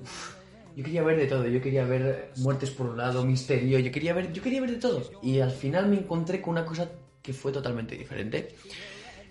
uf, 0.02 0.33
yo 0.76 0.84
quería 0.84 1.04
ver 1.04 1.18
de 1.18 1.28
todo. 1.28 1.48
Yo 1.48 1.62
quería 1.62 1.86
ver 1.86 2.32
muertes 2.38 2.72
por 2.72 2.88
un 2.88 2.98
lado, 2.98 3.26
misterio. 3.26 3.80
Yo 3.80 3.92
quería 3.92 4.14
ver, 4.14 4.32
yo 4.34 4.42
quería 4.42 4.62
ver 4.62 4.72
de 4.72 4.78
todo. 4.78 5.04
Y 5.22 5.40
al 5.40 5.52
final 5.52 5.88
me 5.88 5.98
encontré 5.98 6.42
con 6.42 6.52
una 6.52 6.66
cosa 6.66 6.90
que 7.22 7.34
fue 7.34 7.52
totalmente 7.52 7.96
diferente. 7.96 8.56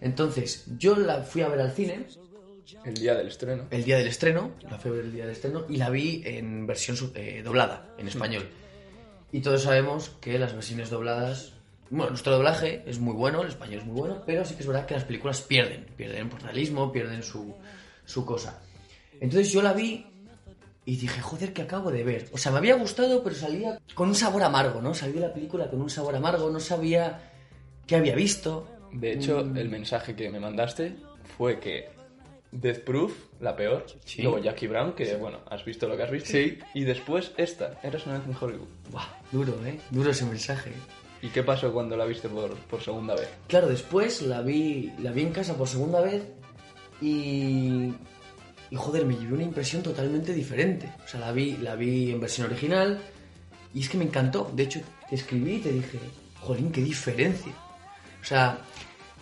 Entonces, 0.00 0.64
yo 0.78 0.96
la 0.96 1.22
fui 1.22 1.42
a 1.42 1.48
ver 1.48 1.60
al 1.60 1.72
cine 1.72 2.06
El 2.84 2.94
día 2.94 3.14
del 3.14 3.28
estreno. 3.28 3.66
el 3.70 3.84
día 3.84 3.98
del 3.98 4.08
estreno, 4.08 4.52
la 4.68 4.78
fui 4.78 4.90
a 4.90 4.94
ver 4.94 5.04
el 5.04 5.12
día 5.12 5.24
del 5.24 5.32
estreno 5.32 5.64
y 5.68 5.76
la 5.76 5.90
vi 5.90 6.22
en 6.24 6.66
versión 6.66 6.96
eh, 7.14 7.42
doblada, 7.44 7.94
en 7.98 8.08
español. 8.08 8.48
Y 9.30 9.40
todos 9.40 9.62
sabemos 9.62 10.10
que 10.20 10.38
las 10.38 10.54
versiones 10.54 10.90
dobladas, 10.90 11.52
bueno, 11.90 12.10
nuestro 12.10 12.32
doblaje 12.32 12.82
es 12.86 12.98
muy 12.98 13.14
bueno, 13.14 13.42
el 13.42 13.48
español 13.48 13.80
es 13.80 13.86
muy 13.86 13.98
bueno, 13.98 14.22
pero 14.26 14.44
sí 14.44 14.54
que 14.54 14.62
es 14.62 14.66
verdad 14.66 14.86
que 14.86 14.94
las 14.94 15.04
películas 15.04 15.40
pierden, 15.42 15.86
pierden 15.96 16.28
por 16.28 16.42
realismo, 16.42 16.90
pierden 16.92 17.22
su, 17.22 17.54
su 18.04 18.24
cosa. 18.24 18.60
Entonces 19.20 19.52
yo 19.52 19.62
la 19.62 19.72
vi 19.72 20.04
y 20.84 20.96
dije, 20.96 21.20
joder, 21.20 21.52
que 21.52 21.62
acabo 21.62 21.90
de 21.90 22.02
ver. 22.04 22.28
O 22.32 22.38
sea, 22.38 22.50
me 22.52 22.58
había 22.58 22.74
gustado, 22.76 23.22
pero 23.22 23.34
salía 23.36 23.78
con 23.94 24.08
un 24.08 24.14
sabor 24.14 24.42
amargo, 24.42 24.80
¿no? 24.82 24.94
Salí 24.94 25.12
de 25.12 25.20
la 25.20 25.32
película 25.32 25.70
con 25.70 25.80
un 25.80 25.90
sabor 25.90 26.14
amargo, 26.16 26.50
no 26.50 26.58
sabía 26.60 27.30
qué 27.86 27.96
había 27.96 28.14
visto. 28.14 28.66
De 28.92 29.12
hecho, 29.12 29.44
Mm. 29.44 29.56
el 29.58 29.68
mensaje 29.70 30.14
que 30.16 30.28
me 30.30 30.40
mandaste 30.40 30.96
fue 31.36 31.58
que 31.60 31.88
Death 32.50 32.80
Proof, 32.84 33.12
la 33.40 33.56
peor, 33.56 33.86
Sí. 34.04 34.22
luego 34.22 34.38
Jackie 34.38 34.66
Brown, 34.66 34.92
que 34.92 35.14
bueno, 35.16 35.38
has 35.48 35.64
visto 35.64 35.88
lo 35.88 35.96
que 35.96 36.02
has 36.02 36.10
visto, 36.10 36.30
Sí. 36.30 36.58
y 36.74 36.84
después 36.84 37.32
esta, 37.38 37.78
Eras 37.82 38.04
una 38.06 38.18
vez 38.18 38.26
en 38.28 38.36
Hollywood. 38.38 38.68
Buah, 38.90 39.06
duro, 39.30 39.54
¿eh? 39.64 39.78
Duro 39.90 40.10
ese 40.10 40.26
mensaje. 40.26 40.72
¿Y 41.22 41.28
qué 41.28 41.42
pasó 41.44 41.72
cuando 41.72 41.96
la 41.96 42.04
viste 42.04 42.28
por, 42.28 42.54
por 42.56 42.82
segunda 42.82 43.14
vez? 43.14 43.28
Claro, 43.46 43.68
después 43.68 44.20
la 44.22 44.42
vi, 44.42 44.92
la 45.00 45.12
vi 45.12 45.22
en 45.22 45.32
casa 45.32 45.54
por 45.56 45.68
segunda 45.68 46.00
vez 46.02 46.24
y, 47.00 47.94
y 48.72 48.74
joder, 48.74 49.04
me 49.04 49.14
llevé 49.14 49.34
una 49.34 49.42
impresión 49.42 49.82
totalmente 49.82 50.32
diferente. 50.32 50.90
O 51.04 51.06
sea, 51.06 51.20
la 51.20 51.30
vi, 51.30 51.58
la 51.58 51.76
vi 51.76 52.10
en 52.10 52.18
versión 52.18 52.46
original 52.46 52.98
y 53.74 53.80
es 53.80 53.88
que 53.90 53.98
me 53.98 54.04
encantó. 54.04 54.50
De 54.54 54.62
hecho, 54.62 54.80
te 55.10 55.14
escribí 55.14 55.56
y 55.56 55.58
te 55.58 55.72
dije, 55.72 55.98
jolín, 56.40 56.72
qué 56.72 56.80
diferencia. 56.80 57.52
O 58.22 58.24
sea, 58.24 58.60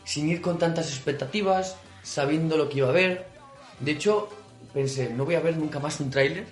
sin 0.04 0.28
ir 0.28 0.40
con 0.40 0.56
tantas 0.56 0.86
expectativas, 0.90 1.74
sabiendo 2.04 2.56
lo 2.56 2.68
que 2.68 2.78
iba 2.78 2.90
a 2.90 2.92
ver. 2.92 3.26
De 3.80 3.90
hecho, 3.90 4.28
pensé, 4.72 5.10
no 5.10 5.24
voy 5.24 5.34
a 5.34 5.40
ver 5.40 5.56
nunca 5.56 5.80
más 5.80 5.98
un 5.98 6.10
tráiler, 6.10 6.46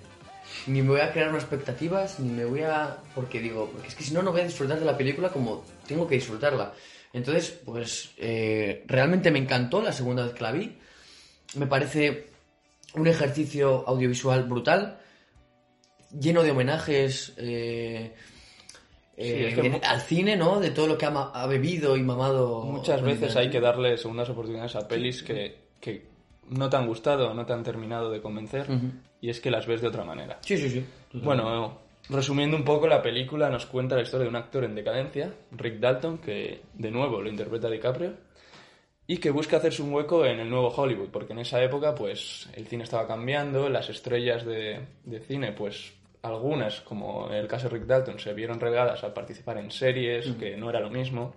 ni 0.67 0.81
me 0.81 0.89
voy 0.89 0.99
a 0.99 1.13
crear 1.13 1.29
unas 1.29 1.43
expectativas, 1.43 2.19
ni 2.19 2.31
me 2.31 2.43
voy 2.43 2.63
a... 2.63 2.97
Porque 3.15 3.39
digo, 3.39 3.69
porque 3.71 3.87
es 3.87 3.95
que 3.95 4.03
si 4.03 4.13
no, 4.13 4.21
no 4.21 4.33
voy 4.33 4.41
a 4.41 4.43
disfrutar 4.43 4.77
de 4.77 4.85
la 4.85 4.97
película 4.97 5.29
como 5.29 5.63
tengo 5.87 6.05
que 6.05 6.15
disfrutarla. 6.15 6.73
Entonces, 7.13 7.61
pues, 7.63 8.09
eh, 8.17 8.83
realmente 8.87 9.31
me 9.31 9.39
encantó 9.39 9.81
la 9.81 9.93
segunda 9.93 10.25
vez 10.25 10.33
que 10.33 10.43
la 10.43 10.51
vi. 10.51 10.77
Me 11.55 11.65
parece 11.65 12.27
un 12.95 13.07
ejercicio 13.07 13.83
audiovisual 13.87 14.43
brutal, 14.43 14.99
lleno 16.19 16.43
de 16.43 16.51
homenajes 16.51 17.33
eh, 17.37 18.13
eh, 19.17 19.47
es 19.49 19.53
que 19.55 19.65
en- 19.67 19.71
mu- 19.73 19.79
al 19.83 20.01
cine, 20.01 20.35
¿no? 20.35 20.59
De 20.59 20.71
todo 20.71 20.87
lo 20.87 20.97
que 20.97 21.05
ha, 21.05 21.45
bebido 21.47 21.95
y 21.97 22.01
mamado. 22.03 22.61
Muchas 22.63 23.01
veces 23.01 23.35
hay 23.35 23.49
que 23.49 23.59
darle 23.59 23.97
segundas 23.97 24.29
oportunidades 24.29 24.75
a 24.75 24.87
pelis 24.87 25.23
que, 25.23 25.57
que 25.79 26.07
no 26.49 26.69
te 26.69 26.77
han 26.77 26.87
gustado, 26.87 27.33
no 27.33 27.45
te 27.45 27.53
han 27.53 27.63
terminado 27.63 28.09
de 28.09 28.21
convencer, 28.21 28.65
y 29.21 29.29
es 29.29 29.39
que 29.39 29.51
las 29.51 29.67
ves 29.67 29.81
de 29.81 29.87
otra 29.87 30.03
manera. 30.03 30.39
Sí, 30.41 30.57
sí, 30.57 30.69
sí. 30.69 30.85
Bueno, 31.13 31.77
resumiendo 32.09 32.55
un 32.57 32.63
poco, 32.63 32.87
la 32.87 33.01
película 33.01 33.49
nos 33.49 33.65
cuenta 33.65 33.95
la 33.95 34.01
historia 34.03 34.23
de 34.23 34.29
un 34.29 34.35
actor 34.35 34.63
en 34.63 34.73
decadencia, 34.73 35.33
Rick 35.51 35.79
Dalton, 35.79 36.17
que 36.19 36.61
de 36.73 36.89
nuevo 36.91 37.21
lo 37.21 37.29
interpreta 37.29 37.69
DiCaprio, 37.69 38.13
y 39.09 39.17
que 39.17 39.31
busca 39.31 39.57
hacerse 39.57 39.81
un 39.81 39.91
hueco 39.91 40.23
en 40.23 40.39
el 40.39 40.47
nuevo 40.47 40.67
Hollywood, 40.67 41.09
porque 41.09 41.33
en 41.33 41.39
esa 41.39 41.59
época 41.63 41.95
pues 41.95 42.47
el 42.53 42.67
cine 42.67 42.83
estaba 42.83 43.07
cambiando, 43.07 43.67
las 43.67 43.89
estrellas 43.89 44.45
de, 44.45 44.85
de 45.03 45.19
cine 45.21 45.51
pues 45.51 45.93
algunas, 46.21 46.81
como 46.81 47.27
en 47.27 47.37
el 47.37 47.47
caso 47.47 47.67
de 47.67 47.73
Rick 47.73 47.87
Dalton, 47.87 48.19
se 48.19 48.35
vieron 48.35 48.59
regadas 48.59 49.03
a 49.03 49.11
participar 49.11 49.57
en 49.57 49.71
series, 49.71 50.27
que 50.39 50.55
no 50.55 50.69
era 50.69 50.79
lo 50.79 50.91
mismo. 50.91 51.33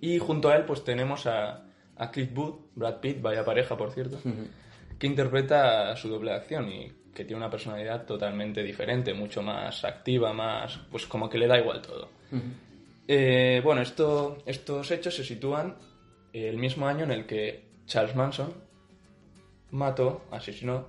Y 0.00 0.20
junto 0.20 0.48
a 0.48 0.54
él 0.54 0.64
pues 0.64 0.84
tenemos 0.84 1.26
a, 1.26 1.64
a 1.96 2.10
Cliff 2.12 2.32
Booth, 2.32 2.70
Brad 2.76 3.00
Pitt, 3.00 3.20
vaya 3.20 3.44
pareja 3.44 3.76
por 3.76 3.90
cierto, 3.90 4.20
que 4.96 5.08
interpreta 5.08 5.90
a 5.90 5.96
su 5.96 6.08
doble 6.08 6.34
acción 6.34 6.70
y 6.70 6.92
que 7.12 7.24
tiene 7.24 7.38
una 7.38 7.50
personalidad 7.50 8.06
totalmente 8.06 8.62
diferente, 8.62 9.12
mucho 9.12 9.42
más 9.42 9.84
activa, 9.84 10.32
más 10.32 10.78
pues 10.88 11.04
como 11.06 11.28
que 11.28 11.38
le 11.38 11.48
da 11.48 11.58
igual 11.58 11.82
todo. 11.82 12.10
Eh, 13.08 13.60
bueno, 13.64 13.80
esto, 13.80 14.38
estos 14.46 14.88
hechos 14.92 15.16
se 15.16 15.24
sitúan 15.24 15.74
el 16.32 16.58
mismo 16.58 16.86
año 16.86 17.04
en 17.04 17.10
el 17.12 17.26
que 17.26 17.64
Charles 17.86 18.14
Manson 18.16 18.52
mató, 19.70 20.22
asesinó 20.30 20.86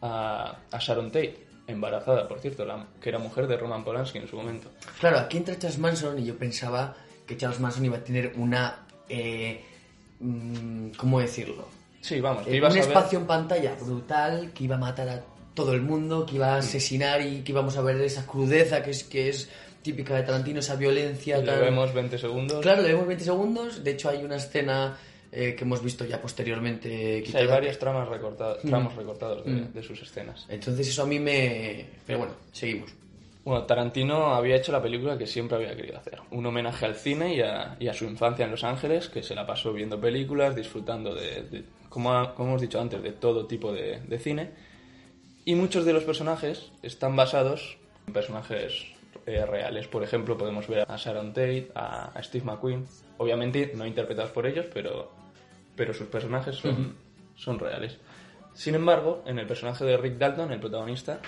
a, 0.00 0.56
a 0.70 0.78
Sharon 0.78 1.06
Tate, 1.10 1.46
embarazada, 1.66 2.26
por 2.28 2.40
cierto, 2.40 2.64
la, 2.64 2.86
que 3.00 3.08
era 3.08 3.18
mujer 3.18 3.46
de 3.46 3.56
Roman 3.56 3.84
Polanski 3.84 4.18
en 4.18 4.28
su 4.28 4.36
momento. 4.36 4.70
Claro, 5.00 5.18
aquí 5.18 5.36
entra 5.36 5.58
Charles 5.58 5.78
Manson 5.78 6.18
y 6.18 6.24
yo 6.24 6.36
pensaba 6.36 6.94
que 7.26 7.36
Charles 7.36 7.60
Manson 7.60 7.84
iba 7.84 7.98
a 7.98 8.04
tener 8.04 8.32
una... 8.36 8.86
Eh, 9.08 9.62
mm, 10.20 10.90
¿Cómo 10.96 11.20
decirlo? 11.20 11.68
Sí, 12.00 12.20
vamos, 12.20 12.44
que 12.44 12.52
Eh, 12.52 12.56
ibas 12.56 12.72
un 12.72 12.78
a 12.78 12.82
ver- 12.82 12.88
espacio 12.90 13.18
en 13.18 13.26
pantalla 13.26 13.74
brutal, 13.80 14.52
que 14.52 14.64
iba 14.64 14.74
a 14.76 14.78
matar 14.78 15.08
a 15.08 15.22
todo 15.54 15.72
el 15.74 15.82
mundo, 15.82 16.26
que 16.26 16.36
iba 16.36 16.54
a 16.54 16.56
asesinar 16.58 17.20
y 17.20 17.42
que 17.42 17.52
íbamos 17.52 17.76
a 17.76 17.82
ver 17.82 18.00
esa 18.00 18.26
crudeza 18.26 18.82
que 18.82 18.90
es, 18.90 19.04
que 19.04 19.28
es 19.28 19.50
típica 19.82 20.16
de 20.16 20.22
Tarantino, 20.22 20.60
esa 20.60 20.76
violencia. 20.76 21.44
tal. 21.44 21.60
vemos 21.60 21.92
20 21.92 22.18
segundos. 22.18 22.60
Claro, 22.62 22.82
le 22.82 22.88
vemos 22.88 23.06
20 23.06 23.24
segundos. 23.24 23.82
De 23.84 23.90
hecho, 23.92 24.08
hay 24.08 24.24
una 24.24 24.36
escena 24.36 24.96
eh, 25.34 25.54
que 25.56 25.64
hemos 25.64 25.82
visto 25.82 26.04
ya 26.04 26.20
posteriormente. 26.20 27.24
Hay 27.34 27.46
varios 27.46 27.78
tramas 27.78 28.06
recortados, 28.08 28.62
Mm. 28.64 28.68
tramos 28.68 28.94
recortados 28.94 29.44
de, 29.44 29.50
Mm. 29.52 29.72
de 29.72 29.82
sus 29.82 30.02
escenas. 30.02 30.44
Entonces, 30.48 30.86
eso 30.88 31.02
a 31.02 31.06
mí 31.06 31.18
me. 31.18 31.86
Pero 32.06 32.18
bueno, 32.20 32.34
seguimos. 32.52 32.90
Bueno, 33.44 33.64
Tarantino 33.64 34.34
había 34.34 34.54
hecho 34.56 34.70
la 34.72 34.80
película 34.82 35.18
que 35.18 35.26
siempre 35.26 35.56
había 35.56 35.74
querido 35.74 35.98
hacer. 35.98 36.20
Un 36.30 36.46
homenaje 36.46 36.84
al 36.86 36.94
cine 36.94 37.34
y 37.34 37.40
a, 37.40 37.76
y 37.80 37.88
a 37.88 37.94
su 37.94 38.04
infancia 38.04 38.44
en 38.44 38.50
Los 38.52 38.62
Ángeles, 38.62 39.08
que 39.08 39.22
se 39.22 39.34
la 39.34 39.44
pasó 39.46 39.72
viendo 39.72 40.00
películas, 40.00 40.54
disfrutando 40.54 41.14
de, 41.14 41.42
de- 41.50 41.64
como, 41.88 42.12
ha- 42.12 42.34
como 42.34 42.50
hemos 42.50 42.60
dicho 42.62 42.80
antes, 42.80 43.02
de 43.02 43.10
todo 43.12 43.46
tipo 43.46 43.72
de, 43.72 44.00
de 44.00 44.18
cine. 44.18 44.50
Y 45.44 45.54
muchos 45.56 45.84
de 45.84 45.92
los 45.92 46.04
personajes 46.04 46.70
están 46.82 47.16
basados 47.16 47.78
en 48.06 48.12
personajes 48.12 48.84
eh, 49.26 49.44
reales. 49.46 49.88
Por 49.88 50.02
ejemplo, 50.02 50.36
podemos 50.36 50.66
ver 50.68 50.84
a 50.88 50.96
Sharon 50.96 51.32
Tate, 51.32 51.70
a, 51.74 52.12
a 52.16 52.22
Steve 52.22 52.44
McQueen. 52.44 52.86
Obviamente 53.18 53.72
no 53.74 53.86
interpretados 53.86 54.30
por 54.30 54.46
ellos, 54.46 54.66
pero, 54.72 55.12
pero 55.76 55.94
sus 55.94 56.08
personajes 56.08 56.56
son, 56.56 56.96
son 57.34 57.58
reales. 57.58 57.98
Sin 58.54 58.74
embargo, 58.74 59.22
en 59.26 59.38
el 59.38 59.46
personaje 59.46 59.84
de 59.84 59.96
Rick 59.96 60.18
Dalton, 60.18 60.52
el 60.52 60.60
protagonista, 60.60 61.20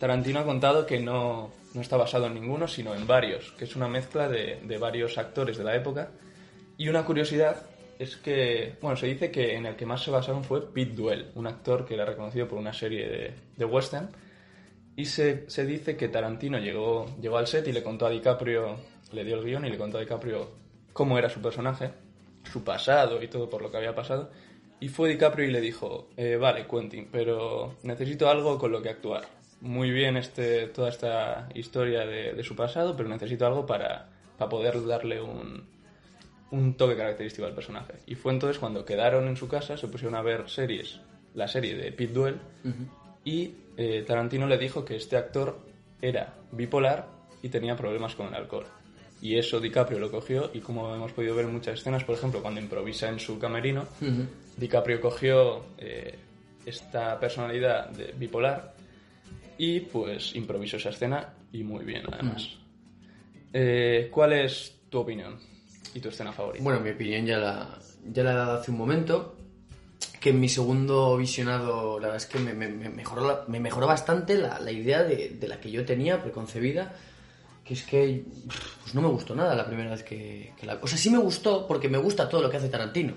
Tarantino 0.00 0.40
ha 0.40 0.44
contado 0.44 0.84
que 0.86 0.98
no, 0.98 1.50
no 1.74 1.80
está 1.80 1.96
basado 1.96 2.26
en 2.26 2.34
ninguno, 2.34 2.66
sino 2.68 2.94
en 2.94 3.06
varios, 3.06 3.52
que 3.52 3.64
es 3.64 3.76
una 3.76 3.88
mezcla 3.88 4.28
de, 4.28 4.60
de 4.62 4.78
varios 4.78 5.16
actores 5.16 5.56
de 5.58 5.64
la 5.64 5.76
época. 5.76 6.10
Y 6.76 6.88
una 6.88 7.04
curiosidad 7.04 7.62
es 7.98 8.16
que, 8.16 8.74
bueno, 8.82 8.96
se 8.96 9.06
dice 9.06 9.30
que 9.30 9.54
en 9.54 9.64
el 9.64 9.76
que 9.76 9.86
más 9.86 10.02
se 10.02 10.10
basaron 10.10 10.44
fue 10.44 10.70
Pete 10.70 10.94
Duell, 10.94 11.30
un 11.34 11.46
actor 11.46 11.86
que 11.86 11.94
era 11.94 12.04
reconocido 12.04 12.46
por 12.46 12.58
una 12.58 12.72
serie 12.72 13.08
de, 13.08 13.34
de 13.56 13.64
western. 13.64 14.10
Y 14.96 15.04
se, 15.04 15.48
se 15.48 15.66
dice 15.66 15.96
que 15.96 16.08
Tarantino 16.08 16.58
llegó, 16.58 17.06
llegó 17.20 17.36
al 17.36 17.46
set 17.46 17.68
y 17.68 17.72
le 17.72 17.82
contó 17.82 18.06
a 18.06 18.10
DiCaprio, 18.10 18.76
le 19.12 19.24
dio 19.24 19.36
el 19.36 19.44
guion 19.44 19.66
y 19.66 19.70
le 19.70 19.78
contó 19.78 19.98
a 19.98 20.00
DiCaprio 20.00 20.50
cómo 20.92 21.18
era 21.18 21.28
su 21.28 21.40
personaje, 21.40 21.90
su 22.50 22.64
pasado 22.64 23.22
y 23.22 23.28
todo 23.28 23.50
por 23.50 23.60
lo 23.60 23.70
que 23.70 23.76
había 23.76 23.94
pasado. 23.94 24.30
Y 24.80 24.88
fue 24.88 25.10
DiCaprio 25.10 25.48
y 25.48 25.52
le 25.52 25.60
dijo, 25.60 26.08
eh, 26.16 26.36
vale, 26.36 26.66
Quentin, 26.66 27.08
pero 27.12 27.76
necesito 27.82 28.28
algo 28.28 28.58
con 28.58 28.72
lo 28.72 28.82
que 28.82 28.88
actuar. 28.88 29.24
Muy 29.60 29.90
bien 29.90 30.16
este, 30.16 30.68
toda 30.68 30.88
esta 30.88 31.48
historia 31.54 32.06
de, 32.06 32.32
de 32.32 32.42
su 32.44 32.56
pasado, 32.56 32.96
pero 32.96 33.08
necesito 33.08 33.46
algo 33.46 33.66
para, 33.66 34.08
para 34.38 34.48
poder 34.48 34.86
darle 34.86 35.20
un, 35.20 35.66
un 36.50 36.74
toque 36.74 36.96
característico 36.96 37.46
al 37.46 37.54
personaje. 37.54 37.94
Y 38.06 38.14
fue 38.14 38.32
entonces 38.32 38.58
cuando 38.58 38.84
quedaron 38.84 39.28
en 39.28 39.36
su 39.36 39.48
casa, 39.48 39.76
se 39.76 39.88
pusieron 39.88 40.14
a 40.14 40.22
ver 40.22 40.48
series, 40.48 41.00
la 41.34 41.48
serie 41.48 41.74
de 41.74 41.92
Pete 41.92 42.12
Duell, 42.12 42.40
y 43.24 43.54
eh, 43.76 44.04
Tarantino 44.06 44.46
le 44.46 44.58
dijo 44.58 44.84
que 44.84 44.96
este 44.96 45.16
actor 45.16 45.58
era 46.00 46.34
bipolar 46.52 47.08
y 47.42 47.48
tenía 47.48 47.76
problemas 47.76 48.14
con 48.14 48.28
el 48.28 48.34
alcohol. 48.34 48.66
Y 49.20 49.38
eso 49.38 49.60
DiCaprio 49.60 49.98
lo 49.98 50.10
cogió 50.10 50.50
y 50.52 50.60
como 50.60 50.94
hemos 50.94 51.12
podido 51.12 51.34
ver 51.34 51.46
en 51.46 51.52
muchas 51.52 51.80
escenas, 51.80 52.04
por 52.04 52.16
ejemplo, 52.16 52.42
cuando 52.42 52.60
improvisa 52.60 53.08
en 53.08 53.18
su 53.18 53.38
camerino. 53.38 53.86
DiCaprio 54.56 55.00
cogió 55.00 55.64
eh, 55.78 56.14
esta 56.64 57.18
personalidad 57.18 57.88
de 57.90 58.12
bipolar 58.12 58.74
Y 59.56 59.80
pues 59.80 60.34
improvisó 60.34 60.76
esa 60.76 60.90
escena 60.90 61.34
y 61.52 61.62
muy 61.62 61.84
bien 61.84 62.02
además. 62.12 62.58
Eh, 63.52 64.08
¿Cuál 64.10 64.34
es 64.34 64.80
tu 64.90 64.98
opinión 64.98 65.38
y 65.94 66.00
tu 66.00 66.10
escena 66.10 66.32
favorita? 66.32 66.62
Bueno, 66.62 66.80
mi 66.80 66.90
opinión 66.90 67.24
ya 67.24 67.38
la, 67.38 67.78
ya 68.12 68.22
la 68.22 68.32
he 68.32 68.34
dado 68.34 68.52
hace 68.60 68.70
un 68.70 68.76
momento. 68.76 69.36
Que 70.26 70.30
en 70.30 70.40
mi 70.40 70.48
segundo 70.48 71.16
visionado, 71.16 72.00
la 72.00 72.08
verdad 72.08 72.16
es 72.16 72.26
que 72.26 72.40
me, 72.40 72.52
me- 72.52 72.66
me 72.66 72.88
mejoró, 72.88 73.44
me 73.46 73.60
mejoró 73.60 73.86
bastante 73.86 74.34
la, 74.36 74.58
la 74.58 74.72
idea 74.72 75.04
de, 75.04 75.36
de 75.38 75.46
la 75.46 75.60
que 75.60 75.70
yo 75.70 75.84
tenía 75.84 76.20
preconcebida. 76.20 76.92
Que 77.64 77.74
es 77.74 77.84
que 77.84 78.24
pues 78.82 78.92
no 78.92 79.02
me 79.02 79.06
gustó 79.08 79.36
nada 79.36 79.54
la 79.54 79.64
primera 79.68 79.90
vez 79.90 80.02
que, 80.02 80.52
que 80.58 80.66
la... 80.66 80.80
O 80.82 80.88
sea, 80.88 80.98
sí 80.98 81.10
me 81.10 81.18
gustó 81.18 81.68
porque 81.68 81.88
me 81.88 81.98
gusta 81.98 82.28
todo 82.28 82.42
lo 82.42 82.50
que 82.50 82.56
hace 82.56 82.68
Tarantino. 82.68 83.14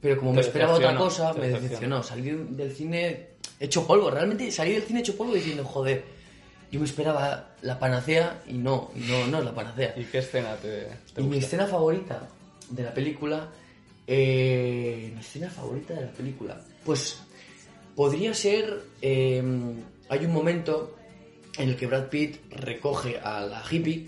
Pero 0.00 0.16
como 0.16 0.32
me 0.32 0.40
esperaba 0.40 0.72
otra 0.72 0.96
cosa, 0.96 1.34
me 1.34 1.46
decepcionó. 1.48 2.02
Salí 2.02 2.22
del 2.30 2.72
cine 2.72 3.26
hecho 3.60 3.86
polvo. 3.86 4.10
Realmente 4.10 4.50
salí 4.50 4.72
del 4.72 4.82
cine 4.84 5.00
hecho 5.00 5.14
polvo 5.14 5.34
diciendo, 5.34 5.62
joder, 5.62 6.04
yo 6.72 6.80
me 6.80 6.86
esperaba 6.86 7.50
la 7.60 7.78
panacea 7.78 8.42
y 8.46 8.54
no, 8.54 8.90
no, 8.94 9.26
no 9.26 9.38
es 9.40 9.44
la 9.44 9.54
panacea. 9.54 9.92
¿Y 9.94 10.04
qué 10.04 10.18
escena 10.20 10.56
te, 10.56 10.88
te 11.14 11.20
Y 11.20 11.24
mi 11.24 11.28
gusta? 11.32 11.44
escena 11.44 11.66
favorita 11.66 12.26
de 12.70 12.82
la 12.82 12.94
película. 12.94 13.50
Eh, 14.06 15.10
mi 15.14 15.20
escena 15.20 15.50
favorita 15.50 15.94
de 15.94 16.02
la 16.06 16.12
película. 16.12 16.60
Pues 16.84 17.20
podría 17.94 18.34
ser. 18.34 18.82
eh, 19.02 19.42
hay 20.08 20.24
un 20.24 20.32
momento 20.32 20.96
en 21.58 21.70
el 21.70 21.76
que 21.76 21.86
Brad 21.86 22.08
Pitt 22.08 22.36
recoge 22.52 23.18
a 23.18 23.40
la 23.40 23.62
hippie 23.68 24.06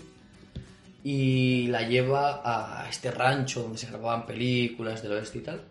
y 1.03 1.67
la 1.67 1.81
lleva 1.87 2.41
a 2.43 2.89
este 2.89 3.11
rancho 3.11 3.63
donde 3.63 3.77
se 3.77 3.87
grababan 3.87 4.25
películas 4.25 5.01
del 5.01 5.13
oeste 5.13 5.39
y 5.39 5.41
tal. 5.41 5.61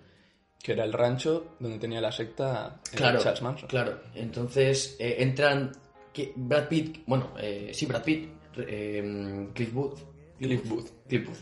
Que 0.63 0.73
era 0.73 0.85
el 0.85 0.93
rancho 0.93 1.57
donde 1.61 1.79
tenía 1.79 2.01
la 2.01 2.11
secta 2.13 2.81
eh, 2.93 2.97
Claro, 2.97 3.21
Charles 3.23 3.43
Manson. 3.43 3.69
claro. 3.69 4.01
Entonces 4.15 4.97
eh, 4.99 5.17
entran 5.21 5.73
que 6.13 6.33
Brad 6.35 6.69
Pitt, 6.69 6.99
bueno, 7.07 7.31
eh, 7.39 7.71
sí, 7.73 7.87
Brad 7.87 8.03
Pitt, 8.03 8.29
eh, 8.59 9.49
Cliff 9.55 9.73
Booth, 9.73 9.99
Cliff 10.39 10.69
Booth. 10.69 10.89
Cliff 11.09 11.27
Booth, 11.27 11.39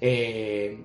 eh, 0.00 0.78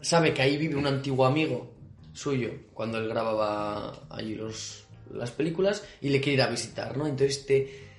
sabe 0.00 0.32
que 0.34 0.42
ahí 0.42 0.56
vive 0.56 0.76
un 0.76 0.86
antiguo 0.86 1.24
amigo 1.26 1.72
suyo 2.12 2.50
cuando 2.74 2.98
él 2.98 3.08
grababa 3.08 4.06
allí 4.10 4.34
los, 4.34 4.84
las 5.12 5.30
películas 5.30 5.84
y 6.00 6.08
le 6.10 6.20
quiere 6.20 6.34
ir 6.34 6.42
a 6.42 6.48
visitar, 6.50 6.96
¿no? 6.96 7.06
Entonces 7.06 7.46
te, 7.46 7.90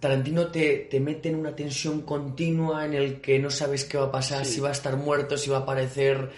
Tarantino 0.00 0.48
te, 0.48 0.86
te 0.90 1.00
mete 1.00 1.30
en 1.30 1.36
una 1.36 1.56
tensión 1.56 2.02
continua 2.02 2.84
en 2.84 2.92
el 2.94 3.20
que 3.20 3.38
no 3.38 3.50
sabes 3.50 3.84
qué 3.84 3.96
va 3.96 4.04
a 4.06 4.12
pasar, 4.12 4.44
si 4.44 4.60
va 4.60 4.68
a 4.68 4.72
estar 4.72 4.96
muerto, 4.96 5.38
si 5.38 5.48
va 5.50 5.58
a 5.58 5.60
aparecer. 5.60 6.30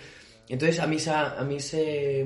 Entonces 0.49 0.79
a 0.81 0.87
mí, 0.87 0.97
esa- 0.97 1.39
a 1.39 1.45
mí 1.45 1.57
ese, 1.57 2.25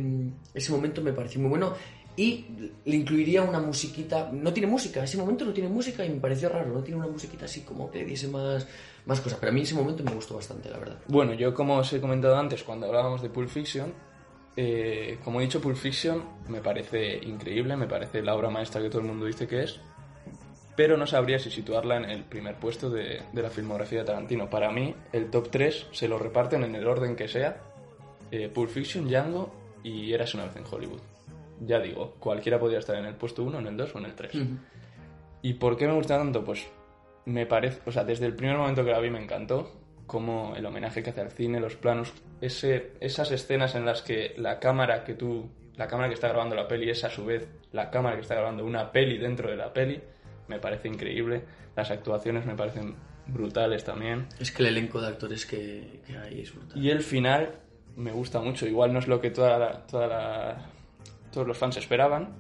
ese 0.55 0.73
momento 0.73 1.01
me 1.01 1.13
pareció 1.13 1.41
muy 1.41 1.49
bueno 1.49 1.75
y 2.17 2.45
le 2.85 2.97
incluiría 2.97 3.43
una 3.43 3.59
musiquita. 3.61 4.31
No 4.31 4.53
tiene 4.53 4.67
música, 4.69 5.03
ese 5.03 5.17
momento 5.17 5.47
no 5.47 5.53
tiene 5.55 5.71
música 5.71 6.05
y 6.05 6.11
me 6.11 6.21
pareció 6.21 6.51
raro, 6.51 6.71
no 6.73 6.83
tiene 6.83 7.01
una 7.01 7.09
musiquita 7.09 7.47
así 7.47 7.63
como 7.63 7.91
que 7.91 8.05
diese 8.05 8.29
más, 8.29 8.67
más 9.07 9.21
cosas. 9.21 9.39
Pero 9.39 9.51
a 9.51 9.55
mí 9.55 9.63
ese 9.63 9.75
momento 9.75 10.03
me 10.05 10.13
gustó 10.13 10.37
bastante, 10.37 10.71
la 10.71 10.79
verdad. 10.79 10.99
Bueno, 11.09 11.35
yo 11.35 11.55
como 11.55 11.77
os 11.79 11.93
he 11.93 12.01
comentado 12.01 12.37
antes 12.37 12.63
cuando 12.63 12.87
hablábamos 12.87 13.23
de 13.23 13.31
Pulp 13.31 13.49
Fiction, 13.49 13.93
eh, 14.57 15.19
como 15.25 15.41
he 15.41 15.45
dicho, 15.45 15.61
Pulp 15.61 15.77
Fiction 15.77 16.23
me 16.49 16.61
parece 16.61 17.17
increíble, 17.17 17.77
me 17.77 17.87
parece 17.87 18.23
la 18.23 18.35
obra 18.35 18.51
maestra 18.51 18.83
que 18.83 18.89
todo 18.89 19.01
el 19.01 19.09
mundo 19.09 19.27
dice 19.27 19.47
que 19.47 19.63
es, 19.63 19.81
pero 20.77 20.97
no 20.97 21.07
sabría 21.07 21.39
si 21.39 21.51
situarla 21.51 21.97
en 21.97 22.05
el 22.05 22.25
primer 22.25 22.57
puesto 22.57 22.91
de, 22.91 23.23
de 23.33 23.43
la 23.43 23.51
filmografía 23.51 24.01
de 24.01 24.05
Tarantino. 24.05 24.49
Para 24.49 24.71
mí, 24.71 24.95
el 25.13 25.31
top 25.31 25.51
3 25.51 25.89
se 25.93 26.09
lo 26.09 26.19
reparten 26.19 26.65
en 26.65 26.75
el 26.75 26.87
orden 26.87 27.17
que 27.17 27.29
sea, 27.29 27.61
eh, 28.31 28.49
Pulp 28.49 28.71
Fiction, 28.71 29.09
Django 29.09 29.53
y 29.83 30.13
Eras 30.13 30.35
una 30.35 30.45
vez 30.45 30.57
en 30.57 30.65
Hollywood. 30.71 31.01
Ya 31.61 31.79
digo, 31.79 32.15
cualquiera 32.19 32.59
podría 32.59 32.79
estar 32.79 32.97
en 32.97 33.05
el 33.05 33.15
puesto 33.15 33.45
1, 33.45 33.59
en 33.59 33.67
el 33.67 33.77
2 33.77 33.95
o 33.95 33.99
en 33.99 34.05
el 34.07 34.15
3. 34.15 34.33
¿Y 35.43 35.55
por 35.55 35.77
qué 35.77 35.87
me 35.87 35.95
gusta 35.95 36.17
tanto? 36.17 36.43
Pues 36.43 36.67
me 37.25 37.47
parece, 37.47 37.81
o 37.87 37.93
sea, 37.93 38.05
desde 38.05 38.27
el 38.27 38.35
primer 38.35 38.57
momento 38.57 38.85
que 38.85 38.91
la 38.91 38.99
vi 39.01 39.11
me 39.11 39.23
encantó, 39.23 39.71
como 40.07 40.55
el 40.57 40.67
homenaje 40.67 41.03
que 41.03 41.11
hace 41.11 41.21
al 41.21 41.31
cine, 41.31 41.61
los 41.61 41.77
planos, 41.77 42.13
ese, 42.41 42.93
esas 43.01 43.31
escenas 43.31 43.75
en 43.75 43.87
las 43.87 44.03
que 44.03 44.35
la 44.37 44.59
cámara 44.59 45.05
que 45.05 45.15
tú, 45.15 45.49
la 45.77 45.87
cámara 45.89 46.09
que 46.09 46.15
está 46.15 46.29
grabando 46.29 46.55
la 46.57 46.69
peli 46.69 46.91
es 46.91 47.05
a 47.05 47.11
su 47.11 47.25
vez 47.25 47.49
la 47.73 47.91
cámara 47.91 48.17
que 48.17 48.23
está 48.23 48.35
grabando 48.35 48.65
una 48.65 48.93
peli 48.93 49.17
dentro 49.19 49.49
de 49.51 49.57
la 49.57 49.73
peli, 49.73 50.01
me 50.49 50.59
parece 50.59 50.89
increíble. 50.89 51.45
Las 51.77 51.91
actuaciones 51.91 52.45
me 52.45 52.55
parecen 52.55 52.95
brutales 53.29 53.85
también. 53.85 54.27
Es 54.41 54.51
que 54.53 54.63
el 54.63 54.69
elenco 54.71 55.01
de 55.01 55.07
actores 55.07 55.47
que, 55.47 56.01
que 56.07 56.19
hay 56.19 56.41
es 56.43 56.55
brutal. 56.55 56.77
Y 56.77 56.91
el 56.91 57.01
final 57.01 57.51
me 57.97 58.11
gusta 58.13 58.41
mucho. 58.41 58.67
Igual 58.67 58.93
no 58.93 58.99
es 58.99 59.07
lo 59.09 59.21
que 59.21 59.31
toda 59.31 59.59
la- 59.59 59.87
toda 59.87 60.07
la- 60.09 60.67
todos 61.31 61.47
los 61.47 61.57
fans 61.57 61.79
esperaban, 61.79 62.35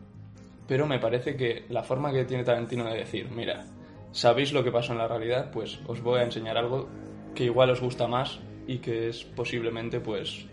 pero 0.68 0.86
me 0.86 0.98
parece 0.98 1.36
que 1.36 1.64
la 1.70 1.82
forma 1.82 2.12
que 2.12 2.24
tiene 2.26 2.44
Tarantino 2.44 2.84
de 2.84 2.98
decir, 2.98 3.30
mira, 3.30 3.64
sabéis 4.12 4.52
lo 4.52 4.62
que 4.62 4.70
pasó 4.70 4.92
en 4.92 4.98
la 4.98 5.08
realidad, 5.08 5.50
pues 5.50 5.80
os 5.86 6.00
voy 6.02 6.20
a 6.20 6.24
enseñar 6.24 6.56
algo 6.56 6.88
que 7.34 7.44
igual 7.44 7.70
os 7.70 7.80
gusta 7.80 8.06
más 8.06 8.38
y 8.66 8.78
que 8.78 9.08
es 9.08 9.24
posiblemente 9.24 10.00
pues 10.00 10.46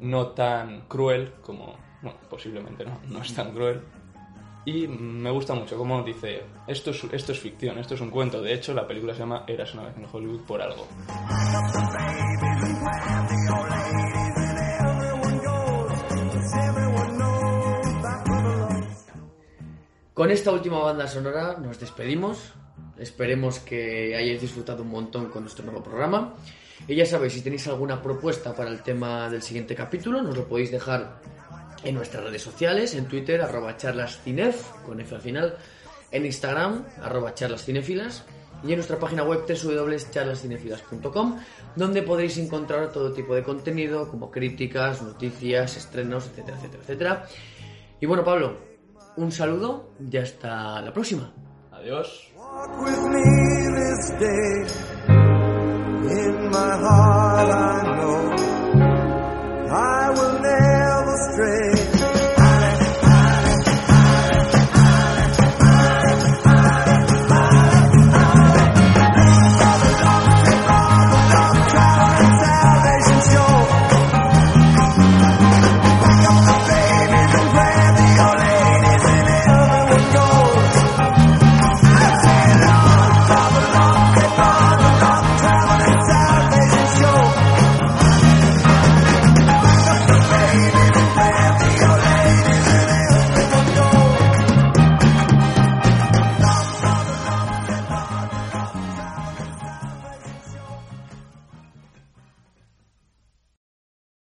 no 0.00 0.28
tan 0.28 0.82
cruel 0.88 1.32
como... 1.42 1.76
Posiblemente 2.28 2.84
no, 2.84 2.98
no 3.08 3.22
es 3.22 3.32
tan 3.32 3.52
cruel. 3.52 3.80
Y 4.64 4.88
me 4.88 5.30
gusta 5.30 5.54
mucho 5.54 5.76
cómo 5.76 6.02
dice, 6.02 6.42
esto 6.66 6.90
es, 6.90 7.04
esto 7.12 7.32
es 7.32 7.38
ficción, 7.38 7.78
esto 7.78 7.94
es 7.94 8.00
un 8.00 8.10
cuento. 8.10 8.40
De 8.40 8.54
hecho, 8.54 8.74
la 8.74 8.86
película 8.86 9.12
se 9.12 9.20
llama 9.20 9.44
Eras 9.46 9.74
una 9.74 9.84
vez 9.84 9.96
en 9.96 10.06
Hollywood 10.10 10.40
por 10.42 10.60
algo. 10.62 10.86
Con 20.14 20.30
esta 20.30 20.52
última 20.52 20.78
banda 20.78 21.06
sonora 21.08 21.56
nos 21.58 21.80
despedimos. 21.80 22.52
Esperemos 22.98 23.58
que 23.60 24.14
hayáis 24.16 24.40
disfrutado 24.40 24.82
un 24.82 24.90
montón 24.90 25.28
con 25.30 25.42
nuestro 25.42 25.64
nuevo 25.64 25.82
programa. 25.82 26.34
Y 26.86 26.94
ya 26.94 27.06
sabéis, 27.06 27.34
si 27.34 27.42
tenéis 27.42 27.66
alguna 27.68 28.02
propuesta 28.02 28.54
para 28.54 28.70
el 28.70 28.82
tema 28.82 29.30
del 29.30 29.42
siguiente 29.42 29.74
capítulo, 29.74 30.22
nos 30.22 30.36
lo 30.36 30.48
podéis 30.48 30.70
dejar 30.70 31.20
en 31.84 31.94
nuestras 31.94 32.24
redes 32.24 32.42
sociales, 32.42 32.94
en 32.94 33.06
Twitter, 33.06 33.40
arroba 33.40 33.76
charlascinef, 33.76 34.70
con 34.84 35.00
F 35.00 35.14
al 35.14 35.20
final, 35.20 35.56
en 36.10 36.26
Instagram, 36.26 36.84
arroba 37.02 37.34
charlascinefilas, 37.34 38.24
y 38.64 38.68
en 38.68 38.76
nuestra 38.76 38.98
página 38.98 39.24
web 39.24 39.44
www.charlascinefilas.com, 39.46 41.38
donde 41.74 42.02
podréis 42.02 42.38
encontrar 42.38 42.92
todo 42.92 43.12
tipo 43.12 43.34
de 43.34 43.42
contenido, 43.42 44.08
como 44.08 44.30
críticas, 44.30 45.02
noticias, 45.02 45.76
estrenos, 45.76 46.26
etcétera, 46.26 46.56
etcétera, 46.58 46.82
etcétera. 46.82 47.26
Y 48.00 48.06
bueno, 48.06 48.24
Pablo, 48.24 48.58
un 49.16 49.32
saludo 49.32 49.94
y 50.10 50.16
hasta 50.16 50.80
la 50.80 50.92
próxima. 50.92 51.32
Adiós. 51.72 52.31
Walk 52.52 52.82
with 52.82 53.02
me 53.14 53.28
this 53.78 54.10
day. 54.20 54.54
In 56.20 56.50
my 56.50 56.72
heart, 56.84 57.48
I 57.50 57.82
know 57.96 58.20
I 59.72 60.10
will 60.10 60.36
never 60.50 61.16
stray. 61.32 61.71